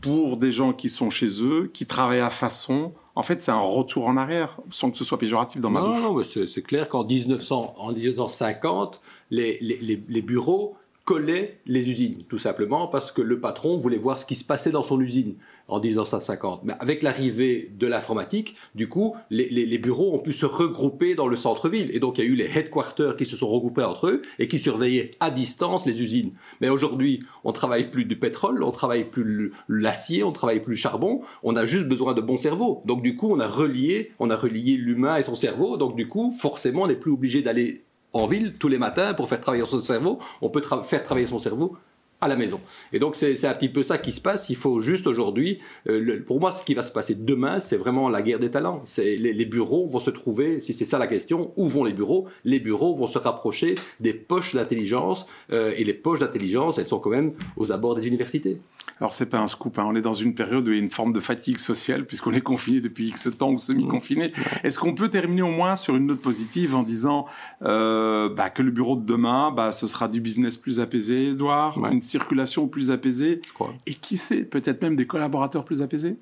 pour 0.00 0.36
des 0.36 0.52
gens 0.52 0.72
qui 0.72 0.88
sont 0.88 1.10
chez 1.10 1.42
eux, 1.42 1.70
qui 1.72 1.86
travaillent 1.86 2.20
à 2.20 2.30
façon. 2.30 2.92
En 3.16 3.22
fait, 3.22 3.40
c'est 3.40 3.50
un 3.50 3.58
retour 3.58 4.06
en 4.06 4.16
arrière, 4.16 4.60
sans 4.70 4.90
que 4.90 4.98
ce 4.98 5.04
soit 5.04 5.18
péjoratif 5.18 5.60
dans 5.60 5.70
ma 5.70 5.80
bouche. 5.80 6.00
Non, 6.02 6.14
non, 6.14 6.22
c'est 6.22 6.62
clair 6.62 6.88
qu'en 6.88 7.04
1950, 7.04 9.00
les, 9.30 9.58
les 9.60 10.22
bureaux 10.22 10.76
collait 11.06 11.60
les 11.66 11.88
usines, 11.88 12.24
tout 12.28 12.36
simplement 12.36 12.88
parce 12.88 13.12
que 13.12 13.22
le 13.22 13.40
patron 13.40 13.76
voulait 13.76 13.96
voir 13.96 14.18
ce 14.18 14.26
qui 14.26 14.34
se 14.34 14.42
passait 14.42 14.72
dans 14.72 14.82
son 14.82 15.00
usine 15.00 15.36
en 15.68 15.78
1950. 15.78 16.62
Mais 16.64 16.74
avec 16.80 17.04
l'arrivée 17.04 17.70
de 17.78 17.86
l'informatique, 17.86 18.56
du 18.74 18.88
coup, 18.88 19.14
les, 19.30 19.48
les, 19.48 19.78
bureaux 19.78 20.12
ont 20.14 20.18
pu 20.18 20.32
se 20.32 20.46
regrouper 20.46 21.14
dans 21.14 21.28
le 21.28 21.36
centre-ville. 21.36 21.94
Et 21.94 22.00
donc, 22.00 22.18
il 22.18 22.24
y 22.24 22.26
a 22.26 22.30
eu 22.30 22.34
les 22.34 22.58
headquarters 22.58 23.16
qui 23.16 23.24
se 23.24 23.36
sont 23.36 23.46
regroupés 23.46 23.84
entre 23.84 24.08
eux 24.08 24.22
et 24.40 24.48
qui 24.48 24.58
surveillaient 24.58 25.12
à 25.20 25.30
distance 25.30 25.86
les 25.86 26.02
usines. 26.02 26.32
Mais 26.60 26.68
aujourd'hui, 26.68 27.20
on 27.44 27.52
travaille 27.52 27.88
plus 27.88 28.04
du 28.04 28.18
pétrole, 28.18 28.64
on 28.64 28.72
travaille 28.72 29.04
plus 29.04 29.52
l'acier, 29.68 30.24
on 30.24 30.32
travaille 30.32 30.60
plus 30.60 30.72
le 30.72 30.78
charbon. 30.78 31.20
On 31.44 31.54
a 31.54 31.66
juste 31.66 31.86
besoin 31.86 32.14
de 32.14 32.20
bons 32.20 32.36
cerveaux. 32.36 32.82
Donc, 32.84 33.02
du 33.02 33.16
coup, 33.16 33.28
on 33.30 33.38
a 33.38 33.46
relié, 33.46 34.10
on 34.18 34.30
a 34.30 34.36
relié 34.36 34.76
l'humain 34.76 35.16
et 35.16 35.22
son 35.22 35.36
cerveau. 35.36 35.76
Donc, 35.76 35.94
du 35.94 36.08
coup, 36.08 36.32
forcément, 36.32 36.82
on 36.82 36.88
n'est 36.88 36.96
plus 36.96 37.12
obligé 37.12 37.42
d'aller 37.42 37.85
en 38.16 38.26
ville 38.26 38.58
tous 38.58 38.68
les 38.68 38.78
matins 38.78 39.14
pour 39.14 39.28
faire 39.28 39.40
travailler 39.40 39.64
son 39.66 39.80
cerveau. 39.80 40.18
On 40.40 40.50
peut 40.50 40.62
faire 40.82 41.02
travailler 41.02 41.26
son 41.26 41.38
cerveau 41.38 41.76
à 42.20 42.28
la 42.28 42.36
maison. 42.36 42.60
Et 42.92 42.98
donc 42.98 43.14
c'est 43.14 43.44
un 43.44 43.54
petit 43.54 43.68
peu 43.68 43.82
ça 43.82 43.98
qui 43.98 44.12
se 44.12 44.20
passe. 44.20 44.48
Il 44.48 44.56
faut 44.56 44.80
juste 44.80 45.06
aujourd'hui, 45.06 45.58
euh, 45.88 46.22
pour 46.26 46.40
moi, 46.40 46.50
ce 46.50 46.64
qui 46.64 46.74
va 46.74 46.82
se 46.82 46.92
passer 46.92 47.14
demain, 47.14 47.60
c'est 47.60 47.76
vraiment 47.76 48.08
la 48.08 48.22
guerre 48.22 48.38
des 48.38 48.50
talents. 48.50 48.82
Les, 48.96 49.16
les, 49.16 49.44
bureaux 49.44 49.86
vont 49.86 50.00
se 50.00 50.10
trouver, 50.10 50.60
si 50.60 50.72
c'est 50.72 50.84
ça 50.84 50.98
la 50.98 51.06
question, 51.06 51.52
où 51.56 51.68
vont 51.68 51.84
les 51.84 51.92
bureaux? 51.92 52.26
Les 52.44 52.58
bureaux 52.58 52.94
vont 52.94 53.06
se 53.06 53.18
rapprocher 53.18 53.74
des 54.00 54.14
poches 54.14 54.54
d'intelligence 54.54 55.26
euh, 55.52 55.72
et 55.76 55.84
les 55.84 55.94
poches 55.94 56.20
d'intelligence, 56.20 56.78
elles 56.78 56.88
sont 56.88 56.98
quand 56.98 57.10
même 57.10 57.32
aux 57.56 57.72
abords 57.72 57.94
des 57.94 58.06
universités. 58.06 58.60
Alors 58.98 59.12
c'est 59.12 59.26
pas 59.26 59.40
un 59.40 59.46
scoop, 59.46 59.78
hein. 59.78 59.84
on 59.86 59.94
est 59.94 60.00
dans 60.00 60.14
une 60.14 60.34
période 60.34 60.66
où 60.66 60.70
il 60.70 60.76
y 60.76 60.80
a 60.80 60.82
une 60.82 60.90
forme 60.90 61.12
de 61.12 61.20
fatigue 61.20 61.58
sociale 61.58 62.06
puisqu'on 62.06 62.32
est 62.32 62.40
confiné 62.40 62.80
depuis 62.80 63.08
X 63.08 63.28
temps 63.36 63.50
ou 63.50 63.58
semi-confiné. 63.58 64.32
Est-ce 64.64 64.78
qu'on 64.78 64.94
peut 64.94 65.10
terminer 65.10 65.42
au 65.42 65.50
moins 65.50 65.76
sur 65.76 65.96
une 65.96 66.06
note 66.06 66.22
positive 66.22 66.74
en 66.74 66.82
disant 66.82 67.26
euh, 67.62 68.30
bah, 68.30 68.48
que 68.48 68.62
le 68.62 68.70
bureau 68.70 68.96
de 68.96 69.04
demain, 69.04 69.50
bah, 69.50 69.72
ce 69.72 69.86
sera 69.86 70.08
du 70.08 70.20
business 70.20 70.56
plus 70.56 70.80
apaisé, 70.80 71.30
Edouard, 71.30 71.78
une 71.92 72.00
circulation 72.06 72.68
plus 72.68 72.90
apaisée, 72.90 73.40
et 73.86 73.94
qui 73.94 74.16
sait, 74.16 74.44
peut-être 74.44 74.80
même 74.82 74.96
des 74.96 75.06
collaborateurs 75.06 75.64
plus 75.64 75.82
apaisés 75.82 76.16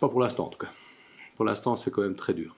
Pas 0.00 0.08
pour 0.08 0.20
l'instant 0.20 0.46
en 0.46 0.48
tout 0.48 0.58
cas. 0.58 0.72
Pour 1.36 1.44
l'instant 1.44 1.76
c'est 1.76 1.90
quand 1.90 2.02
même 2.02 2.16
très 2.16 2.32
dur. 2.34 2.56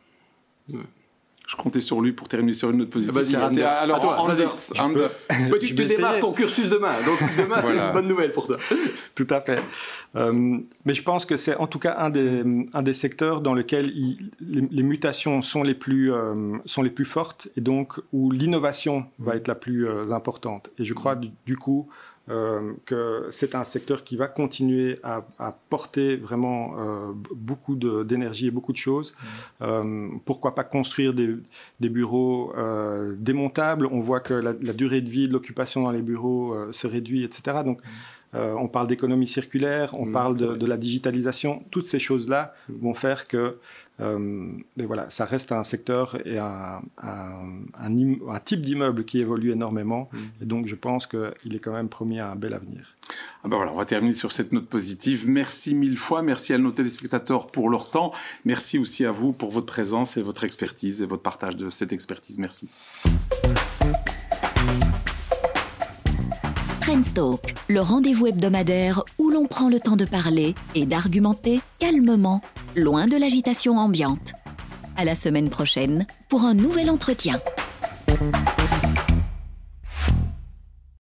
Je 1.48 1.56
comptais 1.56 1.80
sur 1.80 2.02
lui 2.02 2.12
pour 2.12 2.28
terminer 2.28 2.52
sur 2.52 2.68
une 2.68 2.76
note 2.76 2.90
positive. 2.90 3.14
Vas-y, 3.14 3.34
Anders. 3.34 3.72
Alors, 3.80 4.00
toi, 4.00 4.20
Anders, 4.20 4.54
Anders. 4.78 5.10
tu, 5.58 5.72
démarres 5.72 6.20
ton 6.20 6.34
cursus 6.34 6.68
demain, 6.68 6.92
donc 7.06 7.18
demain 7.38 7.62
c'est 7.62 7.74
une 7.74 7.92
bonne 7.94 8.06
nouvelle 8.06 8.32
pour 8.32 8.46
toi. 8.46 8.58
Tout 9.14 9.26
à 9.30 9.40
fait. 9.40 9.62
Euh, 10.14 10.58
mais 10.84 10.92
je 10.92 11.02
pense 11.02 11.24
que 11.24 11.38
c'est 11.38 11.56
en 11.56 11.66
tout 11.66 11.78
cas 11.78 11.96
un 12.00 12.10
des, 12.10 12.42
un 12.74 12.82
des 12.82 12.92
secteurs 12.92 13.40
dans 13.40 13.54
lequel 13.54 13.90
les, 14.40 14.82
mutations 14.82 15.40
sont 15.40 15.62
les, 15.62 15.72
plus, 15.72 16.12
euh, 16.12 16.58
sont 16.66 16.82
les 16.82 16.90
plus 16.90 17.06
fortes 17.06 17.48
et 17.56 17.62
donc 17.62 17.98
où 18.12 18.30
l'innovation 18.30 19.06
va 19.18 19.34
être 19.34 19.48
la 19.48 19.54
plus 19.54 19.88
euh, 19.88 20.12
importante. 20.12 20.70
Et 20.78 20.84
je 20.84 20.92
crois 20.92 21.16
du 21.16 21.56
coup 21.56 21.88
euh, 22.30 22.74
que 22.84 23.26
c'est 23.30 23.54
un 23.54 23.64
secteur 23.64 24.04
qui 24.04 24.16
va 24.16 24.28
continuer 24.28 24.96
à, 25.02 25.22
porter 25.70 26.16
vraiment 26.16 26.74
euh, 26.78 27.12
beaucoup 27.34 27.74
d'énergie 27.76 28.48
et 28.48 28.50
beaucoup 28.50 28.72
de 28.72 28.78
choses. 28.78 29.12
Mmh. 29.12 29.26
Euh, 29.62 30.08
pourquoi 30.24 30.54
pas 30.54 30.64
construire 30.64 31.14
des, 31.14 31.88
bureaux 31.88 32.52
démontables? 33.16 33.86
On 33.86 34.00
voit 34.00 34.20
que 34.20 34.34
la, 34.34 34.52
durée 34.52 35.00
de 35.00 35.08
vie 35.08 35.28
de 35.28 35.32
l'occupation 35.32 35.82
dans 35.82 35.90
les 35.90 36.02
bureaux 36.02 36.54
se 36.72 36.86
réduit, 36.86 37.24
etc. 37.24 37.58
Donc, 37.64 37.78
mmh. 37.78 37.88
On 38.34 38.68
parle 38.68 38.86
d'économie 38.86 39.28
circulaire, 39.28 39.90
on 39.98 40.06
mmh, 40.06 40.12
parle 40.12 40.36
de, 40.36 40.54
de, 40.54 40.66
la 40.66 40.76
digitalisation. 40.76 41.62
Toutes 41.70 41.86
ces 41.86 41.98
choses-là 41.98 42.54
vont 42.68 42.94
faire 42.94 43.26
que 43.26 43.58
euh, 44.00 44.18
mais 44.76 44.84
voilà, 44.84 45.10
ça 45.10 45.24
reste 45.24 45.50
un 45.50 45.64
secteur 45.64 46.16
et 46.24 46.38
un, 46.38 46.80
un, 47.02 48.40
type 48.44 48.60
d'immeuble 48.60 49.04
qui 49.04 49.18
évolue 49.18 49.50
énormément. 49.50 50.08
Mm. 50.12 50.18
Et 50.42 50.44
donc, 50.44 50.66
je 50.66 50.74
pense 50.76 51.06
qu'il 51.06 51.54
est 51.54 51.58
quand 51.58 51.72
même 51.72 51.88
promis 51.88 52.20
à 52.20 52.30
un 52.30 52.36
bel 52.36 52.54
avenir. 52.54 52.96
Ah 53.42 53.48
ben 53.48 53.56
voilà, 53.56 53.72
on 53.72 53.76
va 53.76 53.84
terminer 53.84 54.14
sur 54.14 54.30
cette 54.32 54.52
note 54.52 54.66
positive. 54.66 55.28
Merci 55.28 55.74
mille 55.74 55.98
fois. 55.98 56.22
Merci 56.22 56.54
à 56.54 56.58
nos 56.58 56.70
téléspectateurs 56.70 57.48
pour 57.48 57.70
leur 57.70 57.90
temps. 57.90 58.12
Merci 58.44 58.78
aussi 58.78 59.04
à 59.04 59.10
vous 59.10 59.32
pour 59.32 59.50
votre 59.50 59.66
présence 59.66 60.16
et 60.16 60.22
votre 60.22 60.44
expertise 60.44 61.02
et 61.02 61.06
votre 61.06 61.22
partage 61.22 61.56
de 61.56 61.68
cette 61.68 61.92
expertise. 61.92 62.38
Merci. 62.38 62.68
Le 67.68 67.80
rendez-vous 67.82 68.28
hebdomadaire 68.28 69.02
où 69.18 69.28
l'on 69.28 69.44
prend 69.44 69.68
le 69.68 69.78
temps 69.78 69.96
de 69.96 70.06
parler 70.06 70.54
et 70.74 70.86
d'argumenter 70.86 71.60
calmement 71.78 72.40
loin 72.76 73.06
de 73.06 73.18
l'agitation 73.18 73.76
ambiante. 73.76 74.32
À 74.96 75.04
la 75.04 75.14
semaine 75.14 75.50
prochaine 75.50 76.06
pour 76.30 76.44
un 76.44 76.54
nouvel 76.54 76.88
entretien. 76.88 77.38